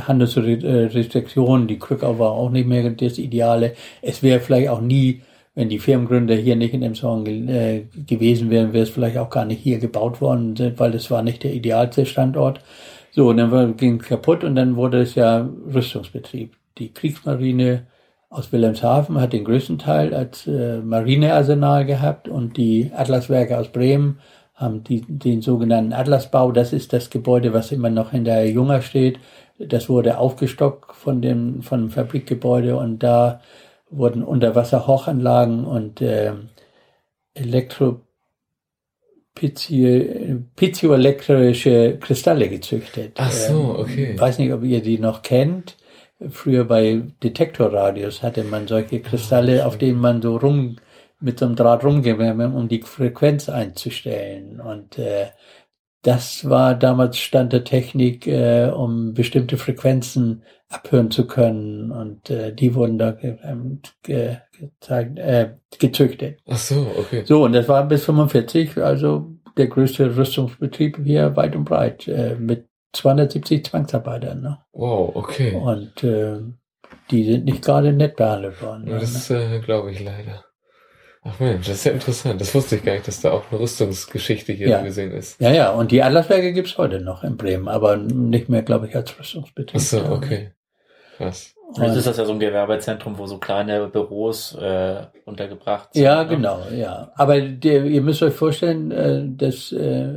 Handelsrestriktionen, 0.00 1.66
die 1.66 1.78
Krückau 1.78 2.18
war 2.18 2.32
auch 2.32 2.50
nicht 2.50 2.68
mehr 2.68 2.90
das 2.90 3.16
Ideale. 3.16 3.72
Es 4.02 4.22
wäre 4.22 4.40
vielleicht 4.40 4.68
auch 4.68 4.82
nie 4.82 5.22
wenn 5.54 5.68
die 5.68 5.78
Firmengründer 5.78 6.34
hier 6.34 6.56
nicht 6.56 6.72
in 6.72 6.80
dem 6.80 6.94
Song 6.94 7.26
äh, 7.26 7.84
gewesen 8.06 8.50
wären, 8.50 8.72
wäre 8.72 8.84
es 8.84 8.90
vielleicht 8.90 9.18
auch 9.18 9.28
gar 9.28 9.44
nicht 9.44 9.60
hier 9.60 9.78
gebaut 9.78 10.20
worden, 10.20 10.54
weil 10.78 10.92
das 10.92 11.10
war 11.10 11.22
nicht 11.22 11.42
der 11.42 11.52
idealste 11.52 12.06
Standort. 12.06 12.60
So, 13.10 13.28
und 13.28 13.36
dann 13.36 13.76
ging 13.76 14.00
es 14.00 14.06
kaputt 14.06 14.44
und 14.44 14.54
dann 14.54 14.76
wurde 14.76 15.02
es 15.02 15.14
ja 15.14 15.46
Rüstungsbetrieb. 15.72 16.56
Die 16.78 16.92
Kriegsmarine 16.92 17.86
aus 18.28 18.52
Wilhelmshaven 18.52 19.20
hat 19.20 19.32
den 19.32 19.44
größten 19.44 19.78
Teil 19.78 20.14
als 20.14 20.46
äh, 20.46 20.78
Marinearsenal 20.78 21.84
gehabt 21.84 22.28
und 22.28 22.56
die 22.56 22.90
Atlaswerke 22.94 23.58
aus 23.58 23.68
Bremen 23.68 24.20
haben 24.54 24.84
die, 24.84 25.02
den 25.06 25.42
sogenannten 25.42 25.92
Atlasbau. 25.92 26.52
Das 26.52 26.72
ist 26.72 26.92
das 26.92 27.10
Gebäude, 27.10 27.52
was 27.52 27.72
immer 27.72 27.90
noch 27.90 28.12
in 28.12 28.24
der 28.24 28.48
Junger 28.48 28.80
steht. 28.80 29.18
Das 29.58 29.88
wurde 29.88 30.18
aufgestockt 30.18 30.94
von 30.94 31.20
dem, 31.20 31.62
von 31.62 31.80
dem 31.80 31.90
Fabrikgebäude 31.90 32.76
und 32.76 33.02
da 33.02 33.40
wurden 33.90 34.24
Unterwasserhochanlagen 34.24 35.64
und 35.64 36.00
äh, 36.00 36.32
Elektro 37.34 38.00
piezoelektrische 39.34 41.98
Kristalle 41.98 42.48
gezüchtet. 42.48 43.12
Ach 43.16 43.30
so, 43.30 43.54
ähm, 43.54 43.80
okay. 43.80 44.12
Ich 44.14 44.20
weiß 44.20 44.38
nicht, 44.38 44.52
ob 44.52 44.62
ihr 44.62 44.82
die 44.82 44.98
noch 44.98 45.22
kennt. 45.22 45.76
Früher 46.30 46.64
bei 46.64 47.02
Detektorradios 47.22 48.22
hatte 48.22 48.44
man 48.44 48.66
solche 48.66 49.00
Kristalle, 49.00 49.66
auf 49.66 49.78
denen 49.78 50.00
man 50.00 50.22
so 50.22 50.36
rum 50.36 50.76
mit 51.20 51.38
so 51.38 51.46
einem 51.46 51.56
Draht 51.56 51.84
rumgegangen, 51.84 52.54
um 52.54 52.68
die 52.68 52.82
Frequenz 52.82 53.48
einzustellen. 53.48 54.60
Und 54.60 54.98
äh, 54.98 55.26
das 56.02 56.48
war 56.48 56.74
damals 56.74 57.18
Stand 57.18 57.52
der 57.52 57.64
Technik, 57.64 58.26
äh, 58.26 58.68
um 58.68 59.14
bestimmte 59.14 59.56
Frequenzen 59.56 60.42
abhören 60.68 61.10
zu 61.10 61.26
können. 61.26 61.92
Und 61.92 62.28
äh, 62.28 62.52
die 62.52 62.74
wurden 62.74 62.98
da 62.98 63.12
ge 63.12 63.36
ge 64.02 64.36
gezeigt, 64.58 65.18
äh, 65.18 65.54
gezüchtet. 65.78 66.40
Ach 66.48 66.58
so, 66.58 66.86
okay. 66.98 67.22
So, 67.24 67.44
und 67.44 67.52
das 67.52 67.68
war 67.68 67.86
bis 67.86 68.04
45, 68.04 68.78
also 68.78 69.32
der 69.56 69.68
größte 69.68 70.16
Rüstungsbetrieb 70.16 70.98
hier 71.04 71.36
weit 71.36 71.54
und 71.54 71.64
breit, 71.64 72.08
äh, 72.08 72.34
mit 72.36 72.66
270 72.92 73.64
Zwangsarbeitern. 73.64 74.40
Ne? 74.40 74.58
Wow, 74.72 75.14
okay. 75.14 75.54
Und 75.54 76.04
äh, 76.04 76.40
die 77.10 77.24
sind 77.24 77.44
nicht 77.44 77.64
gerade 77.64 77.92
nett 77.92 78.16
behandelt 78.16 78.60
worden. 78.62 78.86
Ja, 78.86 78.98
das 78.98 79.30
ne? 79.30 79.56
äh, 79.56 79.60
glaube 79.60 79.92
ich 79.92 80.02
leider. 80.04 80.44
Ach 81.24 81.38
Mensch, 81.38 81.68
das 81.68 81.76
ist 81.76 81.84
ja 81.84 81.92
interessant. 81.92 82.40
Das 82.40 82.52
wusste 82.52 82.76
ich 82.76 82.84
gar 82.84 82.94
nicht, 82.94 83.06
dass 83.06 83.20
da 83.20 83.30
auch 83.30 83.44
eine 83.50 83.60
Rüstungsgeschichte 83.60 84.52
hier 84.52 84.68
ja. 84.68 84.82
gesehen 84.82 85.12
ist. 85.12 85.40
Ja, 85.40 85.52
ja, 85.52 85.70
und 85.70 85.92
die 85.92 86.02
Atlaswerke 86.02 86.52
gibt's 86.52 86.76
heute 86.78 87.00
noch 87.00 87.22
in 87.22 87.36
Bremen, 87.36 87.68
aber 87.68 87.96
nicht 87.96 88.48
mehr, 88.48 88.62
glaube 88.62 88.88
ich, 88.88 88.96
als 88.96 89.16
Rüstungsbetrieb. 89.16 89.80
Ach 89.80 89.80
so, 89.80 90.04
okay. 90.06 90.52
Krass. 91.16 91.54
Jetzt 91.76 91.96
ist 91.96 92.06
das 92.06 92.16
ja 92.16 92.24
so 92.24 92.32
ein 92.32 92.40
Gewerbezentrum, 92.40 93.18
wo 93.18 93.26
so 93.26 93.38
kleine 93.38 93.86
Büros 93.88 94.54
äh, 94.54 94.96
untergebracht 95.24 95.92
sind. 95.92 96.02
Ja, 96.02 96.22
ne? 96.22 96.28
genau, 96.28 96.58
ja. 96.76 97.10
Aber 97.14 97.40
der, 97.40 97.84
ihr 97.84 98.02
müsst 98.02 98.22
euch 98.22 98.34
vorstellen, 98.34 98.90
äh, 98.90 99.22
dass 99.26 99.72
äh, 99.72 100.08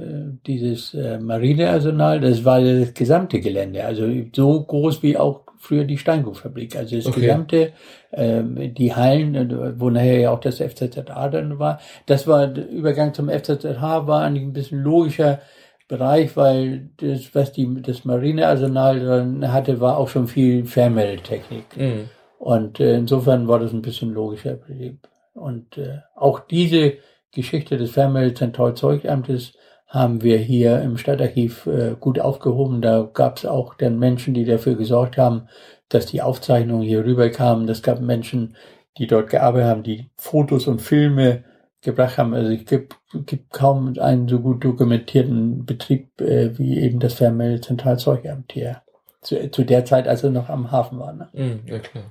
dieses 0.45 0.93
äh, 0.93 1.18
Marinearsenal, 1.20 2.20
das 2.20 2.43
war 2.43 2.62
das 2.62 2.93
gesamte 2.93 3.39
Gelände, 3.39 3.86
also 3.86 4.08
so 4.36 4.64
groß 4.64 5.03
wie 5.03 5.18
auch 5.18 5.41
früher 5.58 5.84
die 5.84 5.97
Steingutfabrik. 5.97 6.76
Also 6.76 6.95
das 6.95 7.08
okay. 7.08 7.22
gesamte, 7.22 7.74
ähm, 8.14 8.74
die 8.74 8.93
Hallen, 8.93 9.36
äh, 9.36 9.80
wo 9.80 9.89
nachher 9.89 10.20
ja 10.20 10.32
auch 10.32 10.39
das 10.39 10.58
FZZH 10.58 11.30
dann 11.30 11.60
war, 11.60 11.80
das 12.06 12.28
war 12.28 12.47
der 12.47 12.70
Übergang 12.70 13.14
zum 13.14 13.30
FZZH 13.30 14.08
war 14.08 14.24
eigentlich 14.24 14.43
ein 14.43 14.53
bisschen 14.53 14.80
logischer 14.80 15.39
Bereich, 15.88 16.36
weil 16.36 16.89
das, 16.97 17.36
was 17.36 17.51
die, 17.51 17.81
das 17.81 18.05
Marinearsenal 18.05 18.99
dann 18.99 19.51
hatte, 19.51 19.79
war 19.79 19.97
auch 19.97 20.09
schon 20.09 20.27
viel 20.27 20.65
Fernmeldetechnik. 20.65 21.77
Mhm. 21.77 22.09
Und 22.39 22.79
äh, 22.79 22.95
insofern 22.95 23.47
war 23.47 23.59
das 23.59 23.71
ein 23.71 23.81
bisschen 23.81 24.13
logischer 24.13 24.55
Betrieb. 24.55 25.07
Und 25.33 25.77
äh, 25.77 25.99
auch 26.15 26.39
diese 26.39 26.93
Geschichte 27.31 27.77
des 27.77 27.91
Fernmeldezentralzeugamtes 27.91 29.53
haben 29.88 30.23
wir 30.23 30.38
hier 30.38 30.81
im 30.81 30.97
Stadtarchiv 30.97 31.67
äh, 31.67 31.95
gut 31.99 32.19
aufgehoben. 32.19 32.81
Da 32.81 33.07
gab 33.13 33.38
es 33.38 33.45
auch 33.45 33.75
dann 33.75 33.99
Menschen, 33.99 34.33
die 34.33 34.45
dafür 34.45 34.75
gesorgt 34.75 35.17
haben, 35.17 35.47
dass 35.89 36.05
die 36.07 36.21
Aufzeichnungen 36.21 36.83
hier 36.83 37.05
rüberkamen. 37.05 37.67
Das 37.67 37.83
gab 37.83 38.01
Menschen, 38.01 38.55
die 38.97 39.07
dort 39.07 39.29
gearbeitet 39.29 39.69
haben, 39.69 39.83
die 39.83 40.09
Fotos 40.15 40.67
und 40.67 40.81
Filme 40.81 41.43
gebracht 41.86 42.17
haben. 42.17 42.33
Also 42.33 42.51
es 42.51 42.65
gibt, 42.65 42.97
gibt 43.25 43.51
kaum 43.51 43.93
einen 43.99 44.27
so 44.27 44.39
gut 44.39 44.63
dokumentierten 44.63 45.65
Betrieb 45.65 46.19
äh, 46.19 46.57
wie 46.57 46.79
eben 46.79 46.99
das 46.99 47.13
Fernmeldezentralzeugamt 47.13 48.51
hier. 48.51 48.81
Zu, 49.21 49.49
zu 49.49 49.63
der 49.63 49.86
Zeit, 49.86 50.07
als 50.07 50.23
er 50.23 50.29
noch 50.29 50.49
am 50.49 50.71
Hafen 50.71 50.99
war. 50.99 51.13
Ne? 51.13 51.29
Mm, 51.33 51.67
ja, 51.67 51.79
klar. 51.79 52.03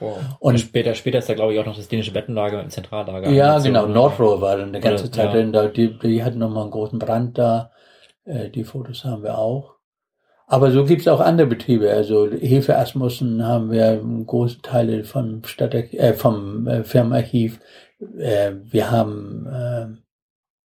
Wow. 0.00 0.18
Und 0.38 0.60
später, 0.60 0.94
später 0.94 1.18
ist 1.18 1.28
da 1.28 1.34
glaube 1.34 1.54
ich 1.54 1.60
auch 1.60 1.66
noch 1.66 1.76
das 1.76 1.88
dänische 1.88 2.12
Bettenlager 2.12 2.62
im 2.62 2.70
Zentrallager. 2.70 3.30
Ja, 3.30 3.58
genau. 3.58 3.82
So, 3.82 3.88
Nordrohr 3.88 4.40
war 4.40 4.56
dann 4.56 4.68
eine 4.68 4.80
ganze 4.80 5.06
ja, 5.06 5.12
Zeit 5.12 5.26
ja. 5.26 5.32
drin. 5.32 5.52
Da, 5.52 5.68
die, 5.68 5.98
die 5.98 6.22
hatten 6.22 6.38
nochmal 6.38 6.62
einen 6.62 6.70
großen 6.70 6.98
Brand 6.98 7.38
da. 7.38 7.70
Äh, 8.24 8.50
die 8.50 8.64
Fotos 8.64 9.04
haben 9.04 9.22
wir 9.22 9.38
auch. 9.38 9.78
Aber 10.46 10.70
so 10.70 10.84
gibt's 10.84 11.06
auch 11.08 11.20
andere 11.20 11.46
Betriebe. 11.46 11.90
Also 11.90 12.30
Hefe 12.30 12.76
Asmussen 12.78 13.46
haben 13.46 13.70
wir 13.70 14.02
große 14.26 14.62
Teile 14.62 15.04
vom 15.04 15.44
Stadt, 15.44 15.74
äh, 15.74 16.14
vom 16.14 16.66
äh, 16.66 16.84
Firmenarchiv. 16.84 17.60
Äh, 18.00 18.52
wir 18.62 18.90
haben 18.90 19.46
äh, 19.46 19.86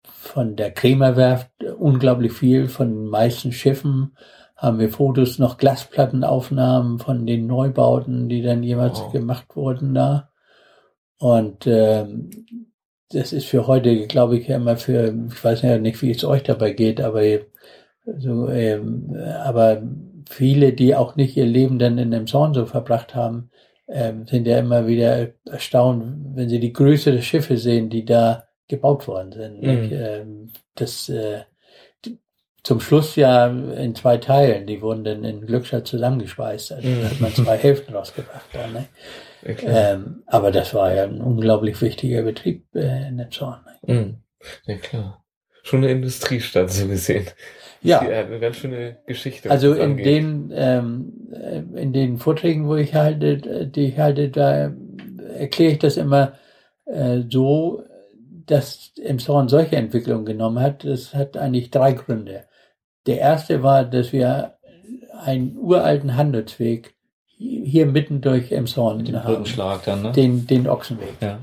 von 0.05 0.57
der 0.57 0.71
Krämerwerft 0.71 1.51
unglaublich 1.79 2.33
viel, 2.33 2.69
von 2.69 2.89
den 2.89 3.07
meisten 3.07 3.53
Schiffen 3.53 4.17
haben 4.63 4.79
wir 4.79 4.91
Fotos, 4.91 5.41
noch 5.41 5.59
Glasplattenaufnahmen 5.59 7.01
von 7.01 7.27
den 7.27 7.49
Neubauten, 7.49 8.29
die 8.29 8.43
dann 8.43 8.63
jeweils 8.63 9.01
wow. 9.01 9.13
gemacht 9.13 9.57
wurden 9.57 9.93
da. 9.93 10.31
Und 11.19 11.67
ähm, 11.67 12.31
das 13.11 13.33
ist 13.33 13.47
für 13.47 13.67
heute, 13.67 14.07
glaube 14.07 14.39
ich, 14.39 14.49
immer 14.49 14.77
für, 14.77 15.13
ich 15.29 15.45
weiß 15.45 15.63
ja 15.63 15.79
nicht, 15.79 16.01
wie 16.01 16.13
es 16.13 16.25
euch 16.25 16.45
dabei 16.45 16.73
geht, 16.73 17.01
aber 17.01 17.23
so, 18.19 18.49
ähm, 18.49 19.17
aber 19.43 19.83
viele, 20.29 20.73
die 20.73 20.95
auch 20.95 21.17
nicht 21.17 21.37
ihr 21.37 21.47
Leben 21.47 21.81
dann 21.81 21.99
in 21.99 22.13
dem 22.13 22.29
Zorn 22.29 22.55
so 22.55 22.65
verbracht 22.65 23.17
haben, 23.17 23.51
ähm, 23.89 24.27
sind 24.27 24.47
ja 24.47 24.59
immer 24.59 24.87
wieder 24.87 25.29
erstaunt, 25.45 26.05
wenn 26.35 26.49
sie 26.49 26.61
die 26.61 26.73
Größe 26.73 27.13
der 27.13 27.23
Schiffe 27.23 27.57
sehen, 27.57 27.91
die 27.91 28.05
da 28.05 28.49
gebaut 28.69 29.07
worden 29.07 29.33
sind. 29.33 29.63
Mhm. 29.63 29.91
Ähm, 29.93 30.53
das 30.75 31.09
äh, 31.09 31.43
zum 32.63 32.81
Schluss 32.81 33.17
ja 33.17 33.47
in 33.49 33.95
zwei 33.95 34.19
Teilen. 34.19 34.67
Die 34.67 34.81
wurden 34.81 35.05
dann 35.05 35.25
in 35.25 35.47
Glückstadt 35.47 35.87
zusammengeschweißt. 35.87 36.73
Also 36.73 36.89
mhm. 36.89 37.05
hat 37.05 37.21
man 37.21 37.35
zwei 37.35 37.57
Hälften 37.57 37.95
rausgebracht. 37.95 38.47
Da, 38.53 38.67
ne? 38.69 38.89
ähm, 39.45 40.23
aber 40.27 40.53
das 40.53 40.73
war 40.75 40.95
ja 40.95 41.05
ein 41.05 41.21
unglaublich 41.21 41.81
wichtiger 41.81 42.23
Betrieb 42.23 42.67
äh, 42.75 43.09
in 43.09 43.17
der 43.17 43.31
Zorn. 43.31 43.61
Ne? 43.83 43.95
Mhm. 43.95 44.17
Ja 44.67 44.77
klar. 44.77 45.25
Schon 45.65 45.83
eine 45.83 45.93
Industriestadt 45.93 46.71
so 46.71 46.89
gesehen. 46.89 47.27
Ja. 47.83 48.01
Hat 48.01 48.27
eine 48.27 48.41
ganz 48.41 48.57
schöne 48.57 48.99
Geschichte. 49.07 49.51
Also 49.51 49.75
in 49.75 49.97
den 49.97 50.53
ähm, 50.55 51.13
äh, 51.33 51.63
in 51.81 51.93
den 51.93 52.19
Vorträgen, 52.19 52.69
wo 52.69 52.77
ich 52.77 52.95
halte, 52.95 53.67
die 53.67 53.87
ich 53.87 53.99
halte, 53.99 54.29
da 54.29 54.73
erkläre 55.37 55.73
ich 55.73 55.79
das 55.79 55.97
immer 55.97 56.35
äh, 56.85 57.21
so, 57.29 57.83
dass 58.47 58.93
im 58.97 59.19
Zorn 59.19 59.49
solche 59.49 59.77
Entwicklungen 59.77 60.25
genommen 60.25 60.61
hat. 60.61 60.85
Das 60.85 61.15
hat 61.15 61.37
eigentlich 61.37 61.71
drei 61.71 61.93
Gründe. 61.93 62.45
Der 63.07 63.19
erste 63.19 63.63
war, 63.63 63.85
dass 63.85 64.13
wir 64.13 64.59
einen 65.25 65.57
uralten 65.57 66.17
Handelsweg 66.17 66.95
hier 67.37 67.87
mitten 67.87 68.21
durch 68.21 68.53
Emshorn 68.53 69.05
den 69.05 69.25
haben. 69.25 69.45
dann, 69.85 70.03
ne? 70.03 70.13
Den, 70.13 70.47
den 70.47 70.69
Ochsenweg. 70.69 71.15
Ja. 71.21 71.39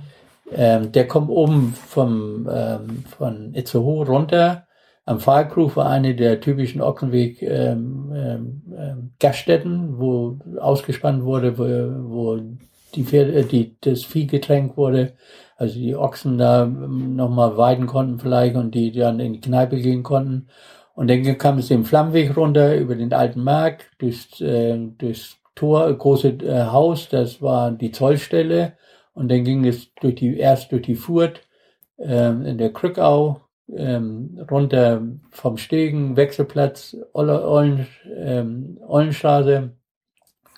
Ähm, 0.51 0.91
der 0.91 1.07
kommt 1.07 1.29
oben 1.29 1.75
vom, 1.75 2.49
ähm, 2.51 3.03
von 3.05 3.53
Itzehoe 3.53 4.05
runter. 4.05 4.67
Am 5.05 5.19
Pfahlkrug 5.19 5.75
war 5.75 5.89
eine 5.89 6.15
der 6.15 6.39
typischen 6.39 6.81
Ochsenweg 6.81 7.41
ähm, 7.41 8.11
ähm, 8.15 8.61
ähm, 8.77 9.99
wo 9.99 10.37
ausgespannt 10.59 11.23
wurde, 11.23 11.57
wo, 11.57 11.63
wo 12.09 12.41
die 12.95 13.03
Pferde, 13.03 13.33
äh, 13.33 13.43
die, 13.43 13.75
das 13.81 14.03
Vieh 14.03 14.27
getränkt 14.27 14.77
wurde, 14.77 15.13
also 15.57 15.79
die 15.79 15.95
Ochsen 15.95 16.37
da 16.37 16.63
ähm, 16.63 17.15
nochmal 17.15 17.57
weiden 17.57 17.87
konnten 17.87 18.19
vielleicht 18.19 18.55
und 18.55 18.73
die 18.75 18.91
dann 18.91 19.19
in 19.19 19.33
die 19.33 19.41
Kneipe 19.41 19.77
gehen 19.77 20.03
konnten. 20.03 20.47
Und 20.95 21.09
dann 21.09 21.37
kam 21.37 21.57
es 21.57 21.67
den 21.67 21.85
Flammweg 21.85 22.35
runter 22.35 22.75
über 22.75 22.95
den 22.95 23.13
alten 23.13 23.43
Markt, 23.43 23.89
durchs, 23.99 24.41
äh, 24.41 24.77
durchs 24.97 25.37
Tor, 25.55 25.91
große 25.93 26.29
äh, 26.43 26.65
Haus, 26.65 27.09
das 27.09 27.41
war 27.41 27.71
die 27.71 27.91
Zollstelle. 27.91 28.73
Und 29.13 29.29
dann 29.29 29.43
ging 29.43 29.65
es 29.65 29.93
durch 29.95 30.15
die, 30.15 30.37
erst 30.37 30.71
durch 30.71 30.83
die 30.83 30.95
Furt 30.95 31.41
äh, 31.97 32.29
in 32.29 32.57
der 32.57 32.71
Krückau 32.71 33.41
ähm, 33.75 34.39
runter 34.49 35.01
vom 35.29 35.57
Stegen, 35.57 36.15
Wechselplatz, 36.15 36.95
Ollen, 37.13 37.87
ähm, 38.15 38.79
Ollenstraße, 38.87 39.71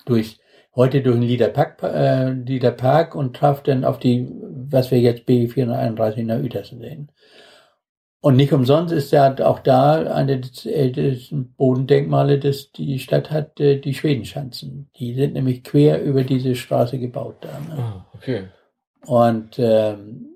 durch, 0.04 0.38
heute 0.74 1.02
durch 1.02 1.16
den 1.16 1.22
Liederpark, 1.22 1.82
äh, 1.82 2.30
Liederpark 2.32 3.14
und 3.14 3.36
traf 3.36 3.62
dann 3.62 3.84
auf 3.84 3.98
die, 3.98 4.28
was 4.70 4.90
wir 4.90 5.00
jetzt 5.00 5.28
B431 5.28 6.14
in 6.16 6.28
der 6.28 6.40
Uetersen 6.40 6.80
sehen. 6.80 7.12
Und 8.20 8.36
nicht 8.36 8.52
umsonst 8.52 8.94
ist 8.94 9.10
ja 9.10 9.34
auch 9.44 9.58
da 9.58 9.94
eine 10.14 10.38
der 10.38 10.76
ältesten 10.76 11.54
Bodendenkmale, 11.54 12.38
das 12.38 12.70
die 12.70 13.00
Stadt 13.00 13.32
hat, 13.32 13.58
äh, 13.58 13.80
die 13.80 13.94
Schwedenschanzen. 13.94 14.88
Die 14.96 15.14
sind 15.14 15.34
nämlich 15.34 15.64
quer 15.64 16.00
über 16.02 16.22
diese 16.22 16.54
Straße 16.54 17.00
gebaut 17.00 17.38
da. 17.40 17.48
Ne? 17.48 17.82
Ah, 17.82 18.06
okay. 18.14 18.44
Und 19.06 19.58
ähm, 19.58 20.31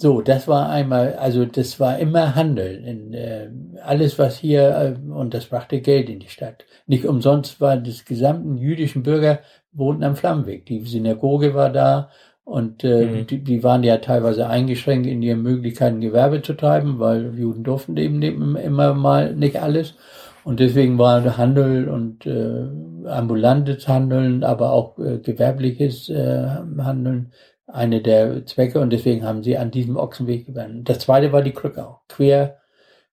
so, 0.00 0.22
das 0.22 0.48
war 0.48 0.70
einmal, 0.70 1.16
also 1.16 1.44
das 1.44 1.78
war 1.78 1.98
immer 1.98 2.34
Handel. 2.34 2.82
In, 2.86 3.12
äh, 3.12 3.50
alles, 3.84 4.18
was 4.18 4.38
hier, 4.38 4.96
äh, 4.98 5.10
und 5.12 5.34
das 5.34 5.44
brachte 5.44 5.82
Geld 5.82 6.08
in 6.08 6.20
die 6.20 6.28
Stadt. 6.28 6.64
Nicht 6.86 7.04
umsonst 7.04 7.60
war 7.60 7.76
das 7.76 8.06
gesamten 8.06 8.56
jüdischen 8.56 9.02
Bürger 9.02 9.40
wohnten 9.72 10.02
am 10.04 10.16
Flammenweg. 10.16 10.64
Die 10.64 10.80
Synagoge 10.86 11.52
war 11.54 11.68
da 11.68 12.08
und 12.44 12.82
äh, 12.82 13.04
mhm. 13.04 13.26
die, 13.26 13.44
die 13.44 13.62
waren 13.62 13.82
ja 13.82 13.98
teilweise 13.98 14.48
eingeschränkt 14.48 15.06
in 15.06 15.20
ihren 15.20 15.42
Möglichkeiten, 15.42 16.00
Gewerbe 16.00 16.40
zu 16.40 16.54
treiben, 16.54 16.98
weil 16.98 17.38
Juden 17.38 17.62
durften 17.62 17.98
eben 17.98 18.56
immer 18.56 18.94
mal 18.94 19.34
nicht 19.34 19.60
alles. 19.60 19.96
Und 20.44 20.60
deswegen 20.60 20.96
war 20.98 21.36
Handel 21.36 21.90
und 21.90 22.24
äh, 22.24 22.64
ambulantes 23.06 23.86
Handeln, 23.86 24.44
aber 24.44 24.72
auch 24.72 24.98
äh, 24.98 25.18
gewerbliches 25.18 26.08
äh, 26.08 26.46
Handeln 26.78 27.32
eine 27.72 28.00
der 28.00 28.46
Zwecke 28.46 28.80
und 28.80 28.90
deswegen 28.90 29.24
haben 29.24 29.42
sie 29.42 29.56
an 29.56 29.70
diesem 29.70 29.96
Ochsenweg 29.96 30.46
gewandt. 30.46 30.88
Das 30.88 31.00
zweite 31.00 31.32
war 31.32 31.42
die 31.42 31.52
Krückau, 31.52 32.00
quer 32.08 32.58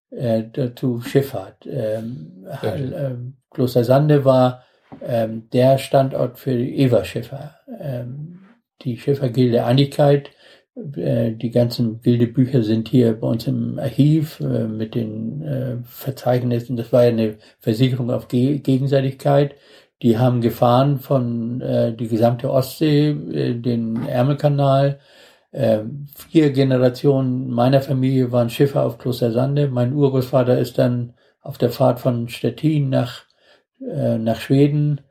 äh, 0.10 0.44
zu 0.76 1.02
Schifffahrt. 1.02 1.66
Ähm, 1.66 2.46
ja. 2.64 2.76
äh, 2.76 3.16
Kloster 3.52 3.84
Sande 3.84 4.26
war 4.26 4.64
ähm, 5.02 5.50
der 5.52 5.78
Standort 5.78 6.40
für 6.40 6.56
die 6.56 6.84
Everschiffer. 6.84 7.56
Ähm, 7.80 8.40
die 8.82 8.98
Schiffergilde 8.98 9.66
Einigkeit, 9.66 10.30
äh, 10.96 11.32
die 11.32 11.52
ganzen 11.52 12.02
Gildebücher 12.02 12.64
sind 12.64 12.88
hier 12.90 13.14
bei 13.20 13.28
uns 13.28 13.48
im 13.48 13.80
Archiv 13.80 14.40
äh, 14.40 14.68
mit 14.68 14.96
den 14.96 15.42
äh, 15.42 15.78
Verzeichnissen. 15.84 16.78
Das 16.78 16.94
war 16.94 17.04
ja 17.04 17.10
eine 17.10 17.38
Versicherung 17.60 18.12
auf 18.12 18.28
Ge 18.28 18.60
Gegenseitigkeit. 18.60 19.56
Die 20.02 20.18
haben 20.18 20.42
gefahren 20.42 21.00
von 21.00 21.62
äh, 21.62 21.94
die 21.94 22.08
gesamte 22.08 22.52
Ostsee, 22.52 23.10
äh, 23.10 23.56
den 23.56 24.06
Ärmelkanal. 24.08 25.00
Äh, 25.52 25.80
vier 26.30 26.52
Generationen 26.52 27.50
meiner 27.50 27.82
Familie 27.82 28.32
waren 28.32 28.50
Schiffer 28.50 28.84
auf 28.86 28.98
Kloster 28.98 29.32
Sande. 29.32 29.70
Mein 29.70 29.94
Urgroßvater 29.94 30.60
ist 30.60 30.78
dann 30.78 31.14
auf 31.42 31.58
der 31.58 31.72
Fahrt 31.72 32.00
von 32.00 32.30
Stettin 32.30 32.90
nach, 32.90 33.24
äh, 33.82 34.18
nach 34.18 34.40
Schweden 34.40 35.02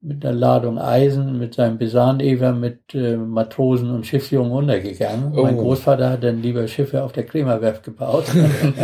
mit 0.00 0.24
einer 0.26 0.34
Ladung 0.34 0.78
Eisen, 0.78 1.38
mit 1.38 1.54
seinem 1.54 1.78
Besanever, 1.78 2.52
mit 2.52 2.92
äh, 2.94 3.16
Matrosen 3.16 3.90
und 3.90 4.04
Schiffsjungen 4.04 4.50
untergegangen. 4.50 5.32
Oh. 5.36 5.42
Mein 5.44 5.56
Großvater 5.56 6.10
hat 6.10 6.24
dann 6.24 6.42
lieber 6.42 6.66
Schiffe 6.66 7.04
auf 7.04 7.12
der 7.12 7.24
Kremerwerft 7.24 7.84
gebaut. 7.84 8.24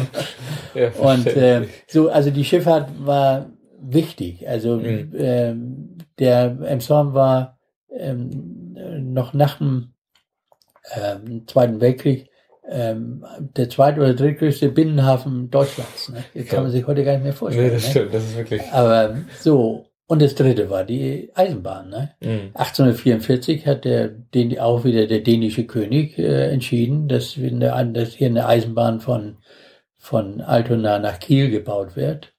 ja, 0.75 0.91
und 1.01 1.27
äh, 1.27 1.67
so, 1.89 2.09
also 2.09 2.31
die 2.31 2.45
Schifffahrt 2.45 2.91
war 3.05 3.47
wichtig. 3.81 4.49
Also 4.49 4.77
mhm. 4.77 5.13
ähm, 5.17 5.99
der 6.19 6.59
Emshorn 6.65 7.15
war 7.15 7.59
ähm, 7.91 8.75
noch 9.13 9.35
nach 9.35 9.59
dem 9.59 9.95
ähm, 10.95 11.47
Zweiten 11.47 11.81
Weltkrieg 11.81 12.29
ähm, 12.71 13.25
der 13.39 13.71
zweite 13.71 14.01
oder 14.01 14.15
drittgrößte 14.15 14.69
Binnenhafen 14.69 15.51
Deutschlands. 15.51 16.11
Ne? 16.11 16.25
Das 16.35 16.47
kann 16.47 16.65
man 16.65 16.73
sich 16.73 16.87
heute 16.87 17.05
gar 17.05 17.13
nicht 17.13 17.25
mehr 17.25 17.33
vorstellen. 17.33 17.69
Nee, 17.69 17.75
das 17.75 17.85
ne? 17.85 17.91
stimmt, 17.91 18.15
das 18.15 18.25
ist 18.25 18.37
wirklich. 18.37 18.63
Aber 18.73 19.17
so, 19.41 19.87
und 20.07 20.23
das 20.23 20.35
dritte 20.35 20.69
war 20.69 20.85
die 20.85 21.31
Eisenbahn. 21.35 21.89
Ne? 21.89 22.11
Mhm. 22.21 22.51
1844 22.55 23.67
hat 23.67 23.85
der, 23.85 24.09
den, 24.09 24.59
auch 24.59 24.85
wieder 24.85 25.07
der 25.07 25.21
dänische 25.21 25.65
König 25.65 26.19
äh, 26.19 26.51
entschieden, 26.51 27.09
dass, 27.09 27.39
wir 27.39 27.75
eine, 27.75 27.93
dass 27.93 28.15
hier 28.15 28.29
eine 28.29 28.47
Eisenbahn 28.47 29.01
von, 29.01 29.39
von 29.97 30.41
Altona 30.41 30.99
nach 30.99 31.21
Kiel 31.21 31.51
gebaut 31.51 31.97
wird 31.97 32.35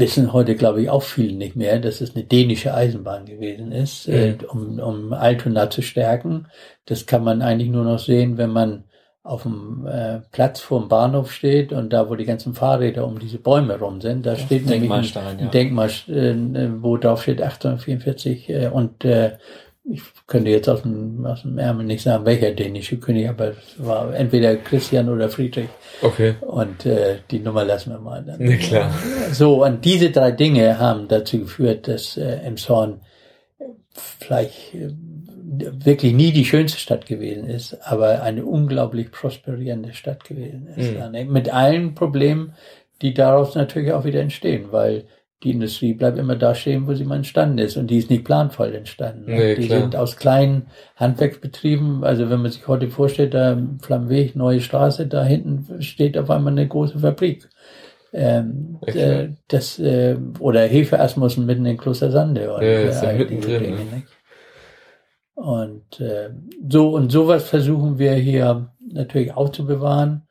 wissen 0.00 0.32
heute, 0.32 0.56
glaube 0.56 0.82
ich, 0.82 0.90
auch 0.90 1.02
viele 1.02 1.34
nicht 1.34 1.54
mehr, 1.54 1.78
dass 1.78 2.00
es 2.00 2.16
eine 2.16 2.24
dänische 2.24 2.74
Eisenbahn 2.74 3.26
gewesen 3.26 3.70
ist, 3.70 4.08
mhm. 4.08 4.14
äh, 4.14 4.36
um, 4.48 4.78
um 4.80 5.12
Altona 5.12 5.70
zu 5.70 5.82
stärken. 5.82 6.48
Das 6.86 7.06
kann 7.06 7.22
man 7.22 7.42
eigentlich 7.42 7.70
nur 7.70 7.84
noch 7.84 8.00
sehen, 8.00 8.36
wenn 8.36 8.50
man 8.50 8.84
auf 9.22 9.42
dem 9.42 9.86
äh, 9.86 10.20
Platz 10.32 10.60
vor 10.60 10.80
dem 10.80 10.88
Bahnhof 10.88 11.30
steht 11.30 11.72
und 11.72 11.92
da, 11.92 12.08
wo 12.08 12.14
die 12.14 12.24
ganzen 12.24 12.54
Fahrräder 12.54 13.06
um 13.06 13.18
diese 13.18 13.38
Bäume 13.38 13.78
rum 13.78 14.00
sind, 14.00 14.24
da 14.24 14.34
steht 14.34 14.66
nämlich 14.66 14.90
ein, 14.90 15.24
ein 15.24 15.38
ja. 15.38 15.46
Denkmal, 15.46 15.90
äh, 16.08 16.34
wo 16.80 16.96
drauf 16.96 17.22
steht 17.22 17.42
1844 17.42 18.48
äh, 18.48 18.68
und 18.68 19.04
äh, 19.04 19.36
ich 19.84 20.02
könnte 20.26 20.50
jetzt 20.50 20.68
aus 20.68 20.82
dem, 20.82 21.24
aus 21.24 21.42
dem 21.42 21.58
Ärmel 21.58 21.86
nicht 21.86 22.02
sagen, 22.02 22.26
welcher 22.26 22.52
dänische 22.52 22.98
König, 22.98 23.28
aber 23.28 23.48
es 23.48 23.56
war 23.78 24.14
entweder 24.14 24.56
Christian 24.56 25.08
oder 25.08 25.28
Friedrich. 25.28 25.68
Okay. 26.02 26.34
Und 26.42 26.84
äh, 26.86 27.18
die 27.30 27.40
Nummer 27.40 27.64
lassen 27.64 27.90
wir 27.90 27.98
mal 27.98 28.22
dann. 28.22 28.38
Nee, 28.38 28.58
klar. 28.58 28.92
So, 29.32 29.64
und 29.64 29.84
diese 29.84 30.10
drei 30.10 30.32
Dinge 30.32 30.78
haben 30.78 31.08
dazu 31.08 31.40
geführt, 31.40 31.88
dass 31.88 32.16
äh, 32.16 32.40
Emshorn 32.44 33.00
vielleicht 34.18 34.74
äh, 34.74 34.90
wirklich 35.84 36.12
nie 36.12 36.32
die 36.32 36.44
schönste 36.44 36.78
Stadt 36.78 37.06
gewesen 37.06 37.48
ist, 37.48 37.74
aber 37.82 38.22
eine 38.22 38.44
unglaublich 38.44 39.10
prosperierende 39.10 39.94
Stadt 39.94 40.24
gewesen 40.24 40.68
ist. 40.76 40.92
Mhm. 40.92 41.32
Mit 41.32 41.52
allen 41.52 41.94
Problemen, 41.94 42.54
die 43.02 43.14
daraus 43.14 43.54
natürlich 43.54 43.92
auch 43.92 44.04
wieder 44.04 44.20
entstehen, 44.20 44.66
weil 44.70 45.04
die 45.42 45.52
Industrie 45.52 45.94
bleibt 45.94 46.18
immer 46.18 46.36
da 46.36 46.54
stehen, 46.54 46.86
wo 46.86 46.94
sie 46.94 47.04
mal 47.04 47.16
entstanden 47.16 47.58
ist. 47.58 47.76
Und 47.76 47.86
die 47.86 47.98
ist 47.98 48.10
nicht 48.10 48.24
planvoll 48.24 48.74
entstanden. 48.74 49.24
Nee, 49.26 49.54
die 49.54 49.66
klar. 49.66 49.80
sind 49.80 49.96
aus 49.96 50.16
kleinen 50.16 50.66
Handwerksbetrieben. 50.96 52.04
Also 52.04 52.28
wenn 52.28 52.42
man 52.42 52.50
sich 52.50 52.68
heute 52.68 52.88
vorstellt, 52.88 53.32
da 53.32 53.58
Flammweg, 53.80 54.36
neue 54.36 54.60
Straße, 54.60 55.06
da 55.06 55.24
hinten 55.24 55.82
steht 55.82 56.18
auf 56.18 56.28
einmal 56.28 56.52
eine 56.52 56.68
große 56.68 56.98
Fabrik. 56.98 57.48
Ähm, 58.12 58.78
äh, 58.84 59.28
das, 59.48 59.78
äh, 59.78 60.16
oder 60.40 60.66
Hefeasmussen 60.66 61.46
mitten 61.46 61.64
in 61.64 61.78
Kloster 61.78 62.10
Sande. 62.10 62.52
Und, 62.52 62.62
ja, 62.62 62.80
ist 62.80 63.02
ja 63.02 63.12
mittendrin. 63.12 63.62
Dinge, 63.62 63.76
ne? 63.76 64.02
Und 65.34 66.00
äh, 66.00 66.30
so 66.68 66.90
und 66.90 67.10
sowas 67.10 67.48
versuchen 67.48 67.98
wir 67.98 68.12
hier 68.12 68.72
natürlich 68.92 69.32
aufzubewahren 69.32 70.26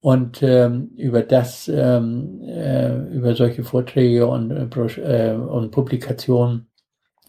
und 0.00 0.42
ähm, 0.42 0.90
über 0.96 1.22
das, 1.22 1.68
ähm, 1.68 2.42
äh, 2.42 2.96
über 3.08 3.34
solche 3.34 3.64
Vorträge 3.64 4.26
und, 4.26 4.50
äh, 4.50 5.32
und 5.34 5.70
Publikationen 5.70 6.66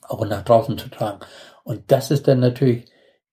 auch 0.04 0.26
nach 0.26 0.44
draußen 0.44 0.78
zu 0.78 0.90
tragen. 0.90 1.20
Und 1.64 1.92
das 1.92 2.12
ist 2.12 2.28
dann 2.28 2.40
natürlich 2.40 2.86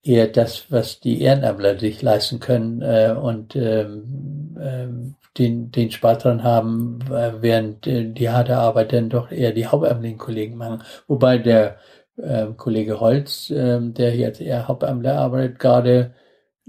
eher 0.03 0.27
das, 0.29 0.71
was 0.71 1.01
die 1.01 1.23
Ehrenamtler 1.23 1.79
sich 1.79 2.03
leisten 2.03 2.41
können 2.41 2.83
äh, 2.83 3.15
und 3.21 3.55
ähm, 3.57 4.57
äh, 4.61 5.39
den, 5.39 5.71
den 5.71 5.91
Spaß 5.91 6.19
dran 6.19 6.43
haben, 6.43 6.99
während 7.09 7.87
äh, 7.87 8.11
die 8.13 8.29
harte 8.31 8.57
Arbeit 8.57 8.93
dann 8.93 9.09
doch 9.09 9.31
eher 9.31 9.53
die 9.53 9.67
hauptamtlichen 9.67 10.19
Kollegen 10.19 10.57
machen. 10.57 10.83
Wobei 11.07 11.39
der 11.39 11.79
äh, 12.17 12.47
Kollege 12.57 12.99
Holz, 13.01 13.51
äh, 13.51 13.79
der 13.81 14.17
jetzt 14.17 14.41
eher 14.41 14.67
Hauptamtler 14.67 15.17
arbeitet, 15.17 15.59
gerade 15.59 16.15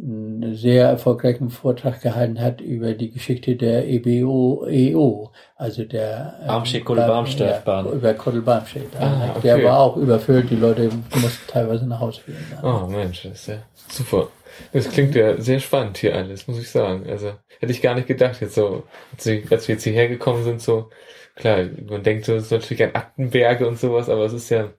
einen 0.01 0.55
sehr 0.55 0.87
erfolgreichen 0.87 1.49
Vortrag 1.49 2.01
gehalten 2.01 2.39
hat 2.39 2.61
über 2.61 2.93
die 2.93 3.11
Geschichte 3.11 3.55
der 3.55 3.87
EBO-EO, 3.87 5.31
also 5.55 5.83
der 5.83 6.37
ähm, 6.41 6.47
Barmstedt-Kodelbarmstedt-Bahn. 6.47 7.85
Ja, 7.85 7.91
über 7.91 8.13
Kodelbarmstedt. 8.13 8.95
Ah, 8.97 9.31
okay. 9.31 9.41
Der 9.43 9.63
war 9.63 9.79
auch 9.79 9.97
überfüllt, 9.97 10.49
die 10.49 10.55
Leute 10.55 10.89
mussten 11.15 11.47
teilweise 11.47 11.85
nach 11.85 11.99
Hause 11.99 12.21
gehen. 12.25 12.37
Oh 12.63 12.87
Mensch, 12.87 13.23
das 13.23 13.33
ist 13.33 13.47
ja 13.47 13.55
super. 13.89 14.29
Das 14.71 14.89
klingt 14.89 15.15
ja 15.15 15.39
sehr 15.39 15.59
spannend 15.59 15.97
hier 15.97 16.15
alles, 16.15 16.47
muss 16.47 16.59
ich 16.59 16.69
sagen. 16.69 17.05
Also 17.09 17.33
hätte 17.59 17.71
ich 17.71 17.81
gar 17.81 17.95
nicht 17.95 18.07
gedacht, 18.07 18.39
jetzt 18.39 18.55
so, 18.55 18.83
als 19.11 19.25
wir 19.67 19.75
jetzt 19.75 19.83
hierher 19.83 20.07
gekommen 20.07 20.43
sind, 20.43 20.61
so, 20.61 20.89
klar, 21.35 21.65
man 21.89 22.03
denkt 22.03 22.25
so, 22.25 22.35
es 22.35 22.45
ist 22.45 22.51
natürlich 22.51 22.83
ein 22.83 22.95
Aktenberge 22.95 23.67
und 23.67 23.77
sowas, 23.79 24.07
aber 24.09 24.25
es 24.25 24.33
ist 24.33 24.49
ja, 24.49 24.69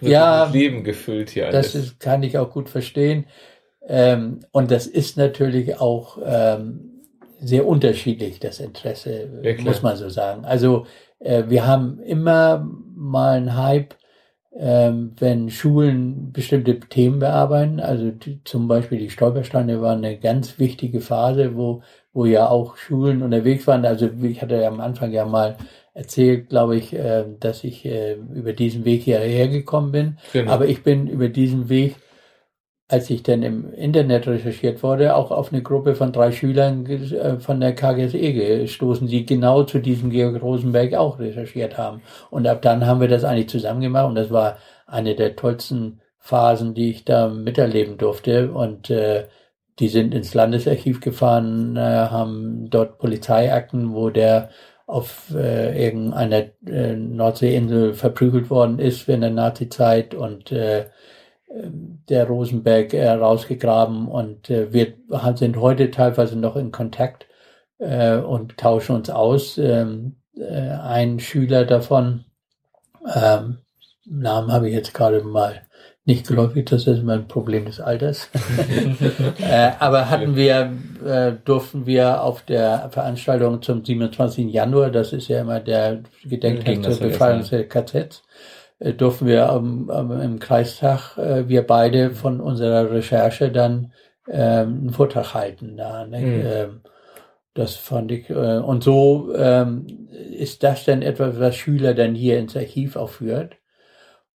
ja 0.00 0.44
Leben 0.46 0.82
gefüllt 0.82 1.30
hier 1.30 1.48
alles. 1.48 1.72
Das 1.72 1.74
ist, 1.74 2.00
kann 2.00 2.22
ich 2.22 2.38
auch 2.38 2.50
gut 2.50 2.68
verstehen. 2.68 3.26
Ähm, 3.88 4.40
und 4.52 4.70
das 4.70 4.86
ist 4.86 5.16
natürlich 5.16 5.80
auch 5.80 6.18
ähm, 6.24 6.92
sehr 7.40 7.66
unterschiedlich, 7.66 8.38
das 8.38 8.60
Interesse, 8.60 9.28
ja, 9.42 9.60
muss 9.62 9.82
man 9.82 9.96
so 9.96 10.08
sagen. 10.08 10.44
Also 10.44 10.86
äh, 11.18 11.44
wir 11.48 11.66
haben 11.66 12.00
immer 12.00 12.68
mal 12.94 13.36
einen 13.36 13.56
Hype, 13.56 13.94
ähm, 14.56 15.12
wenn 15.18 15.50
Schulen 15.50 16.32
bestimmte 16.32 16.78
Themen 16.78 17.18
bearbeiten. 17.18 17.80
Also 17.80 18.10
die, 18.10 18.40
zum 18.44 18.68
Beispiel 18.68 18.98
die 18.98 19.10
Stolpersteine 19.10 19.80
waren 19.80 20.04
eine 20.04 20.18
ganz 20.18 20.58
wichtige 20.58 21.00
Phase, 21.00 21.56
wo, 21.56 21.82
wo 22.12 22.26
ja 22.26 22.48
auch 22.48 22.76
Schulen 22.76 23.22
unterwegs 23.22 23.66
waren. 23.66 23.84
Also 23.84 24.10
ich 24.22 24.42
hatte 24.42 24.60
ja 24.60 24.68
am 24.68 24.80
Anfang 24.80 25.10
ja 25.10 25.24
mal 25.24 25.56
erzählt, 25.94 26.48
glaube 26.48 26.76
ich, 26.76 26.92
äh, 26.94 27.24
dass 27.40 27.64
ich 27.64 27.84
äh, 27.84 28.14
über 28.14 28.52
diesen 28.52 28.84
Weg 28.84 29.02
hierher 29.02 29.48
gekommen 29.48 29.92
bin. 29.92 30.18
Genau. 30.32 30.52
Aber 30.52 30.66
ich 30.66 30.82
bin 30.82 31.06
über 31.06 31.28
diesen 31.28 31.68
Weg 31.68 31.96
als 32.88 33.08
ich 33.08 33.22
dann 33.22 33.42
im 33.42 33.72
Internet 33.72 34.26
recherchiert 34.26 34.82
wurde, 34.82 35.16
auch 35.16 35.30
auf 35.30 35.52
eine 35.52 35.62
Gruppe 35.62 35.94
von 35.94 36.12
drei 36.12 36.30
Schülern 36.30 36.84
äh, 36.86 37.38
von 37.38 37.60
der 37.60 37.74
KGSE 37.74 38.32
gestoßen, 38.32 39.06
die 39.06 39.24
genau 39.24 39.62
zu 39.64 39.78
diesem 39.78 40.10
Georg 40.10 40.42
Rosenberg 40.42 40.94
auch 40.94 41.18
recherchiert 41.18 41.78
haben. 41.78 42.02
Und 42.30 42.46
ab 42.46 42.60
dann 42.62 42.86
haben 42.86 43.00
wir 43.00 43.08
das 43.08 43.24
eigentlich 43.24 43.48
zusammen 43.48 43.80
gemacht 43.80 44.06
und 44.06 44.14
das 44.14 44.30
war 44.30 44.58
eine 44.86 45.14
der 45.14 45.36
tollsten 45.36 46.00
Phasen, 46.18 46.74
die 46.74 46.90
ich 46.90 47.04
da 47.04 47.28
miterleben 47.28 47.98
durfte. 47.98 48.52
Und 48.52 48.90
äh, 48.90 49.24
die 49.78 49.88
sind 49.88 50.14
ins 50.14 50.34
Landesarchiv 50.34 51.00
gefahren, 51.00 51.76
äh, 51.76 51.80
haben 51.80 52.68
dort 52.70 52.98
Polizeiakten, 52.98 53.94
wo 53.94 54.10
der 54.10 54.50
auf 54.86 55.32
äh, 55.34 55.86
irgendeiner 55.86 56.44
äh, 56.66 56.94
Nordseeinsel 56.94 57.94
verprügelt 57.94 58.50
worden 58.50 58.78
ist 58.78 59.08
während 59.08 59.24
der 59.24 59.30
Nazizeit 59.30 60.14
und 60.14 60.52
äh, 60.52 60.86
der 62.08 62.26
Rosenberg 62.26 62.94
äh, 62.94 63.10
rausgegraben 63.10 64.08
und 64.08 64.48
äh, 64.50 64.72
wir 64.72 64.94
sind 65.34 65.56
heute 65.58 65.90
teilweise 65.90 66.38
noch 66.38 66.56
in 66.56 66.72
Kontakt 66.72 67.26
äh, 67.78 68.16
und 68.16 68.56
tauschen 68.56 68.96
uns 68.96 69.10
aus. 69.10 69.58
Ähm, 69.58 70.16
äh, 70.36 70.70
ein 70.70 71.20
Schüler 71.20 71.64
davon, 71.64 72.24
ähm, 73.14 73.58
Namen 74.04 74.50
habe 74.50 74.68
ich 74.68 74.74
jetzt 74.74 74.94
gerade 74.94 75.22
mal 75.22 75.62
nicht 76.04 76.26
geläufig, 76.26 76.64
das 76.64 76.88
ist 76.88 76.98
immer 76.98 77.12
ein 77.12 77.28
Problem 77.28 77.66
des 77.66 77.78
Alters. 77.78 78.28
aber 79.78 80.10
hatten 80.10 80.34
wir, 80.34 80.72
durften 81.44 81.86
wir 81.86 82.24
auf 82.24 82.42
der 82.42 82.90
Veranstaltung 82.90 83.62
zum 83.62 83.84
27. 83.84 84.52
Januar, 84.52 84.90
das 84.90 85.12
ist 85.12 85.28
ja 85.28 85.42
immer 85.42 85.60
der 85.60 86.00
Gedenktag 86.24 86.82
zur 86.82 86.96
Befreiung 86.96 87.48
des 87.48 87.68
KZ, 87.68 88.20
äh, 88.82 88.92
durften 88.94 89.26
wir 89.26 89.48
ähm, 89.50 89.90
im 90.22 90.38
Kreistag, 90.38 91.16
äh, 91.16 91.48
wir 91.48 91.66
beide 91.66 92.10
von 92.10 92.40
unserer 92.40 92.90
Recherche 92.90 93.50
dann 93.50 93.92
ähm, 94.28 94.80
einen 94.80 94.90
Vortrag 94.90 95.34
halten. 95.34 95.76
Da, 95.76 96.06
ne? 96.06 96.20
Mhm. 96.20 96.42
Ähm, 96.44 96.80
das 97.54 97.76
fand 97.76 98.10
ich, 98.12 98.30
äh, 98.30 98.58
und 98.58 98.82
so 98.82 99.34
ähm, 99.36 100.08
ist 100.30 100.62
das 100.62 100.84
dann 100.84 101.02
etwas, 101.02 101.38
was 101.38 101.56
Schüler 101.56 101.94
dann 101.94 102.14
hier 102.14 102.38
ins 102.38 102.56
Archiv 102.56 102.96
auch 102.96 103.10
führt. 103.10 103.56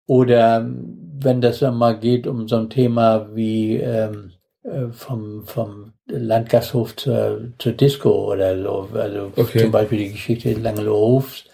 Oder 0.06 0.58
ähm, 0.58 1.18
wenn 1.18 1.40
das 1.40 1.60
dann 1.60 1.76
mal 1.76 1.98
geht 1.98 2.26
um 2.26 2.46
so 2.46 2.56
ein 2.56 2.70
Thema 2.70 3.34
wie 3.34 3.76
ähm, 3.76 4.32
äh, 4.62 4.88
vom, 4.90 5.44
vom 5.46 5.94
Landgasthof 6.06 6.94
zur, 6.94 7.52
zur 7.58 7.72
Disco 7.72 8.32
oder 8.32 8.62
so, 8.62 8.88
also 8.94 9.32
okay. 9.34 9.60
zum 9.60 9.72
Beispiel 9.72 9.98
die 9.98 10.12
Geschichte 10.12 10.54
des 10.54 10.62
Langelohofs 10.62 11.46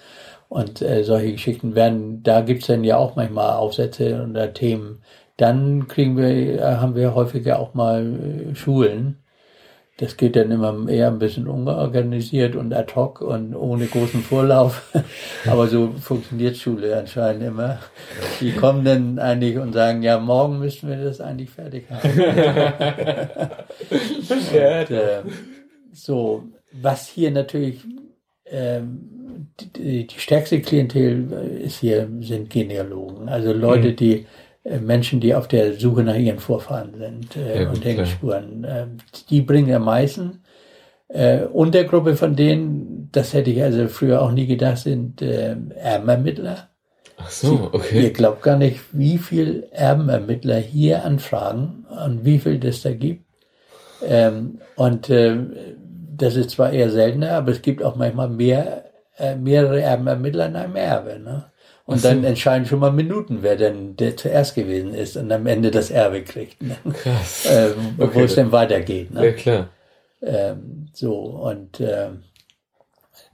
und 0.53 0.83
äh, 0.83 1.03
solche 1.03 1.33
Geschichten 1.33 1.75
werden, 1.75 2.23
da 2.23 2.43
gibt's 2.43 2.67
dann 2.67 2.85
ja 2.85 2.99
auch 2.99 3.17
manchmal 3.17 3.57
Aufsätze 3.57 4.27
oder 4.29 4.53
Themen. 4.53 5.03
Dann 5.39 5.89
kriegen 5.89 6.19
wir, 6.19 6.27
äh, 6.29 6.77
haben 6.77 6.95
wir 6.95 7.15
häufiger 7.15 7.59
auch 7.59 7.73
mal 7.73 8.05
äh, 8.05 8.55
Schulen. 8.55 9.17
Das 9.97 10.19
geht 10.19 10.37
dann 10.37 10.51
immer 10.51 10.87
eher 10.91 11.09
ein 11.09 11.19
bisschen 11.19 11.49
unorganisiert 11.49 12.55
und 12.55 12.75
ad 12.75 12.95
hoc 12.95 13.23
und 13.23 13.55
ohne 13.55 13.87
großen 13.87 14.21
Vorlauf. 14.23 14.93
Aber 15.47 15.69
so 15.69 15.93
funktioniert 15.99 16.59
Schule 16.59 16.99
anscheinend 16.99 17.45
immer. 17.45 17.79
Die 18.41 18.53
kommen 18.53 18.85
dann 18.85 19.19
eigentlich 19.19 19.57
und 19.57 19.73
sagen, 19.73 20.03
ja, 20.03 20.19
morgen 20.19 20.59
müssen 20.59 20.91
wir 20.91 21.03
das 21.03 21.23
eigentlich 21.23 21.49
fertig 21.49 21.87
haben. 21.89 22.11
und, 23.91 24.51
äh, 24.91 25.23
so, 25.95 26.43
was 26.73 27.07
hier 27.07 27.31
natürlich 27.31 27.87
die, 28.53 30.07
die 30.07 30.19
stärkste 30.19 30.61
Klientel 30.61 31.61
ist 31.65 31.81
hier, 31.81 32.09
sind 32.21 32.51
Genealogen. 32.51 33.29
Also 33.29 33.53
Leute, 33.53 33.89
mhm. 33.91 33.97
die 33.97 34.27
äh, 34.65 34.79
Menschen, 34.79 35.21
die 35.21 35.35
auf 35.35 35.49
der 35.49 35.75
Suche 35.75 36.03
nach 36.03 36.17
ihren 36.17 36.39
Vorfahren 36.39 36.95
sind 36.97 37.37
äh, 37.37 37.63
ja, 37.63 37.71
und 37.71 37.85
den 37.85 38.07
Spuren. 38.07 38.65
Äh, 38.65 38.87
die 39.29 39.41
bringen 39.41 39.75
am 39.75 39.85
meisten. 39.85 40.43
Äh, 41.09 41.45
und 41.45 41.75
der 41.75 41.85
Gruppe 41.85 42.17
von 42.17 42.37
denen, 42.37 43.09
das 43.13 43.35
hätte 43.35 43.51
ich 43.51 43.63
also 43.63 43.89
früher 43.89 44.23
auch 44.23 44.33
nie 44.33 44.47
gedacht, 44.47 44.79
sind 44.79 45.21
äh, 45.21 45.57
Erbenermittler. 45.77 46.69
Ach 47.17 47.31
so, 47.31 47.71
okay. 47.73 48.05
Ihr 48.05 48.13
glaubt 48.13 48.43
gar 48.43 48.57
nicht, 48.57 48.81
wie 48.93 49.19
viel 49.19 49.67
Erbenermittler 49.71 50.57
hier 50.57 51.05
anfragen 51.05 51.87
und 52.05 52.25
wie 52.25 52.39
viel 52.39 52.59
das 52.59 52.83
da 52.83 52.93
gibt. 52.93 53.25
Ähm, 54.05 54.59
und 54.77 55.11
äh, 55.11 55.37
das 56.23 56.37
ist 56.37 56.51
zwar 56.51 56.73
eher 56.73 56.91
seltener, 56.91 57.33
aber 57.33 57.53
es 57.53 57.63
gibt 57.63 57.83
auch 57.83 57.97
manchmal 57.97 58.29
mehr 58.29 58.85
äh, 59.19 59.37
mehrere 59.37 59.81
Erbenermittler 59.81 60.47
in 60.47 60.57
einem 60.57 60.77
Erbe. 60.77 61.19
Ne? 61.19 61.45
Und 61.85 61.99
so. 61.99 62.09
dann 62.09 62.25
entscheiden 62.25 62.67
schon 62.67 62.79
mal 62.79 62.93
Minuten, 62.93 63.39
wer 63.43 63.57
denn 63.57 63.97
der 63.97 64.17
zuerst 64.17 64.55
gewesen 64.55 64.95
ist 64.95 65.17
und 65.17 65.31
am 65.33 65.47
Ende 65.47 65.71
das 65.71 65.91
Erbe 65.91 66.23
kriegt. 66.23 66.63
Ne? 66.63 66.77
Krass. 66.93 67.47
Ähm, 67.51 67.97
okay. 67.99 68.11
Wo 68.15 68.21
es 68.21 68.35
denn 68.35 68.53
weitergeht. 68.53 69.13
Ne? 69.13 69.27
Ja, 69.27 69.33
klar. 69.33 69.69
Ähm, 70.23 70.87
so, 70.93 71.15
und 71.15 71.81
äh, 71.81 72.11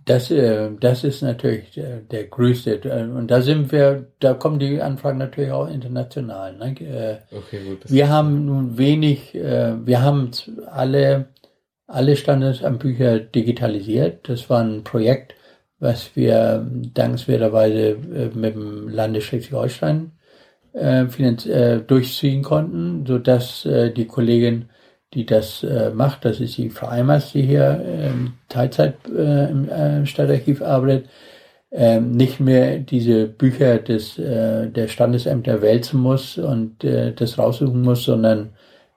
das, 0.07 0.31
äh, 0.31 0.71
das 0.81 1.05
ist 1.05 1.23
natürlich 1.23 1.73
der, 1.73 1.99
der 1.99 2.25
größte. 2.25 2.81
Äh, 2.85 3.03
und 3.03 3.31
da 3.31 3.43
sind 3.43 3.71
wir, 3.71 4.07
da 4.21 4.35
kommen 4.35 4.59
die 4.59 4.81
Anfragen 4.81 5.19
natürlich 5.19 5.53
auch 5.53 5.69
international. 5.69 6.57
Ne? 6.57 6.75
Äh, 6.81 7.37
okay, 7.37 7.61
gut. 7.65 7.91
Wir 7.91 8.09
haben 8.09 8.47
nun 8.47 8.79
wenig, 8.79 9.35
äh, 9.35 9.75
wir 9.87 10.01
haben 10.03 10.31
alle, 10.71 11.27
alle 11.89 12.17
Standesamtbücher 12.17 13.19
digitalisiert. 13.19 14.29
Das 14.29 14.49
war 14.49 14.63
ein 14.63 14.85
Projekt, 14.85 15.35
was 15.81 16.15
wir 16.15 16.67
dankenswerterweise 16.95 17.91
äh, 17.91 18.31
mit 18.35 18.55
dem 18.55 18.89
Lande 18.89 19.21
Schleswig-Holstein 19.21 20.13
äh, 20.75 21.03
äh, 21.03 21.81
durchziehen 21.81 22.43
konnten, 22.43 23.07
so 23.07 23.19
dass 23.19 23.65
äh, 23.65 23.91
die 23.91 24.07
Kollegin, 24.07 24.67
die 25.15 25.25
das 25.25 25.63
äh, 25.63 25.91
macht, 25.91 26.25
das 26.25 26.41
ist 26.41 26.59
die 26.59 26.71
Frau 26.71 26.89
Eimers, 26.89 27.33
die 27.33 27.43
hier 27.43 27.83
äh, 27.85 28.11
Teilzeit 28.49 28.97
äh, 29.09 29.51
im 29.51 30.05
Stadtarchiv 30.05 30.61
arbeitet, 30.61 31.09
äh, 31.71 32.01
nicht 32.01 32.41
mehr 32.41 32.79
diese 32.79 33.27
Bücher 33.27 33.79
des, 33.79 34.17
der 34.17 34.89
Standesämter 34.89 35.63
wälzen 35.63 36.01
muss 36.01 36.39
und 36.39 36.83
das 36.83 37.39
raussuchen 37.39 37.83
muss, 37.83 38.05
sondern 38.05 38.51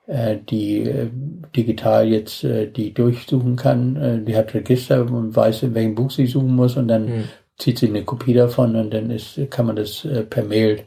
die 0.06 0.82
äh, 0.82 1.08
digital 1.54 2.08
jetzt 2.08 2.44
äh, 2.44 2.66
die 2.66 2.92
durchsuchen 2.92 3.56
kann. 3.56 3.96
Äh, 3.96 4.24
die 4.24 4.36
hat 4.36 4.54
Register 4.54 5.02
und 5.02 5.34
weiß, 5.36 5.62
in 5.62 5.74
welchem 5.74 5.94
Buch 5.94 6.10
sie 6.10 6.26
suchen 6.26 6.54
muss 6.54 6.76
und 6.76 6.88
dann 6.88 7.06
mhm. 7.06 7.24
zieht 7.58 7.78
sie 7.78 7.88
eine 7.88 8.02
Kopie 8.02 8.34
davon 8.34 8.74
und 8.74 8.92
dann 8.92 9.10
ist, 9.10 9.38
kann 9.50 9.66
man 9.66 9.76
das 9.76 10.04
äh, 10.04 10.22
per 10.22 10.44
Mail 10.44 10.80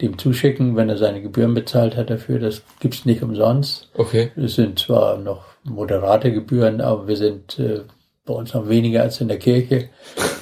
dem 0.00 0.18
zuschicken, 0.18 0.76
wenn 0.76 0.88
er 0.88 0.96
seine 0.96 1.20
Gebühren 1.20 1.54
bezahlt 1.54 1.96
hat 1.96 2.10
dafür. 2.10 2.38
Das 2.38 2.62
gibt's 2.78 3.04
nicht 3.04 3.22
umsonst. 3.22 3.90
Okay. 3.94 4.30
Es 4.36 4.54
sind 4.54 4.78
zwar 4.78 5.18
noch 5.18 5.44
moderate 5.64 6.32
Gebühren, 6.32 6.80
aber 6.80 7.06
wir 7.06 7.16
sind 7.16 7.58
äh, 7.58 7.80
bei 8.24 8.34
uns 8.34 8.54
noch 8.54 8.68
weniger 8.68 9.02
als 9.02 9.20
in 9.20 9.28
der 9.28 9.38
Kirche. 9.38 9.88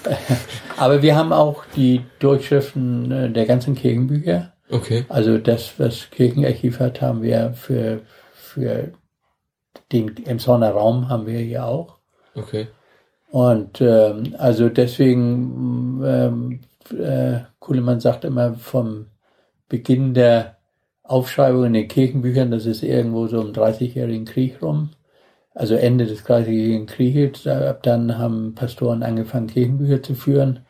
aber 0.76 1.02
wir 1.02 1.16
haben 1.16 1.32
auch 1.32 1.64
die 1.74 2.02
Durchschriften 2.18 3.10
äh, 3.10 3.30
der 3.30 3.46
ganzen 3.46 3.74
Kirchenbücher. 3.74 4.52
Okay. 4.70 5.06
Also 5.08 5.38
das, 5.38 5.72
was 5.78 6.10
Kirchenarchiv 6.10 6.78
hat, 6.78 7.00
haben 7.00 7.22
wir 7.22 7.54
für 7.54 8.02
für 8.58 8.92
den 9.92 10.26
Emsonner 10.26 10.70
Raum 10.70 11.08
haben 11.08 11.26
wir 11.26 11.38
hier 11.38 11.64
auch. 11.64 11.98
Okay. 12.34 12.68
Und 13.30 13.80
ähm, 13.80 14.34
also 14.38 14.68
deswegen, 14.68 16.02
ähm, 16.04 16.60
äh, 16.98 17.40
Kuhlemann 17.58 18.00
sagt 18.00 18.24
immer 18.24 18.54
vom 18.54 19.06
Beginn 19.68 20.14
der 20.14 20.56
Aufschreibung 21.02 21.64
in 21.64 21.72
den 21.74 21.88
Kirchenbüchern, 21.88 22.50
das 22.50 22.66
ist 22.66 22.82
irgendwo 22.82 23.26
so 23.26 23.40
im 23.40 23.52
30-jährigen 23.52 24.24
Krieg 24.24 24.62
rum, 24.62 24.90
also 25.54 25.74
Ende 25.74 26.06
des 26.06 26.24
30-jährigen 26.24 26.86
Krieges. 26.86 27.46
Ab 27.46 27.82
dann 27.82 28.18
haben 28.18 28.54
Pastoren 28.54 29.02
angefangen, 29.02 29.46
Kirchenbücher 29.46 30.02
zu 30.02 30.14
führen 30.14 30.60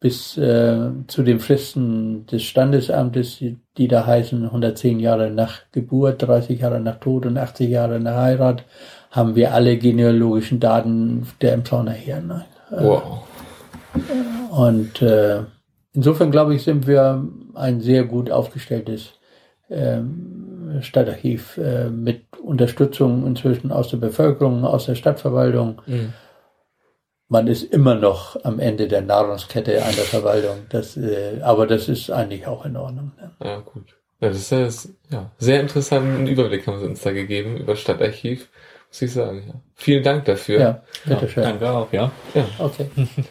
bis 0.00 0.36
äh, 0.36 0.90
zu 1.06 1.22
den 1.22 1.40
Fristen 1.40 2.26
des 2.26 2.42
Standesamtes, 2.42 3.38
die, 3.38 3.58
die 3.76 3.88
da 3.88 4.06
heißen 4.06 4.44
110 4.44 5.00
Jahre 5.00 5.30
nach 5.30 5.60
Geburt, 5.72 6.22
30 6.22 6.60
Jahre 6.60 6.80
nach 6.80 7.00
Tod 7.00 7.26
und 7.26 7.36
80 7.36 7.70
Jahre 7.70 7.98
nach 8.00 8.16
Heirat, 8.16 8.64
haben 9.10 9.34
wir 9.34 9.54
alle 9.54 9.76
genealogischen 9.76 10.60
Daten 10.60 11.26
der 11.40 11.54
Emsauner 11.54 11.92
hier. 11.92 12.20
Ne? 12.20 12.44
Wow. 12.70 13.22
Und 14.50 15.02
äh, 15.02 15.40
insofern 15.92 16.30
glaube 16.30 16.54
ich, 16.54 16.62
sind 16.62 16.86
wir 16.86 17.26
ein 17.54 17.80
sehr 17.80 18.04
gut 18.04 18.30
aufgestelltes 18.30 19.12
äh, 19.68 20.00
Stadtarchiv 20.80 21.58
äh, 21.58 21.88
mit 21.88 22.22
Unterstützung 22.42 23.26
inzwischen 23.26 23.70
aus 23.70 23.90
der 23.90 23.98
Bevölkerung, 23.98 24.64
aus 24.64 24.86
der 24.86 24.94
Stadtverwaltung. 24.94 25.80
Mhm 25.86 26.12
man 27.28 27.46
ist 27.46 27.62
immer 27.64 27.94
noch 27.94 28.42
am 28.44 28.60
Ende 28.60 28.88
der 28.88 29.02
Nahrungskette 29.02 29.82
einer 29.82 29.92
Verwaltung. 29.92 30.66
Das, 30.68 30.96
äh, 30.96 31.40
aber 31.42 31.66
das 31.66 31.88
ist 31.88 32.10
eigentlich 32.10 32.46
auch 32.46 32.64
in 32.64 32.76
Ordnung. 32.76 33.12
Ne? 33.20 33.30
Ja, 33.42 33.58
gut. 33.60 33.96
Ja, 34.20 34.28
das 34.28 34.52
ist 34.52 34.88
ja, 35.10 35.30
sehr 35.38 35.60
interessanten 35.60 36.26
Überblick 36.26 36.66
haben 36.66 36.78
Sie 36.78 36.86
uns 36.86 37.02
da 37.02 37.12
gegeben 37.12 37.56
über 37.56 37.76
Stadtarchiv, 37.76 38.48
muss 38.88 39.02
ich 39.02 39.12
sagen. 39.12 39.44
Ja. 39.46 39.54
Vielen 39.74 40.02
Dank 40.02 40.24
dafür. 40.24 40.60
Ja, 40.60 40.82
bitteschön. 41.04 41.42
Ja, 41.42 41.50
danke 41.50 41.70
auch, 41.70 41.92
ja. 41.92 42.12
ja. 42.34 42.46
Okay. 42.58 42.88